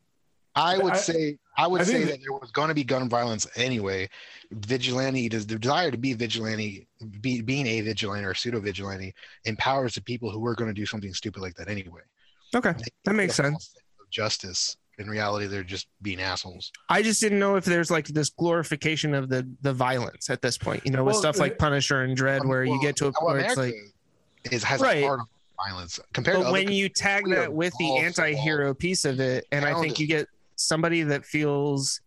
[0.55, 2.85] I would I- say I would I say think- that there was going to be
[2.85, 4.09] gun violence anyway.
[4.53, 6.87] Vigilante does the desire to be vigilante,
[7.21, 9.13] be, being a vigilante or pseudo vigilante
[9.45, 12.01] empowers the people who are going to do something stupid like that anyway.
[12.55, 12.73] Okay.
[13.05, 13.55] That makes They get a sense.
[13.55, 14.77] false sense of Justice.
[14.99, 16.73] In reality, they're just being assholes.
[16.89, 20.59] I just didn't know if there's like this glorification of the the violence at this
[20.59, 22.97] point, you know, with Well, stuff like uh, Punisher and Dredd, um, where you get
[22.97, 23.75] to a point where it's like,
[24.51, 25.03] is has Right.
[25.05, 25.27] a hard on
[25.67, 29.65] violence compared but other when you tag that with the anti-hero piece of it, and
[29.65, 30.27] I think you get
[30.57, 32.01] somebody that feels,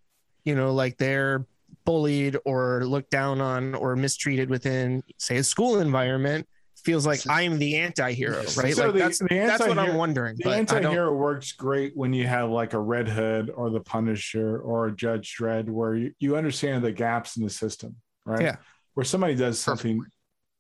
[0.46, 1.46] you know, like they're
[1.86, 6.48] bullied or looked down on or mistreated within, say, a school environment,
[6.84, 8.74] feels like So- I'm the anti-hero, right?
[8.76, 10.36] So like the- that's the that's what I'm wondering.
[10.38, 13.70] the But I don't, anti-hero works great when you have like a red hood or
[13.70, 17.96] the punisher or a judge dredd where you, you understand the gaps in the system
[18.26, 18.56] right Yeah.
[18.96, 20.04] where somebody does something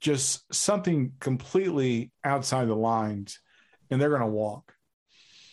[0.01, 3.39] just something completely outside the lines
[3.89, 4.73] and they're going to walk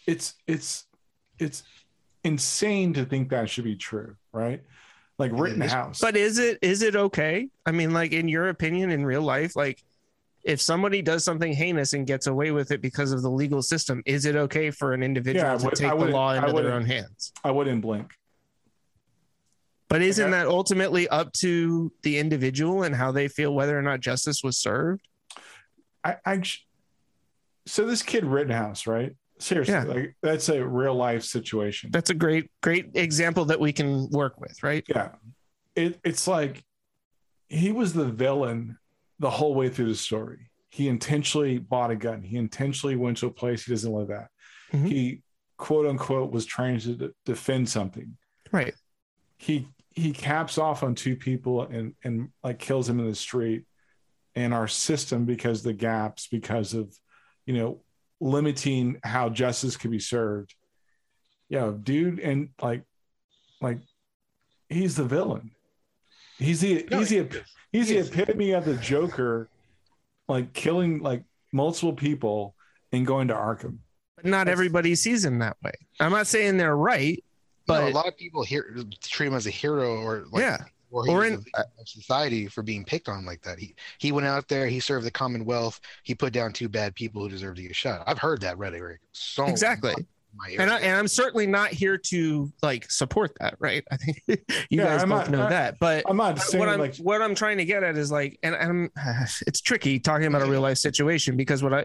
[0.06, 0.86] it's it's
[1.38, 1.62] it's
[2.24, 4.62] insane to think that should be true right
[5.18, 5.40] like it is.
[5.40, 7.48] rittenhouse but is it is it okay?
[7.66, 9.82] I mean, like in your opinion, in real life, like
[10.44, 14.00] if somebody does something heinous and gets away with it because of the legal system,
[14.06, 16.62] is it okay for an individual Yeah, I to take the wouldn't- law I into
[16.62, 17.32] their own hands?
[17.44, 18.14] i wouldn't blink
[19.88, 20.30] But isn't Okay.
[20.32, 24.58] that ultimately up to the individual and how they feel whether or not justice was
[24.58, 25.06] served?
[26.04, 26.42] I, I
[27.66, 29.14] so this kid Rittenhouse, right?
[29.38, 29.84] Seriously, Yeah.
[29.84, 31.90] like that's a real life situation.
[31.92, 34.84] That's a great, great example that we can work with, right?
[34.88, 35.10] yeah,
[35.76, 36.62] it, it's like
[37.48, 38.78] he was the villain
[39.20, 40.50] the whole way through the story.
[40.70, 42.22] He intentionally bought a gun.
[42.22, 44.28] He intentionally went to a place he doesn't live at.
[44.72, 44.86] Mhm.
[44.88, 45.22] He
[45.56, 48.16] quote unquote was trying to d- defend something.
[48.52, 48.74] Right.
[49.38, 53.64] He he caps off on two people and and like kills him in the street.
[54.34, 56.94] And our system, because the gaps, because of
[57.46, 57.80] you know
[58.20, 60.54] limiting how justice can be served.
[61.48, 62.82] Yeah, dude, and like
[63.60, 63.78] like
[64.68, 65.50] he's the villain.
[66.38, 67.42] He's the No, he's he the
[67.72, 68.10] he's He the is.
[68.10, 69.48] epitome of the Joker,
[70.28, 72.54] like killing like multiple people
[72.92, 73.78] and going to Arkham.
[74.16, 75.72] But not That's- everybody sees him that way.
[75.98, 77.24] I'm not saying they're right,
[77.68, 80.58] But but a lot of people here treat him as a hero or like, yeah,
[80.90, 83.58] or, he Or in- a victim of society for being picked on like that.
[83.58, 87.22] He he went out there, he served the Commonwealth, he put down two bad people
[87.22, 88.02] who deserve to get shot.
[88.06, 89.90] I've heard that rhetoric so exactly.
[89.90, 93.82] much in my And, I, and i'm certainly not here to like support that, right?
[93.90, 94.36] I think you
[94.70, 95.78] Yeah, guys I'm both not- know I- that.
[95.78, 98.38] But I'm not saying what I'm like what I'm trying to get at is like,
[98.42, 98.90] and I'm
[99.46, 101.84] it's tricky talking about a real life situation because what I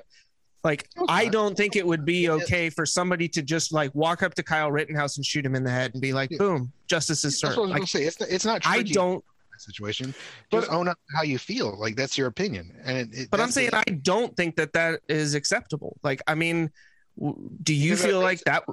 [0.64, 3.94] like, No, it's I don't think it would be okay for somebody to just like
[3.94, 6.38] walk up to Kyle Rittenhouse and shoot him in the head and be like, Yeah.
[6.38, 7.58] boom, justice is served.
[7.58, 8.04] I was Like, gonna say.
[8.04, 9.22] It's it's not I don't, in
[9.52, 10.14] that situation.
[10.52, 11.78] But- Just own up how you feel.
[11.80, 12.72] Like that's your opinion.
[12.86, 15.98] And it, it- but I'm saying the- I don't think that that is acceptable.
[16.04, 16.72] Like, I mean,
[17.20, 18.64] w- do you feel I- like that?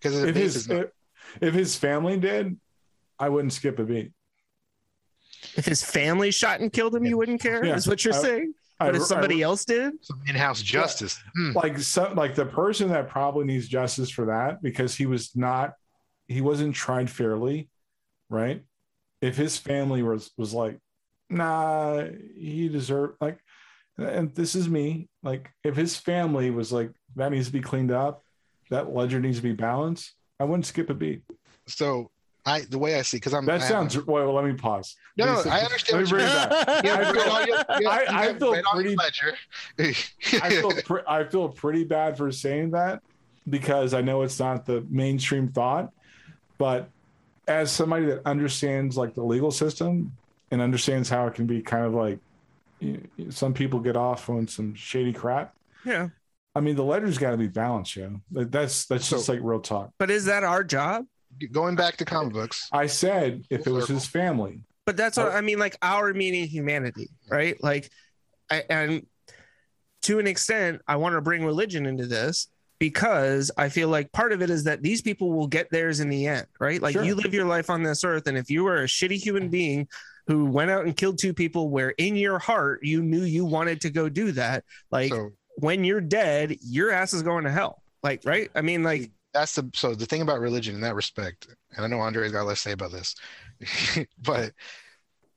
[0.00, 0.88] because if his if,
[1.40, 2.56] if his family did,
[3.18, 4.12] I wouldn't skip a beat.
[5.56, 7.64] If his family shot and killed him, you wouldn't care.
[7.64, 7.76] Yeah.
[7.76, 8.54] Is what you're I- saying?
[8.78, 11.18] I- But if I- somebody else did, some in-house justice.
[11.34, 11.52] Hmm.
[11.52, 15.74] like so, like the person that probably needs justice for that because he was not
[16.28, 17.70] he wasn't tried fairly,
[18.30, 18.64] right?
[19.22, 20.78] If his family was was like,
[21.30, 22.04] nah,
[22.36, 23.38] he deserved like,
[23.98, 25.08] and this is me.
[25.22, 28.22] Like, if his family was like, that needs to be cleaned up,
[28.70, 30.12] that ledger needs to be balanced.
[30.38, 31.22] I wouldn't skip a beat.
[31.66, 32.10] So
[32.46, 33.98] I the way I see because I'm That I- sounds.
[34.06, 34.96] Well, let me pause.
[35.16, 35.98] no no I understand.
[35.98, 36.84] Let me bring you're back.
[36.84, 39.36] Yeah, I feel- yeah, I- I feel right on your pretty- ledger.
[40.44, 43.02] I feel pre- I feel pretty bad for saying that
[43.48, 45.92] because I know it's not the mainstream thought,
[46.58, 46.88] but
[47.48, 50.12] as somebody that understands like the legal system
[50.50, 52.18] and understands how it can be kind of like
[52.80, 55.54] you know, some people get off on some shady crap.
[55.84, 56.08] Yeah.
[56.54, 58.20] I mean, the ledger's got to be balanced, yo.
[58.32, 59.90] That- That's that's just like real talk.
[59.98, 61.06] But is that our job?
[61.52, 65.32] Going back to comic books, I said if it was his family, But that's what.
[65.32, 67.62] I mean, like our meaning humanity, right?
[67.62, 67.90] Like,
[68.50, 69.06] I, and
[70.02, 72.48] to an extent, I want to bring religion into this
[72.78, 76.08] because I feel like part of it is that these people will get theirs in
[76.08, 76.80] the end, right?
[76.80, 77.02] Like Sure.
[77.02, 79.88] you live your life on this earth, and if you were a shitty human being
[80.26, 83.80] who went out and killed two people, where in your heart you knew you wanted
[83.82, 87.82] to go do that, like so when you're dead, your ass is going to hell.
[88.02, 88.50] Like, right?
[88.54, 91.88] I mean, like, that's the so the thing about religion in that respect, and I
[91.88, 93.14] know Andre's got less to say about this,
[94.22, 94.52] but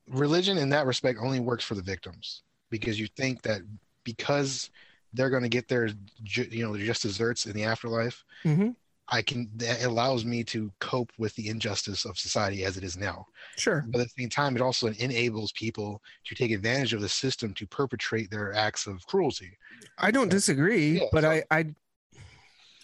[0.08, 3.62] religion in that respect only works for the victims because you think that
[4.04, 4.70] because
[5.14, 5.90] they're going to get their
[6.24, 8.76] ju- you know just desserts in the afterlife, Mhm.
[9.12, 12.96] I can that allows me to cope with the injustice of society as it is
[12.96, 13.26] now.
[13.58, 13.84] sure.
[13.90, 17.54] But at the same time, it also enables people to take advantage of the system
[17.56, 19.58] to perpetrate their acts of cruelty.
[19.98, 21.76] I don't disagree, Yeah, but so- I, I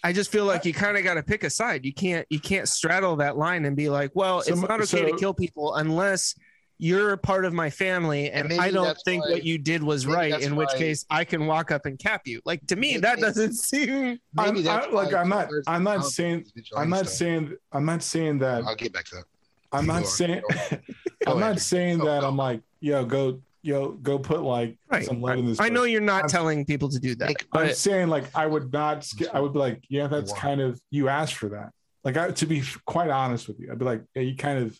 [0.04, 1.84] I just feel like you kind of got to pick a side.
[1.84, 5.16] You can't you can't straddle that line and be like, well, it's not okay to
[5.16, 6.34] kill people unless
[6.78, 10.06] you're part of my family and, And I don't think why- what you did was
[10.06, 10.32] right.
[10.32, 12.42] that's In which why- case, I can walk up and cap you.
[12.44, 14.20] Like to me, Maybe- that doesn't seem.
[14.36, 16.44] I'm, that's I, like I'm not I'm not saying
[16.76, 17.16] I'm not stuff.
[17.16, 19.24] saying I'm not saying that I'll get back to that.
[19.72, 20.42] I'm not saying
[21.26, 22.22] I'm not saying that.
[22.22, 25.04] I'm like yo go yo go put like Right.
[25.04, 25.60] some lead in this.
[25.60, 28.24] I know you're not I'm- telling people to do that, Make- I'm but saying like
[28.34, 30.38] I would not I would be like yeah that's Why?
[30.38, 31.70] kind of you asked for that.
[32.04, 34.78] Like I, to be quite honest with you, I'd be like yeah, you kind of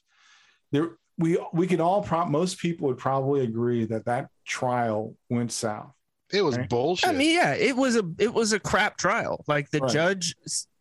[0.73, 5.51] there we we could all pro- most people would probably agree that that trial went
[5.51, 5.91] south.
[6.33, 6.69] It was Right.
[6.69, 7.09] bullshit.
[7.09, 9.45] I mean, yeah, it was a it was a crap trial.
[9.49, 9.91] Like the Right.
[9.93, 10.35] judge,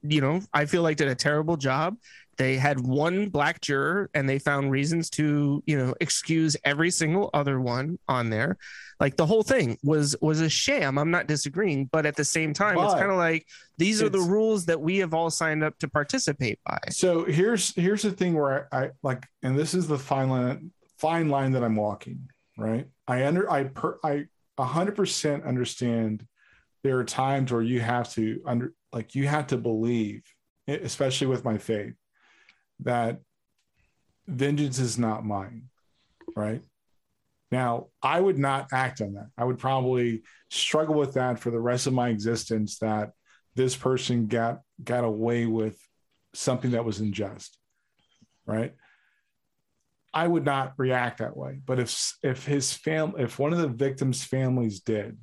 [0.04, 1.98] you know, I feel like did a terrible job.
[2.38, 7.30] They had one black juror, and they found reasons to, you know, excuse every single
[7.34, 8.58] other one on there.
[9.00, 10.98] Like the whole thing was was a sham.
[10.98, 13.46] I'm not disagreeing, but at the same time, it's kind of like
[13.78, 16.80] these are the rules that we have all signed up to participate by.
[16.90, 20.72] So here's here's the thing where I, I like, and this is the fine line
[20.98, 22.30] fine line that I'm walking.
[22.58, 26.26] Right, I under I per I a hundred percent understand.
[26.84, 30.24] There are times where you have to under like you have to believe,
[30.68, 31.96] especially with my faith,
[32.82, 33.20] that
[34.28, 35.70] vengeance is not mine.
[36.36, 36.62] Right.
[37.52, 39.28] Now, I would not act on that.
[39.38, 42.80] I would probably struggle with that for the rest of my existence.
[42.80, 43.12] That
[43.56, 45.78] this person got got away with
[46.34, 47.58] something that was unjust
[48.46, 48.74] right
[50.14, 53.68] i would not react that way but if if his fam if one of the
[53.68, 55.18] victims families did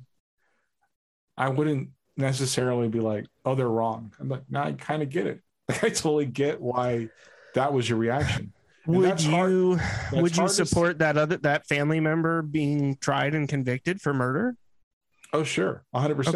[1.37, 5.27] i wouldn't necessarily be like oh they're wrong i'm like no i kind of get
[5.27, 5.39] it
[5.69, 7.07] like i totally get why
[7.55, 8.53] that was your reaction.
[8.85, 9.79] And Would you
[10.11, 14.55] would you to support that other that family member being tried and convicted for murder?
[15.31, 15.83] oh sure.
[15.95, 16.27] 100%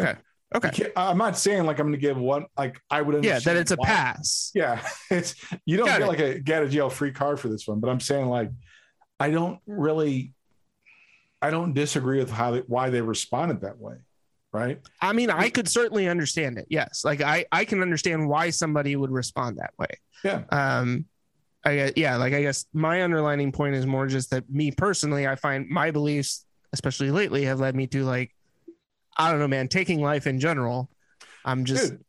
[0.56, 3.56] Okay, okay, i'm not saying like i'm gonna give one like i would yeah, that
[3.56, 4.50] it's a why- pass.
[4.54, 4.80] Yeah,
[5.10, 5.34] it's
[5.66, 6.08] you don't Got get it.
[6.08, 8.50] like a get a jail free card for this one, but I'm saying like
[9.20, 10.32] I don't really
[11.42, 13.96] I don't disagree with how they, why they responded that way,
[14.52, 14.80] right?
[15.00, 16.66] I mean, I could certainly understand it.
[16.68, 19.88] Yes, like I I can understand why somebody would respond that way.
[20.24, 20.42] Yeah.
[20.50, 21.06] Um,
[21.64, 25.34] I yeah, like I guess my underlining point is more just that me personally, I
[25.36, 28.34] find my beliefs, especially lately, have led me to like,
[29.16, 30.90] I don't know, man, taking life in general.
[31.44, 32.04] I'm just Dude,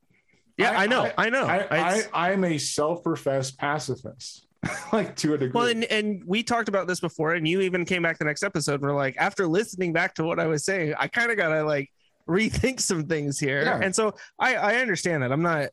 [0.59, 1.45] yeah, I, know, I, know.
[1.45, 4.45] I, I I'm a self-professed pacifist,
[4.93, 5.57] like to a degree.
[5.57, 8.43] well, and, and we talked about this before, and you even came back the next
[8.43, 8.81] episode.
[8.81, 11.89] We're like, after listening back to what I was saying, I kind of gotta like
[12.29, 13.63] rethink some things here.
[13.63, 13.79] Yeah.
[13.81, 15.31] And so I, I understand that.
[15.31, 15.69] I'm not,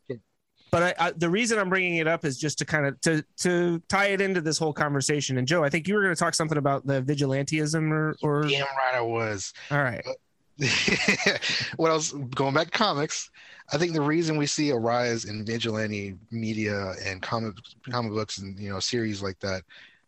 [0.71, 3.25] but I, I, the reason I'm bringing it up is just to kind of to
[3.39, 5.39] to tie it into this whole conversation.
[5.39, 8.43] And Joe, I think you were going to talk something about the vigilantism, or or
[8.43, 9.53] Damn right I was.
[9.71, 10.05] all right,
[11.77, 12.13] what else?
[12.13, 13.31] Going back to comics,
[13.73, 17.55] I think the reason we see a rise in vigilante media and comic
[17.91, 19.63] comic books and you know series like that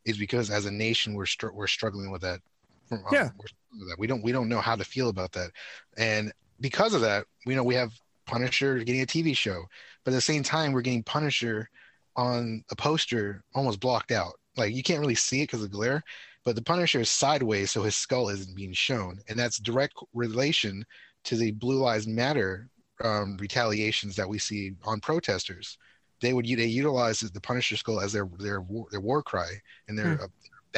[0.04, 2.40] is because as a nation we're str- we're struggling with that.
[2.88, 3.30] From- Yeah.
[3.38, 3.98] we're struggling with that.
[3.98, 5.50] we don't we don't know how to feel about that,
[5.96, 7.92] and because of that, we know we have
[8.26, 9.64] Punisher getting a TV show,
[10.04, 11.68] but at the same time we're getting Punisher
[12.16, 14.34] on a poster almost blocked out.
[14.56, 16.02] Like you can't really see it because of glare,
[16.44, 20.84] but the Punisher is sideways, so his skull isn't being shown, and that's direct relation
[21.24, 22.68] to the Blue Lives Matter
[23.04, 25.78] um, retaliations that we see on protesters.
[26.20, 29.50] They would they utilize the Punisher skull as their their war, their war cry
[29.86, 30.26] and their uh,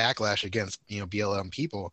[0.00, 1.92] backlash against you know BLM people,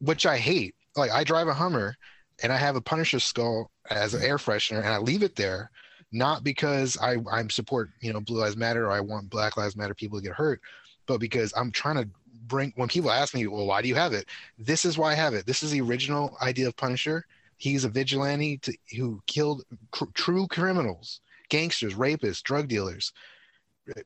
[0.00, 0.74] which I hate.
[0.96, 1.96] Like I drive a Hummer,
[2.42, 5.70] and I have a Punisher skull as an air freshener, and I leave it there,
[6.12, 9.76] not because I I'm support you know Blue Lives Matter or I want Black Lives
[9.76, 10.60] Matter people to get hurt,
[11.06, 12.08] but because I'm trying to
[12.46, 12.72] bring.
[12.76, 14.26] When people ask me, well, why do you have it?
[14.58, 15.46] This is why I have it.
[15.46, 17.26] This is the original idea of Punisher.
[17.56, 23.12] He's a vigilante to, who killed cr- true criminals, gangsters, rapists, drug dealers,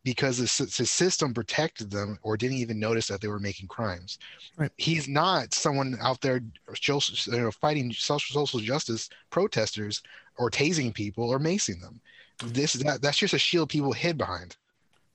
[0.04, 4.18] because the, the system protected them or didn't even notice that they were making crimes.
[4.56, 4.70] Right.
[4.76, 6.40] He's not someone out there
[6.74, 10.02] just, you know, fighting social social justice protesters
[10.36, 12.00] or tasing people or macing them.
[12.44, 14.56] This that, that's just a shield people hid behind.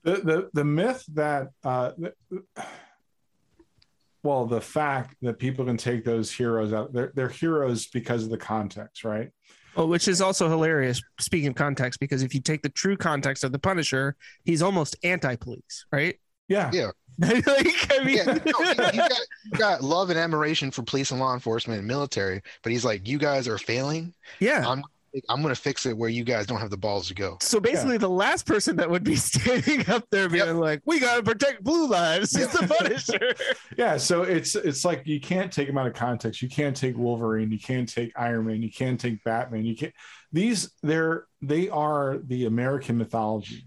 [0.04, 1.92] the the the myth that uh
[4.22, 8.30] well the fact that people can take those heroes out they're, they're heroes because of
[8.30, 9.30] the context right
[9.76, 11.02] Well, which is also hilarious.
[11.20, 14.96] Speaking of context, because if you take the true context of the Punisher, he's almost
[15.02, 16.18] anti-police, right?
[16.48, 16.90] yeah Yeah.
[17.18, 18.94] like, I mean, Yeah, no, he, got,
[19.44, 23.06] he's got love and admiration for police and law enforcement and military, but he's like,
[23.08, 24.12] you guys are failing.
[24.40, 24.64] yeah.
[24.66, 24.82] I'm
[25.28, 27.38] I'm gonna fix it where you guys don't have the balls to go.
[27.40, 31.16] So basically, the last person that would be standing up there being like, "We got
[31.16, 33.34] to protect blue lives," is the Punisher.
[33.76, 36.42] yeah so it's it's like you can't take them out of context.
[36.42, 37.50] You can't take wolverine.
[37.50, 38.62] You can't take iron man.
[38.62, 39.64] You can't take batman.
[39.64, 39.94] You can't
[40.32, 43.66] these they're they are the american mythology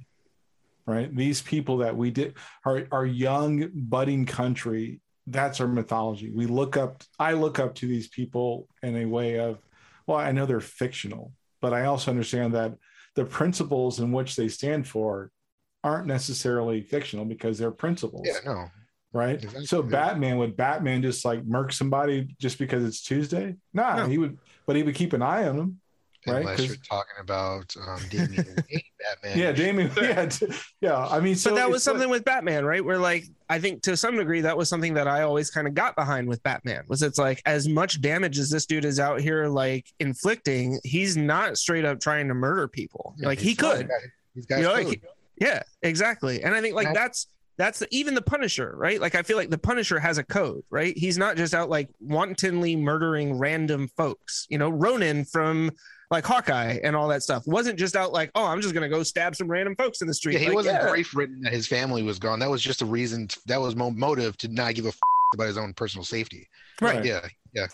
[0.86, 1.14] right?
[1.14, 6.32] These people that we did our our young budding country that's our mythology.
[6.32, 9.60] We look up i look up to these people in a way of
[10.06, 12.74] well i know they're fictional but i also understand that
[13.16, 15.32] the principles in which they stand for
[15.84, 18.66] aren't necessarily fictional because they're principles Yeah, no.
[19.14, 19.36] right?
[19.36, 19.66] Exactly.
[19.66, 23.56] So Batman would Batman just like murk somebody just because it's Tuesday?
[23.74, 24.06] Nah, No.
[24.08, 25.80] he would, but he would keep an eye on them.
[26.28, 29.38] Right, Unless 'cause- you're talking about um, Damian Wayne, Batman.
[29.38, 29.92] Yeah, Damian.
[29.96, 30.30] Yeah,
[30.82, 31.08] yeah.
[31.08, 32.84] I mean, so but that was it's like- something with Batman, right?
[32.84, 35.74] Where like I think to some degree that was something that I always kind of
[35.74, 36.84] got behind with Batman.
[36.88, 41.16] Was it's like as much damage as this dude is out here like inflicting, he's
[41.16, 43.16] not straight up trying to murder people.
[43.18, 43.90] Yeah, like he he's got- could.
[44.36, 45.02] He's got You know, like,
[45.40, 46.44] yeah, exactly.
[46.44, 47.28] And I think like And that's
[47.58, 49.02] that's the, even the Punisher, right?
[49.02, 50.96] Like I feel like the Punisher has a code, right?
[50.96, 54.46] He's not just out like wantonly murdering random folks.
[54.50, 55.72] You know, Ronin from
[56.10, 59.04] like Hawkeye and all that stuff wasn't just out like, oh, I'm just gonna go
[59.04, 60.34] stab some random folks in the street.
[60.34, 60.90] yeah, he Like, wasn't yeah.
[60.90, 62.40] grief ridden that his family was gone.
[62.40, 63.28] That was just a reason.
[63.46, 65.00] That was mo- motive to not give a f-
[65.34, 66.48] about his own personal safety.
[66.82, 67.04] Right.
[67.04, 67.68] Yeah, yeah.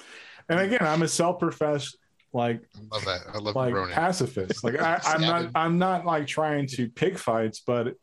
[0.50, 1.98] And again, I'm a self-professed
[2.34, 3.20] like I love that.
[3.34, 3.94] I love like Ronin.
[3.94, 4.64] pacifist.
[4.64, 7.96] Like I, I'm not I'm not like trying to pick fights, but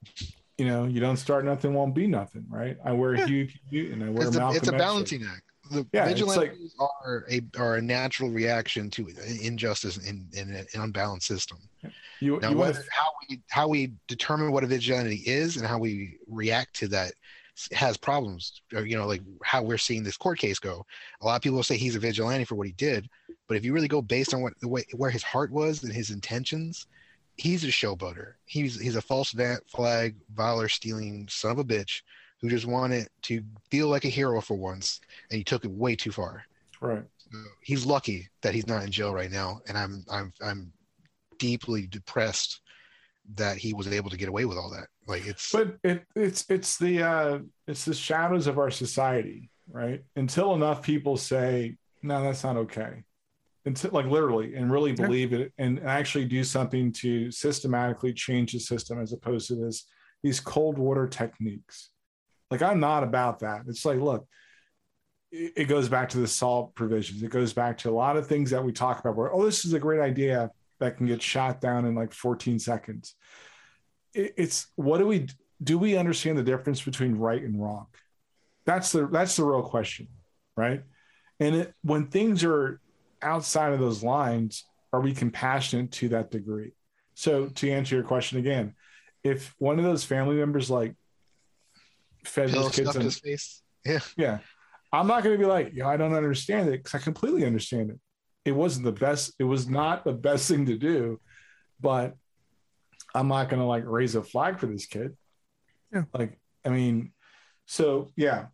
[0.59, 2.77] you know, you don't start nothing, won't be nothing, right?
[2.85, 3.27] I wear Yeah.
[3.27, 4.79] Hugh Hugh and I wear It's a, Malcolm it's a X.
[4.83, 5.43] balancing act.
[5.71, 9.09] The Yeah, vigilantes are a are a natural reaction to
[9.41, 11.59] injustice in, in an unbalanced system.
[12.19, 15.79] You, Now, you wanna- how we how we determine what a vigilante is and how
[15.79, 17.13] we react to that
[17.73, 18.63] has problems.
[18.75, 20.85] Or, you know, like how we're seeing this court case go.
[21.21, 23.09] A lot of people say he's a vigilante for what he did,
[23.47, 25.93] but if you really go based on what the way where his heart was and
[25.93, 26.87] his intentions,
[27.37, 28.35] he's a showboater.
[28.45, 29.35] He's he's a false
[29.69, 32.03] flag, valor stealing son of a bitch
[32.41, 35.01] who just wanted to feel like a hero for once,
[35.31, 36.45] and he took it way too far.
[36.81, 37.05] right.
[37.19, 40.73] So he's lucky that he's not in jail right now, and I'm I'm I'm
[41.39, 42.61] deeply depressed
[43.35, 44.89] that he was able to get away with all that.
[45.07, 50.03] Like it's but it, it's it's the uh it's the shadows of our society right
[50.17, 53.05] until enough people say no that's not okay
[53.67, 58.59] until like literally and really believe it and actually do something to systematically change the
[58.59, 59.87] system as opposed to this
[60.23, 61.90] these cold water techniques
[62.51, 63.63] like i'm not about that.
[63.67, 64.27] It's like look
[65.33, 67.23] it, goes back to the SALT provisions.
[67.23, 69.65] It goes back to a lot of things that we talk about where oh this
[69.65, 70.51] is a great idea
[70.81, 73.15] that can get shot down in like 14 seconds.
[74.15, 75.29] It, it's what do we
[75.63, 77.87] do we understand the difference between right and wrong?
[78.65, 80.09] That's the that's the real question
[80.57, 80.83] right?
[81.39, 82.81] And it, when things are
[83.23, 86.73] outside of those lines are we compassionate to that degree?
[87.15, 88.75] So to answer your question again
[89.23, 90.95] if one of those family members like
[92.25, 93.63] fed those kids in, his face.
[93.85, 94.39] Yeah, yeah.
[94.93, 97.91] I'm not going to be like know i don't understand it because i completely understand
[97.91, 97.99] it.
[98.45, 101.21] It wasn't the best it was not the best thing to do
[101.81, 102.15] but
[103.15, 105.17] i'm not going to like raise a flag for this kid.
[105.93, 106.05] Yeah.
[106.13, 107.13] like i mean
[107.67, 108.47] so yeah.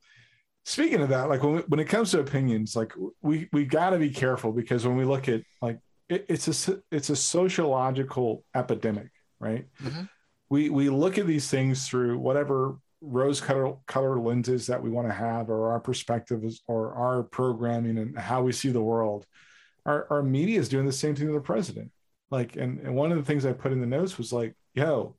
[0.67, 3.99] Speaking of that like when, when it comes to opinions like we we got to
[3.99, 5.79] be careful because when we look at like
[6.09, 9.11] it, it's a it's a sociological epidemic
[9.41, 9.67] right?
[9.83, 10.09] Mhm.
[10.51, 15.07] we we look at these things through whatever rose color, color lenses that we want
[15.07, 19.27] to have or our perspectives or our programming and how we see the world
[19.85, 21.91] our, our media is doing the same thing to the president
[22.31, 25.15] like and, and one of the things i put in the notes was like yo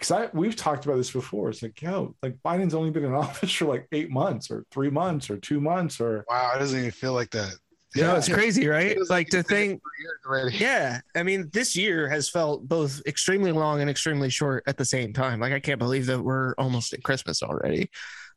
[0.00, 1.50] because I we've talked about this before.
[1.50, 4.88] It's like, yo, like Biden's only been in office for like eight months or three
[4.88, 7.54] months or two months or wow, it doesn't even feel like that.
[7.94, 8.92] You know, it's crazy, right?
[8.92, 10.56] It Like to think, for years already.
[10.58, 11.00] yeah.
[11.16, 15.12] I mean, this year has felt both extremely long and extremely short at the same
[15.12, 15.40] time.
[15.40, 17.90] Like I can't believe that we're almost at Christmas already.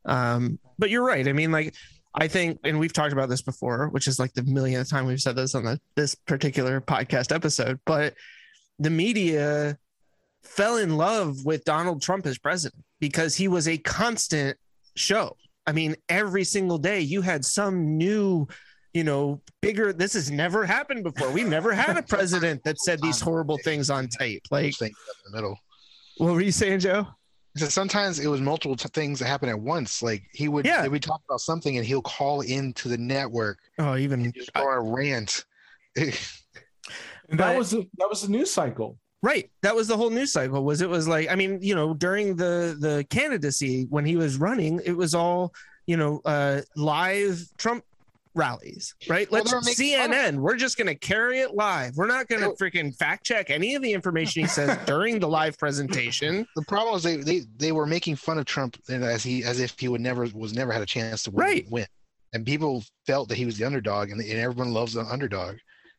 [0.06, 1.26] Um, but you're right.
[1.28, 1.74] I mean, like
[2.16, 5.20] I think, and we've talked about this before, which is like the millionth time we've
[5.20, 7.80] said this on the, this particular podcast episode.
[7.86, 8.14] But
[8.78, 9.78] the media
[10.42, 14.58] fell in love with Donald Trump as president because he was a constant
[14.96, 15.36] show.
[15.66, 18.46] I mean, every single day you had some new,
[18.94, 19.92] you know, bigger.
[19.92, 21.30] This has never happened before.
[21.30, 24.42] We've never had a president that said these horrible things on tape.
[24.50, 24.90] Like, in
[25.26, 25.58] the middle.
[26.18, 27.06] what were you saying, Joe?
[27.56, 30.02] So sometimes it was multiple t- things that happen at once.
[30.02, 30.82] Like he would, Yeah.
[30.82, 30.88] yeah.
[30.88, 34.66] we talk about something and he'll call into the network Oh, even and just go
[34.68, 35.44] on a rant.
[35.96, 36.12] And
[37.38, 38.98] that But- was the, that was the news cycle.
[39.22, 39.50] Right.
[39.62, 40.62] That was the whole news cycle.
[40.64, 44.36] Was it was like I mean, you know, during the the candidacy when he was
[44.36, 45.54] running, it was all,
[45.86, 47.84] you know, uh live Trump
[48.34, 49.30] rallies, right?
[49.30, 51.96] Let's they were making fun of- CNN, we're just going to carry it live.
[51.96, 55.28] We're not going to freaking fact check any of the information he says during the
[55.28, 56.46] live presentation.
[56.56, 59.60] the problem is they, they they were making fun of Trump and as he as
[59.60, 61.66] if he would never was never had a chance to win, Right.
[61.70, 61.86] win.
[62.32, 65.56] And people felt that he was the underdog and, and everyone loves the underdog.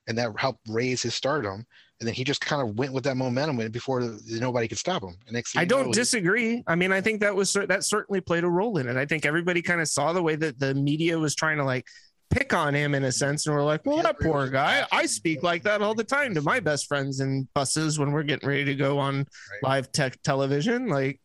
[0.08, 1.66] And that helped raise his stardom.
[2.00, 5.16] And then he just kind of went with that momentum before nobody could stop him.
[5.28, 6.62] And next I don't disagree.
[6.68, 8.98] I mean, I think that was that certainly played a role in it.
[8.98, 11.88] I think everybody kind of saw the way that the media was trying to like
[12.30, 14.86] pick on him in a sense, and we're like, "Well, that poor guy.
[14.92, 18.24] I speak like that all the time to my best friends in buses when we're
[18.24, 19.26] getting ready to go on
[19.64, 21.20] live tech television." Like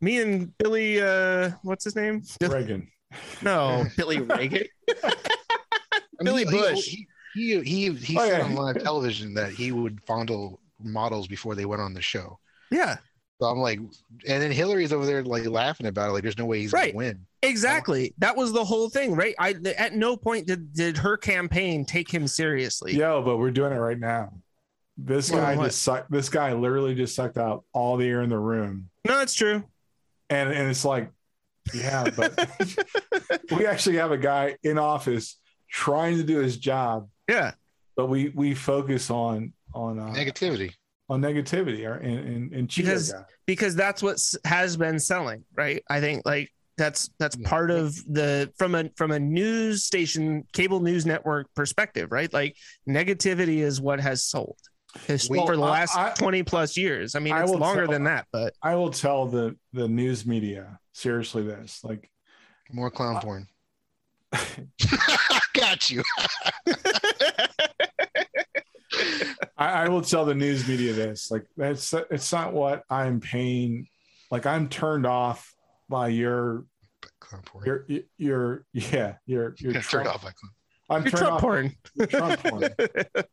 [0.00, 2.22] me and Billy, uh, what's his name?
[2.40, 2.88] Reagan.
[3.42, 4.64] no, Billy Reagan.
[5.04, 5.12] I
[6.20, 6.86] mean, Billy Bush.
[6.86, 8.44] He he he, he Oh, said yeah.
[8.44, 12.38] on live television that he would fondle models before they went on the show.
[12.70, 12.96] Yeah,
[13.40, 16.46] So I'm like, and then Hillary's over there like laughing about it, like there's no
[16.46, 16.92] way he's Right.
[16.94, 17.26] gonna win.
[17.42, 18.14] exactly.
[18.18, 19.34] That was the whole thing, right?
[19.38, 22.94] I at no point did did her campaign take him seriously.
[22.94, 24.32] Yo, but we're doing it right now.
[24.96, 25.66] This Well, guy what?
[25.66, 26.10] just sucked.
[26.10, 29.62] This guy literally just sucked out all the air in the room, No, it's true.
[30.30, 31.10] and and it's like,
[31.74, 32.48] yeah, but
[33.54, 35.36] we actually have a guy in office
[35.70, 37.52] trying to do his job, Yeah.
[37.96, 40.72] but we we focus on on uh, Negativity.
[41.08, 43.22] On negativity or and and, and Because- guy.
[43.46, 47.48] because that's what has been selling right i think like that's that's Yeah.
[47.48, 52.56] part of the from a from a news station cable news network perspective right like
[52.88, 54.58] negativity is what has sold
[55.06, 57.84] His- We- for the last I- 20 plus years i mean I it's will longer
[57.84, 62.10] tell- than that but I will tell the the news media seriously this like
[62.72, 63.46] More clown porn.
[65.54, 66.02] Got you.
[69.58, 73.88] I, I will tell the news media this like that's it's not what I'm paying
[74.30, 75.54] like I'm turned off
[75.88, 76.64] by your
[77.20, 77.64] Clown porn.
[77.64, 77.86] your
[78.18, 80.52] your yeah your your Yeah, Trump, turned off by clown.
[80.88, 82.62] I'm You're Trump off porn by Trump porn.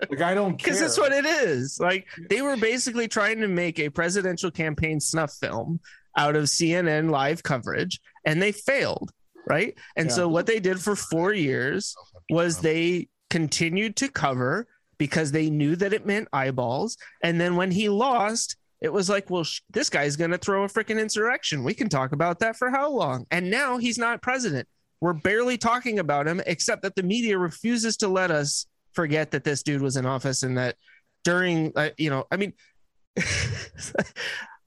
[0.09, 0.57] Like I don't care.
[0.57, 4.99] because that's what it is like they were basically trying to make a presidential campaign
[4.99, 5.79] snuff film
[6.17, 9.11] out of cnn live coverage and they failed
[9.47, 10.15] right and Yeah.
[10.15, 11.95] so what they did for four years
[12.29, 14.67] was they continued to cover
[15.03, 16.95] because they knew that it meant eyeballs.
[17.21, 20.63] And then when he lost, it was like, well, sh- this guy's going to throw
[20.63, 21.65] a freaking insurrection.
[21.65, 23.25] We can talk about that for how long?
[23.29, 24.65] And now he's not president.
[25.01, 29.43] We're barely talking about him, except that the media refuses to let us forget that
[29.43, 30.77] this dude was in office and that
[31.25, 32.53] during, uh, you know, I mean,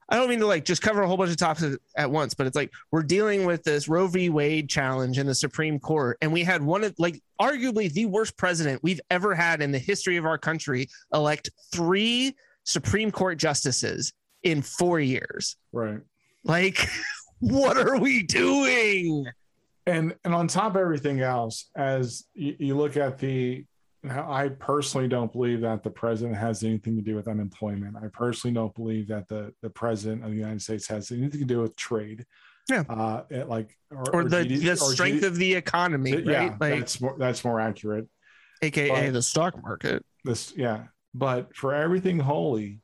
[0.09, 2.47] I don't mean to like just cover a whole bunch of topics at once, but
[2.47, 4.29] it's like we're dealing with this Roe v.
[4.29, 8.37] Wade challenge in the Supreme Court, and we had one of like arguably the worst
[8.37, 14.13] president we've ever had in the history of our country elect three Supreme Court justices
[14.43, 15.57] in four years.
[15.71, 15.99] right.
[16.43, 16.87] Like,
[17.39, 19.27] what are we doing?
[19.87, 23.65] and and on top of everything else as you, you look at the
[24.11, 28.53] i personally don't believe that the president has anything to do with unemployment i personally
[28.53, 31.75] don't believe that the the president of the united states has anything to do with
[31.75, 32.25] trade
[32.69, 32.83] Yeah.
[32.89, 36.25] uh like Or, the, GD the or strength GD of the economy, right?
[36.25, 38.07] yeah like, that's more that's more accurate
[38.61, 40.03] AKA but- the stock market.
[40.23, 42.81] this yeah but for everything holy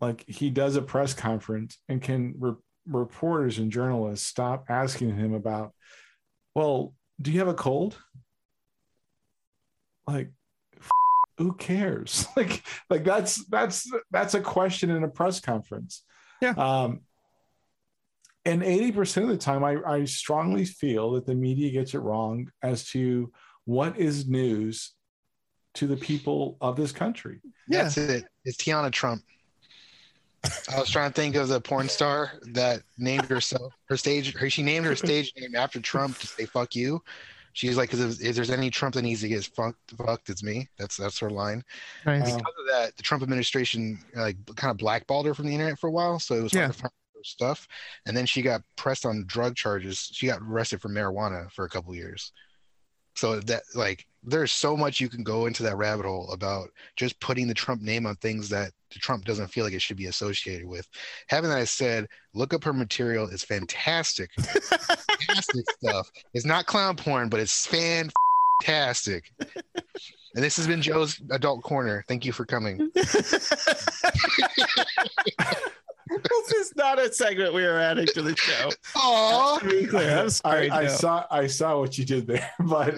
[0.00, 2.54] like he does a press conference and can re-
[2.86, 5.72] reporters and journalists stop asking him about
[6.54, 7.98] well do you have a cold
[10.06, 10.30] like
[11.38, 16.02] who cares like like that's that's that's a question in a press conference
[16.40, 16.54] Yeah.
[16.56, 17.00] um
[18.44, 22.48] and 80% of the time I, I strongly feel that the media gets it wrong
[22.62, 23.32] as to
[23.64, 24.92] what is news
[25.74, 27.82] to the people of this country Yeah.
[27.84, 28.24] That's it.
[28.44, 29.22] It's Tiana Trump.
[30.72, 34.32] I was trying to think of the porn star that named herself her stage.
[34.34, 37.02] Her, she named her stage name after Trump to say "fuck you."
[37.56, 40.68] She's like, if, if there's any Trump that needs to get fucked, fucked, it's me.
[40.78, 41.64] That's that's her line.
[42.04, 42.36] Nice.
[42.36, 45.86] Because of that, the Trump administration like kind of blackballed her from the internet for
[45.86, 46.66] a while, so it was hard Yeah.
[46.66, 47.66] to find her stuff.
[48.04, 50.10] And then she got pressed on drug charges.
[50.12, 52.30] She got arrested for marijuana for a couple years.
[53.16, 57.18] So that like there's so much you can go into that rabbit hole about just
[57.20, 60.66] putting the Trump name on things that Trump doesn't feel like it should be associated
[60.66, 60.86] with.
[61.28, 63.28] Having that said, look up her material.
[63.30, 64.30] It's fantastic.
[64.38, 66.10] fantastic stuff.
[66.34, 69.30] It's not clown porn, but it's fantastic.
[70.34, 72.04] And this has been Joe's Adult Corner.
[72.08, 72.90] Thank you for coming.
[76.08, 78.70] this is not a segment we are adding to the show.
[78.94, 80.70] Oh, To be clear, I'm sorry.
[80.70, 80.92] I Joe.
[80.92, 82.94] saw I saw what you did there, but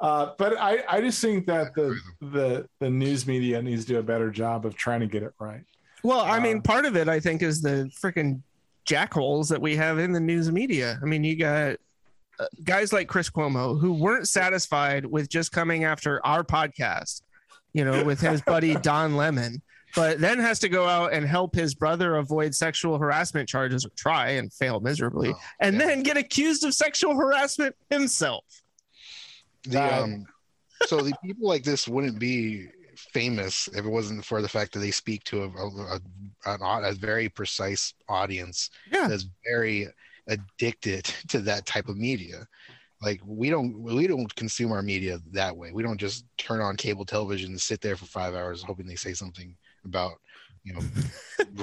[0.00, 3.98] uh, but I, I just think that the the the news media needs to do
[3.98, 5.62] a better job of trying to get it right.
[6.02, 8.42] Well, I mean, Uh, part of it, I think, is the freaking
[8.86, 10.98] jackholes that we have in the news media.
[11.00, 11.76] I mean, you got
[12.40, 17.22] uh, guys like Chris Cuomo who weren't satisfied with just coming after our podcast,
[17.72, 19.62] you know, with his buddy Don Lemon,
[19.94, 23.90] but then has to go out and help his brother avoid sexual harassment charges or
[23.96, 25.86] try and fail miserably, Oh, and yeah.
[25.86, 28.44] then get accused of sexual harassment himself.
[29.64, 30.26] the um,
[30.86, 32.66] so the people like this wouldn't be
[32.96, 36.00] famous if it wasn't for the fact that they speak to a a,
[36.46, 39.08] a, a very precise audience Yeah.
[39.08, 39.88] that's very
[40.28, 42.46] addicted to that type of media.
[43.00, 45.72] Like we don't we don't consume our media that way.
[45.72, 48.94] We don't just turn on cable television and sit there for five hours hoping they
[48.94, 50.12] say something about
[50.64, 50.80] you know.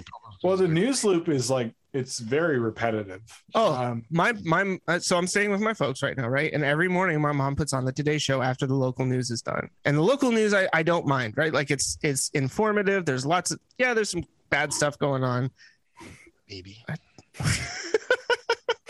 [0.41, 3.21] Well, the news loop is like it's very repetitive.
[3.55, 6.53] Oh, Um, my my uh, so I'm staying with my folks right now, right?
[6.53, 9.41] And every morning my mom puts on the Today Show after the local news is
[9.41, 9.69] done.
[9.83, 11.53] And the local news I, I don't mind, right?
[11.53, 13.03] Like it's it's informative.
[13.03, 15.51] There's lots of yeah, there's some bad stuff going on.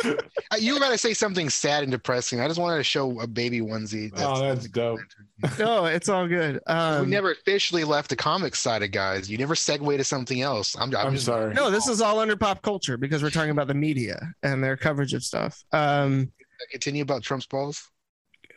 [0.03, 0.17] baby.
[0.51, 2.39] Uh, you gotta say something sad and depressing.
[2.39, 4.11] I just wanted to show a baby onesie.
[4.17, 4.99] oh, that's dope.
[5.59, 6.59] no, it's all good.
[6.65, 9.29] Um, we never officially left the comic side of guys.
[9.29, 10.75] You never segue to something else.
[10.75, 11.53] I'm, I'm, I'm just sorry.
[11.53, 14.75] no, this is all under pop culture because we're talking about the media and their
[14.75, 15.63] coverage of stuff.
[15.71, 16.31] Um,
[16.71, 17.87] continue about Trump's balls.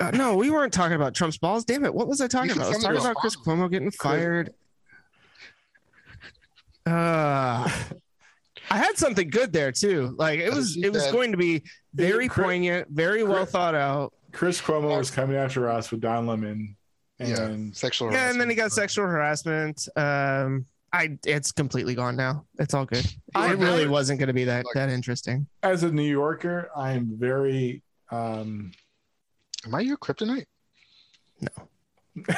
[0.01, 1.65] uh, no, we weren't talking about Trump's balls.
[1.67, 2.67] Damn it, what was I talking about?
[2.67, 4.55] I was talking about about Chris Cuomo getting fired.
[6.85, 7.71] Uh,
[8.73, 10.15] I had something good there too.
[10.19, 11.63] Like it was, what you it was going to be
[11.95, 14.15] very Chris- poignant, very well thought out.
[14.33, 16.75] Chris Cuomo was coming after us with Don Lemon,
[17.19, 18.09] and yeah, sexual.
[18.09, 18.13] Harassment.
[18.27, 19.87] Yeah, and then he got sexual harassment.
[19.95, 22.47] Um, I it's completely gone now.
[22.59, 23.07] It's all good.
[23.35, 25.47] I- It really wasn't going to be that that interesting.
[25.63, 28.73] as a New Yorker, I am very um,
[29.67, 30.47] Am I your kryptonite?
[31.43, 31.69] No.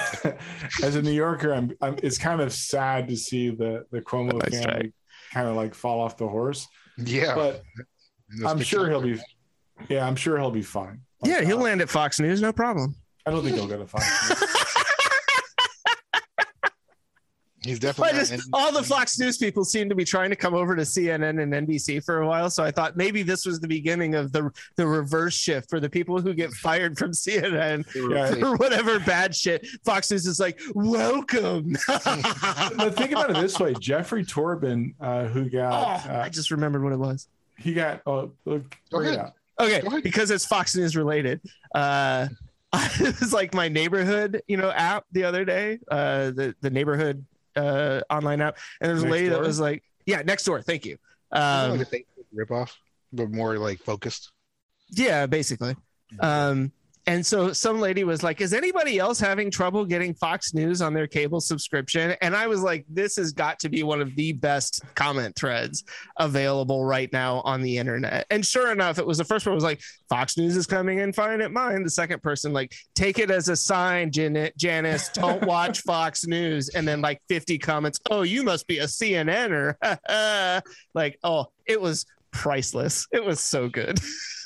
[0.82, 4.32] as a New Yorker, I'm, I'm it's kind of sad to see the the Cuomo
[4.42, 4.72] Nice try.
[4.72, 4.92] family
[5.34, 6.68] kind of like fall off the horse.
[6.96, 7.64] Yeah, But
[8.46, 9.20] I'm sure he'll be
[9.88, 11.00] yeah, I'm sure he'll be fine.
[11.20, 12.94] Like, Yeah, he'll uh, land at Fox News, no problem.
[13.26, 14.04] I don't think he'll go to Fox.
[17.64, 18.18] He's definitely.
[18.18, 20.82] just, and- all the Fox News people seem to be trying to come over to
[20.82, 24.32] CNN and NBC for a while, so I thought maybe this was the beginning of
[24.32, 28.46] the the reverse shift for the people who get fired from CNN Yeah.
[28.46, 29.66] or whatever bad shit.
[29.84, 31.74] Fox News is like, welcome.
[31.88, 35.72] but think about it this way: Jeffrey Toobin, uh, who got
[36.06, 37.28] Oh, uh, I just remembered what it was.
[37.58, 39.26] he got oh look, Go bring it ahead.
[39.26, 39.32] out.
[39.60, 41.40] Okay, Go because it's Fox News related.
[41.74, 42.28] Uh,
[42.74, 45.78] it was like my neighborhood, you know, app the other day.
[45.90, 47.24] Uh, the the neighborhood
[47.56, 50.98] uh online app, and there's a lady that was like, "Yeah, next door, thank you."
[51.32, 52.72] Um, like ripoff,
[53.12, 54.32] but more like focused.
[54.90, 55.76] yeah, basically.
[56.20, 56.72] Um,
[57.06, 60.94] and so some lady was like, "Is anybody else having trouble getting Fox News on
[60.94, 64.32] their cable subscription?" And I was like, "This has got to be one of the
[64.32, 65.84] best comment threads
[66.18, 69.64] available right now on the internet." And sure enough, it was the first one was
[69.64, 73.30] like, "Fox News is coming in fine at mine." The second person like, "Take it
[73.30, 78.22] as a sign, Jan- Janice, don't watch Fox News." And then like 50 comments, "Oh,
[78.22, 79.74] you must be a CNNer."
[80.94, 83.06] like, oh, it was priceless.
[83.12, 83.98] It was so good.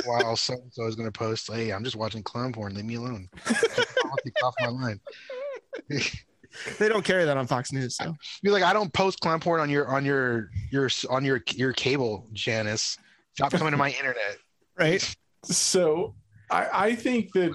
[0.05, 2.74] While so and so is going to post, "Hey, I'm just watching clown porn.
[2.74, 3.28] Leave me alone.
[4.44, 5.01] Off my line."
[6.78, 8.15] They don't carry that on Fox News, so.
[8.43, 11.73] You're like, I don't post clown porn on your on your your on your your
[11.74, 12.97] cable, Janice.
[13.35, 14.39] Stop coming to my internet.
[14.78, 15.15] right?
[15.44, 16.15] So
[16.51, 17.55] I, I think that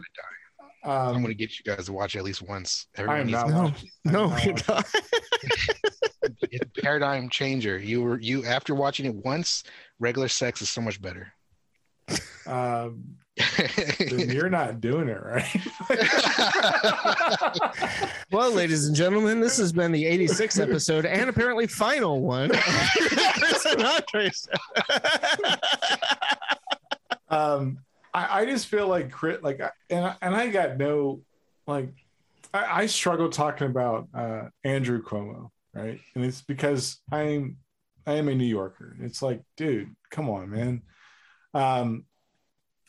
[0.84, 2.88] I'm um, going to get you guys to watch it at least once.
[2.98, 3.66] I Everyone am needs not No.
[3.66, 4.86] I'm no, not you're not.
[6.24, 7.78] it's a paradigm changer.
[7.78, 9.64] You were you after watching it once,
[10.00, 11.34] regular sex is so much better.
[12.46, 13.16] Um,
[14.00, 15.50] then you're not doing it right.
[18.32, 22.50] Well, ladies and gentlemen, this has been the 86th episode and apparently final one.
[22.50, 25.56] Chris and Andre Show.
[27.30, 27.78] um,
[28.14, 29.62] I, I just feel like crit like
[29.92, 31.22] and I, and I got no
[31.68, 31.90] like
[32.54, 36.00] I, I struggle talking about uh, Andrew Cuomo, right?
[36.16, 37.58] And it's because I'm
[38.06, 38.96] I am a New Yorker.
[39.02, 40.82] It's like, dude, come on, man.
[41.54, 42.06] Um,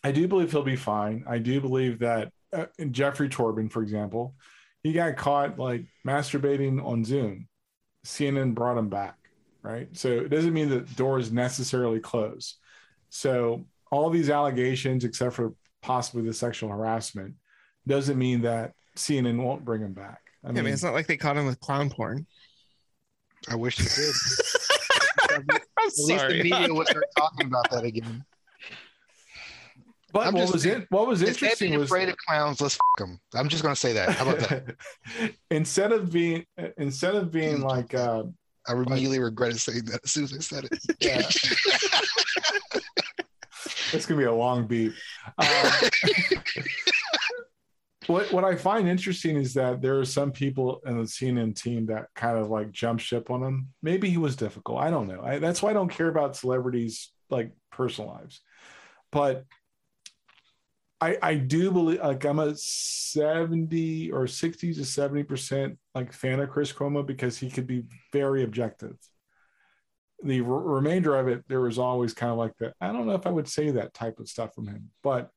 [0.03, 1.25] I do believe he'll be fine.
[1.27, 4.35] I do believe that uh, Jeffrey Toobin, for example,
[4.83, 7.49] he got caught like masturbating on Zoom.
[8.05, 9.17] CNN brought him back,
[9.63, 9.89] right?
[9.97, 12.59] So it doesn't mean that doors necessarily close.
[13.09, 17.35] So all these allegations, except for possibly the sexual harassment,
[17.87, 20.21] doesn't mean that CNN won't bring him back.
[20.45, 22.27] I I mean, mean, it's not like they caught him with clown porn.
[23.49, 24.15] I wish they did.
[25.85, 28.25] I'm At least the media would start talking about that again.
[30.13, 30.87] but I'm what just was saying, it?
[30.91, 33.21] What was interesting being was afraid of clowns, let's f them.
[33.35, 34.11] I'm just gonna say that.
[34.11, 34.77] How about that?
[35.51, 36.45] instead of being
[36.79, 38.25] instead of being like uh,
[38.67, 40.79] I immediately regretted saying that as soon as I said it.
[41.01, 41.23] Yeah.
[43.93, 44.93] it's gonna be a long beat.
[45.39, 45.47] Um,
[48.07, 51.87] what what I find interesting is that there are some people in the CNN team
[51.87, 53.69] that kind of like jump ship on him.
[53.83, 54.81] Maybe he was difficult.
[54.81, 55.23] I don't know.
[55.23, 58.41] I, that's why I don't care about celebrities like personal lives.
[59.13, 59.45] But
[61.01, 66.41] I I do believe like I'm a 70 or 60 to 70 percent like fan
[66.41, 68.97] of Chris Cuomo because he could be very objective
[70.25, 72.75] the remainder of it, there was always kind of like that.
[72.81, 75.31] I don't know if I would say that type of stuff from him, but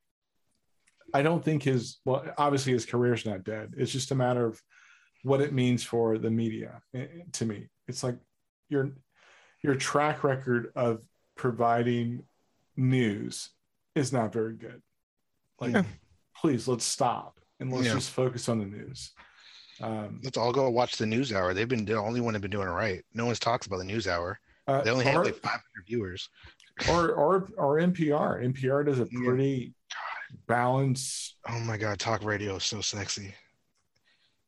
[1.13, 3.73] I don't think his, well, obviously his career's not dead.
[3.77, 4.61] It's just a matter of
[5.23, 7.67] what it means for the media eh, to me.
[7.87, 8.17] It's like
[8.69, 8.91] your,
[9.63, 10.99] your track record of
[11.35, 12.23] providing
[12.75, 13.49] news
[13.95, 14.81] is not very good.
[15.59, 15.83] Like, Yeah.
[16.35, 17.93] please let's stop and let's Yeah.
[17.95, 19.11] just focus on the news.
[19.79, 21.53] Um, Let's all go watch the news hour.
[21.53, 23.03] They've been the only one have been doing it right.
[23.13, 24.39] No one's talks about the news hour.
[24.67, 26.27] uh, They only have like 500 viewers.
[26.89, 28.43] or or or NPR.
[28.43, 29.69] NPR does a Yeah.
[30.27, 31.35] Pretty balanced.
[31.49, 33.33] Oh my god, talk radio is so sexy.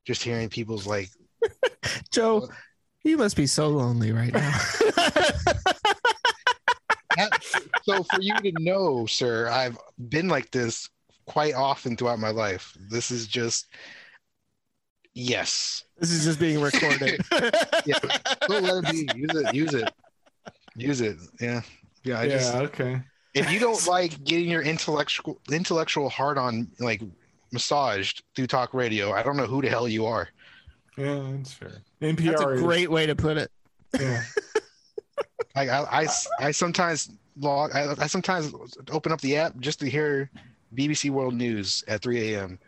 [0.06, 1.10] Just hearing people's like
[2.11, 2.47] Joe,
[3.03, 4.39] you must be so lonely right now.
[7.18, 7.43] that-
[7.84, 9.77] so for you to know, sir, I've
[10.10, 10.89] been like this
[11.26, 12.77] quite often throughout my life.
[12.89, 13.68] This is just
[15.14, 15.84] yes.
[15.97, 17.22] this is just being recorded.
[17.85, 17.97] Yeah.
[18.47, 19.19] Go let it be.
[19.19, 19.56] Use it.
[19.56, 19.89] Use it.
[20.76, 21.18] Use it.
[21.39, 21.61] Yeah.
[22.03, 22.19] Yeah.
[22.19, 22.38] I yeah.
[22.38, 23.01] just okay.
[23.34, 27.01] If you don't like getting your intellectual intellectual heart on like
[27.51, 30.30] massaged through talk radio, I don't know who the hell you are.
[30.97, 31.81] Yeah, that's fair.
[32.01, 33.51] NPR That's a is- great way to put it.
[33.99, 34.22] yeah.
[35.56, 36.07] I I, I,
[36.39, 38.53] I sometimes log I, I sometimes
[38.91, 40.30] open up the app just to hear
[40.76, 42.60] BBC World News at 3 a.m.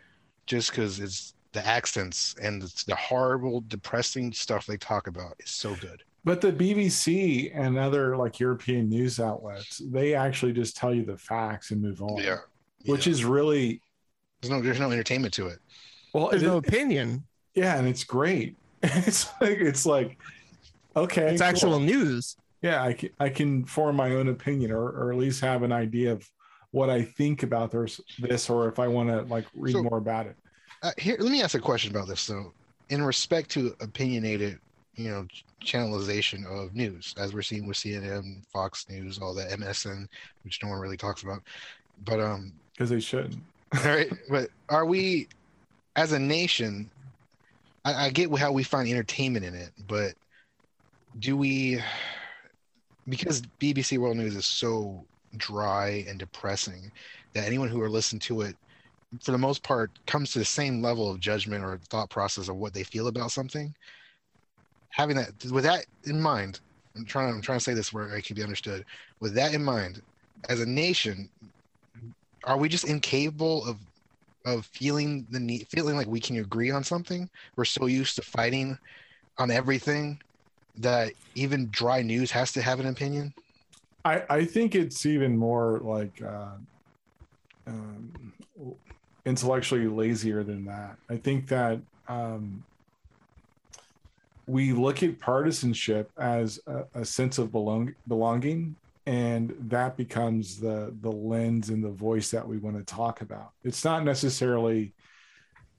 [0.46, 5.50] just because it's the accents and it's the horrible, depressing stuff they talk about is
[5.50, 6.02] so good.
[6.24, 11.16] But the BBC and other like European news outlets, they actually just tell you the
[11.16, 12.22] facts and move on.
[12.22, 12.38] Yeah.
[12.86, 13.12] Which Yeah.
[13.12, 13.80] is really
[14.40, 15.58] there's no there's no entertainment to it.
[16.12, 16.28] well.
[16.30, 17.24] There's it- no opinion.
[17.54, 18.56] yeah, and it's great.
[18.82, 20.18] It's like it's like
[20.96, 21.48] okay, It's cool.
[21.48, 22.36] actual news.
[22.62, 25.72] yeah, I can, I can form my own opinion or, or at least have an
[25.72, 26.28] idea of
[26.70, 29.98] what I think about this, this or if I want to like read So- more
[29.98, 30.36] about it.
[30.82, 32.52] Uh, here, let me ask a question about this though.
[32.88, 34.58] In respect to opinionated,
[34.94, 35.26] you know,
[35.64, 40.06] channelization of news, as we're seeing with CNN, Fox News, all that MSN,
[40.44, 41.42] which no one really talks about.
[42.04, 43.38] But um, Because they shouldn't.
[43.74, 44.12] all right.
[44.28, 45.28] But are we,
[45.96, 46.90] as a nation,
[47.84, 50.14] I, I get how we find entertainment in it, but
[51.18, 51.80] do we,
[53.08, 55.04] because BBC World News is so
[55.36, 56.92] dry and depressing
[57.34, 58.56] that anyone who are listening to it,
[59.22, 62.56] for the most part, comes to the same level of judgment or thought process of
[62.56, 63.74] what they feel about something.
[64.92, 66.60] Having that, with that in mind,
[66.96, 67.34] I'm trying.
[67.34, 68.84] I'm trying to say this where it can be understood.
[69.20, 70.02] With that in mind,
[70.48, 71.30] as a nation,
[72.44, 73.78] are we just incapable of
[74.44, 77.28] of feeling the need, feeling like we can agree on something?
[77.56, 78.76] We're so used to fighting
[79.38, 80.20] on everything
[80.76, 83.32] that even dry news has to have an opinion.
[84.04, 86.56] I, I think it's even more like uh,
[87.66, 88.32] um,
[89.24, 90.96] intellectually lazier than that.
[91.08, 92.64] I think that um,
[94.52, 98.76] we look at partisanship as a, a sense of belong, belonging,
[99.06, 103.52] and that becomes the the lens and the voice that we want to talk about.
[103.64, 104.92] It's not necessarily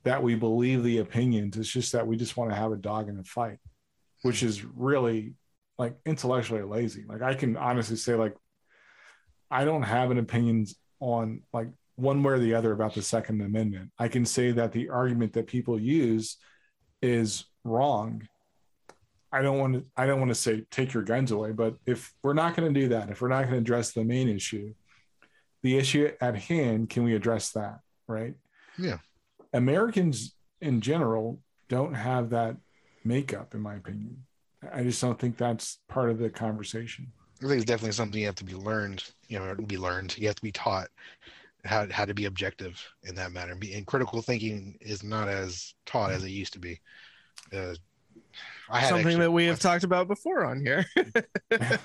[0.05, 3.09] that we believe the opinions; it's just that we just want to have a dog
[3.09, 3.59] in the fight,
[4.23, 5.35] which is really
[5.77, 7.05] like intellectually lazy.
[7.07, 8.35] Like I can honestly say, like
[9.51, 10.65] I don't have an opinion
[10.99, 13.91] on like one way or the other about the Second Amendment.
[13.99, 16.37] I can say that the argument that people use
[17.03, 18.27] is wrong.
[19.33, 19.85] I don't want to.
[19.97, 22.79] I don't want to say take your guns away, but if we're not going to
[22.79, 24.73] do that, if we're not going to address the main issue,
[25.63, 27.79] the issue at hand, can we address that?
[28.07, 28.35] Right.
[28.77, 28.97] Yeah.
[29.51, 32.57] Americans in general don't have that
[33.03, 34.23] makeup, in my opinion.
[34.71, 37.11] I just don't think that's part of the conversation.
[37.43, 39.03] I think it's definitely something you have to be learned.
[39.27, 40.15] You know, be learned.
[40.17, 40.89] You have to be taught
[41.65, 43.51] how how to be objective in that matter.
[43.51, 46.79] And, be, and critical thinking is not as taught as it used to be.
[47.51, 47.73] Uh,
[48.73, 50.85] I had Something actually- that we have talked about before on here.
[51.51, 51.77] it's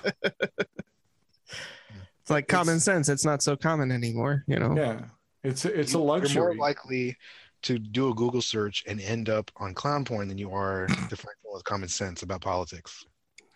[2.29, 3.09] like common sense.
[3.09, 4.75] It's not so common anymore, you know?
[4.75, 5.01] Yeah.
[5.43, 7.17] It's it's a you- You're more likely
[7.61, 10.93] to do a Google search and end up on clown porn than you are to
[11.09, 13.05] differential with common sense about politics.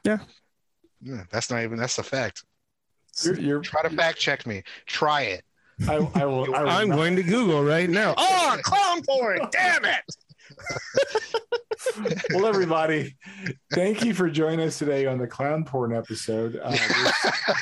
[0.04, 0.20] Yeah.
[1.02, 2.44] Yeah, that's not even that's a fact.
[3.24, 4.64] You're, you're, Try to fact check me.
[4.86, 5.44] Try it.
[5.88, 6.54] I, I will.
[6.56, 8.14] I will I'm not- going to Google right now.
[8.18, 9.40] Oh, clown porn!
[9.52, 10.02] Damn it!
[12.34, 13.16] well, everybody,
[13.74, 16.60] thank you for joining us today on the clown porn episode.
[16.62, 16.72] Uh,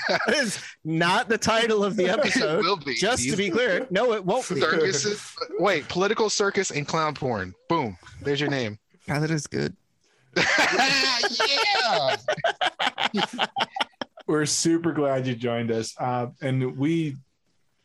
[0.07, 2.63] That is not the title of the it episode.
[2.63, 2.95] will be.
[2.95, 4.59] Just to be clear, no, it won't be.
[4.59, 5.35] circus.
[5.59, 7.53] Wait, political circus and clown porn.
[7.69, 7.97] Boom.
[8.21, 8.77] There's your name.
[9.07, 9.75] God, that is good.
[10.35, 12.15] yeah.
[14.27, 17.17] we're super glad you joined us, uh, and we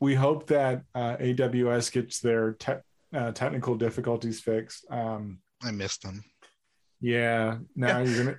[0.00, 2.74] we hope that uh, AWS gets their te-
[3.14, 4.84] uh, technical difficulties fixed.
[4.90, 6.24] Um, I missed them.
[7.00, 8.36] yeah, now you're gonna.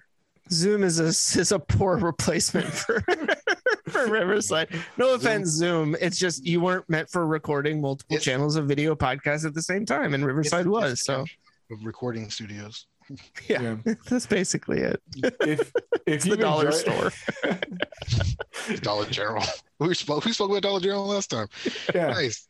[0.50, 3.02] Zoom is a is a poor replacement for
[3.90, 4.70] for Riverside.
[4.98, 5.96] No offense, Zoom.
[6.00, 9.62] It's just you weren't meant for recording multiple It's- channels of video podcasts at the
[9.62, 11.04] same time, and Riverside It's- was.
[11.06, 11.22] So
[11.72, 12.86] of recording studios.
[13.50, 13.76] yeah,
[14.10, 15.02] that's basically it.
[15.18, 15.72] If if
[16.06, 17.58] It's the you've dollar enjoyed- store.
[18.82, 19.44] Dollar General.
[19.80, 20.26] We spoke.
[20.26, 21.48] We spoke about Dollar General last time.
[21.94, 22.08] yeah.
[22.08, 22.47] Nice.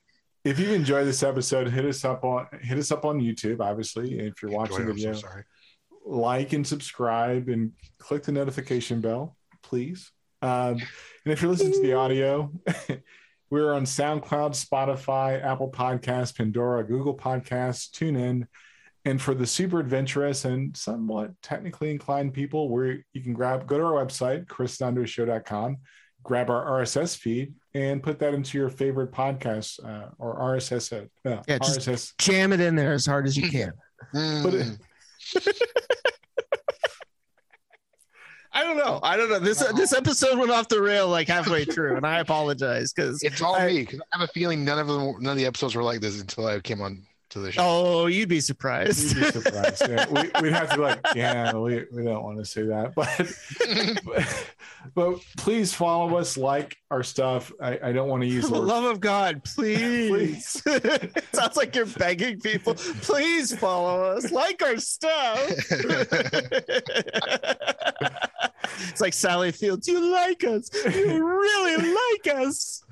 [0.48, 3.60] If you enjoyed this episode, hit us up on hit us up on YouTube.
[3.60, 5.44] Obviously, if you're watching the video, so sorry.
[6.06, 10.10] like and subscribe and click the notification bell, please.
[10.42, 10.78] Um,
[11.26, 12.50] and if you're listening to the audio,
[13.50, 18.48] we're on SoundCloud, Spotify, Apple Podcasts, Pandora, Google Podcasts, TuneIn.
[19.04, 23.78] And for the super adventurous and somewhat technically inclined people, where you can grab, go
[23.78, 25.78] to our website, chrisandreshow.com,
[26.24, 30.92] grab our RSS feed, and put that into your favorite podcast uh, or RSS.
[31.26, 32.14] Uh, Yeah, just- RSS.
[32.18, 33.72] Jam it in there as hard as you can.
[34.14, 34.78] But it-.
[38.54, 39.00] I don't know.
[39.04, 39.40] I don't know.
[39.40, 43.42] This this episode went off the rail like halfway through, and I apologize because it's
[43.42, 45.76] all I- me because I have a feeling none of them, none of the episodes
[45.76, 47.62] were like this until I came on to the show.
[47.64, 49.16] oh, you'd be surprised.
[49.16, 49.84] You'd be surprised.
[49.88, 52.96] Yeah, we, we'd have to be like, yeah, we, we don't want to say that,
[52.96, 53.08] but
[54.06, 54.54] but,
[54.96, 57.52] but please follow us, like our stuff.
[57.62, 60.62] I, I don't want to use For the the love of God, please.
[60.66, 62.76] it sounds like you're begging people.
[62.76, 65.40] Please follow us, like our stuff.
[68.90, 69.88] it's like Sally Fields.
[69.88, 70.70] You like us.
[70.86, 72.84] You really like us.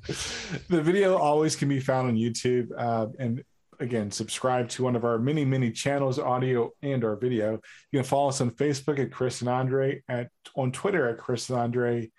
[0.68, 2.70] the video always can be found on YouTube.
[2.76, 3.42] Uh, and
[3.80, 7.60] again, subscribe to one of our many, many channels, audio and our video.
[7.92, 11.48] You can follow us on Facebook at Chris and Andre, at on Twitter at Chris
[11.50, 12.10] and Andre.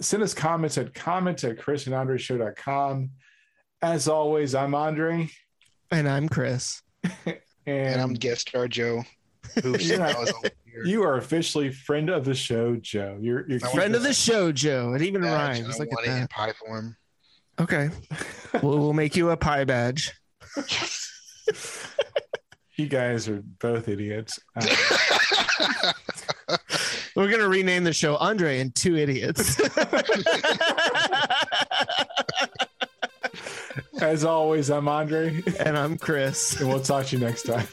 [0.00, 3.10] Send us comments at comments at chrisandandreshow.com.
[3.82, 5.28] As always, I'm Andre.
[5.90, 6.82] And I'm Chris.
[7.68, 9.02] And, and I'm guest star Joe.
[9.64, 10.06] Who Yeah.
[10.06, 10.84] I was over here.
[10.84, 13.18] you are officially friend of the show, Joe.
[13.20, 14.92] You're, you're Friend of the show, Joe.
[14.94, 15.74] It even Badge, and rhymes.
[15.74, 16.30] I Look at it in that.
[16.30, 16.96] pie form.
[17.58, 17.90] Okay.
[18.62, 20.12] we'll, we'll make you a pie badge.
[22.78, 24.38] You guys are both idiots.
[24.54, 25.92] Uh,
[27.16, 29.58] We're gonna rename the show Andre and Two Idiots.
[34.02, 36.60] as always, I'm Andre, and I'm Chris.
[36.60, 37.66] and we'll talk to you next time.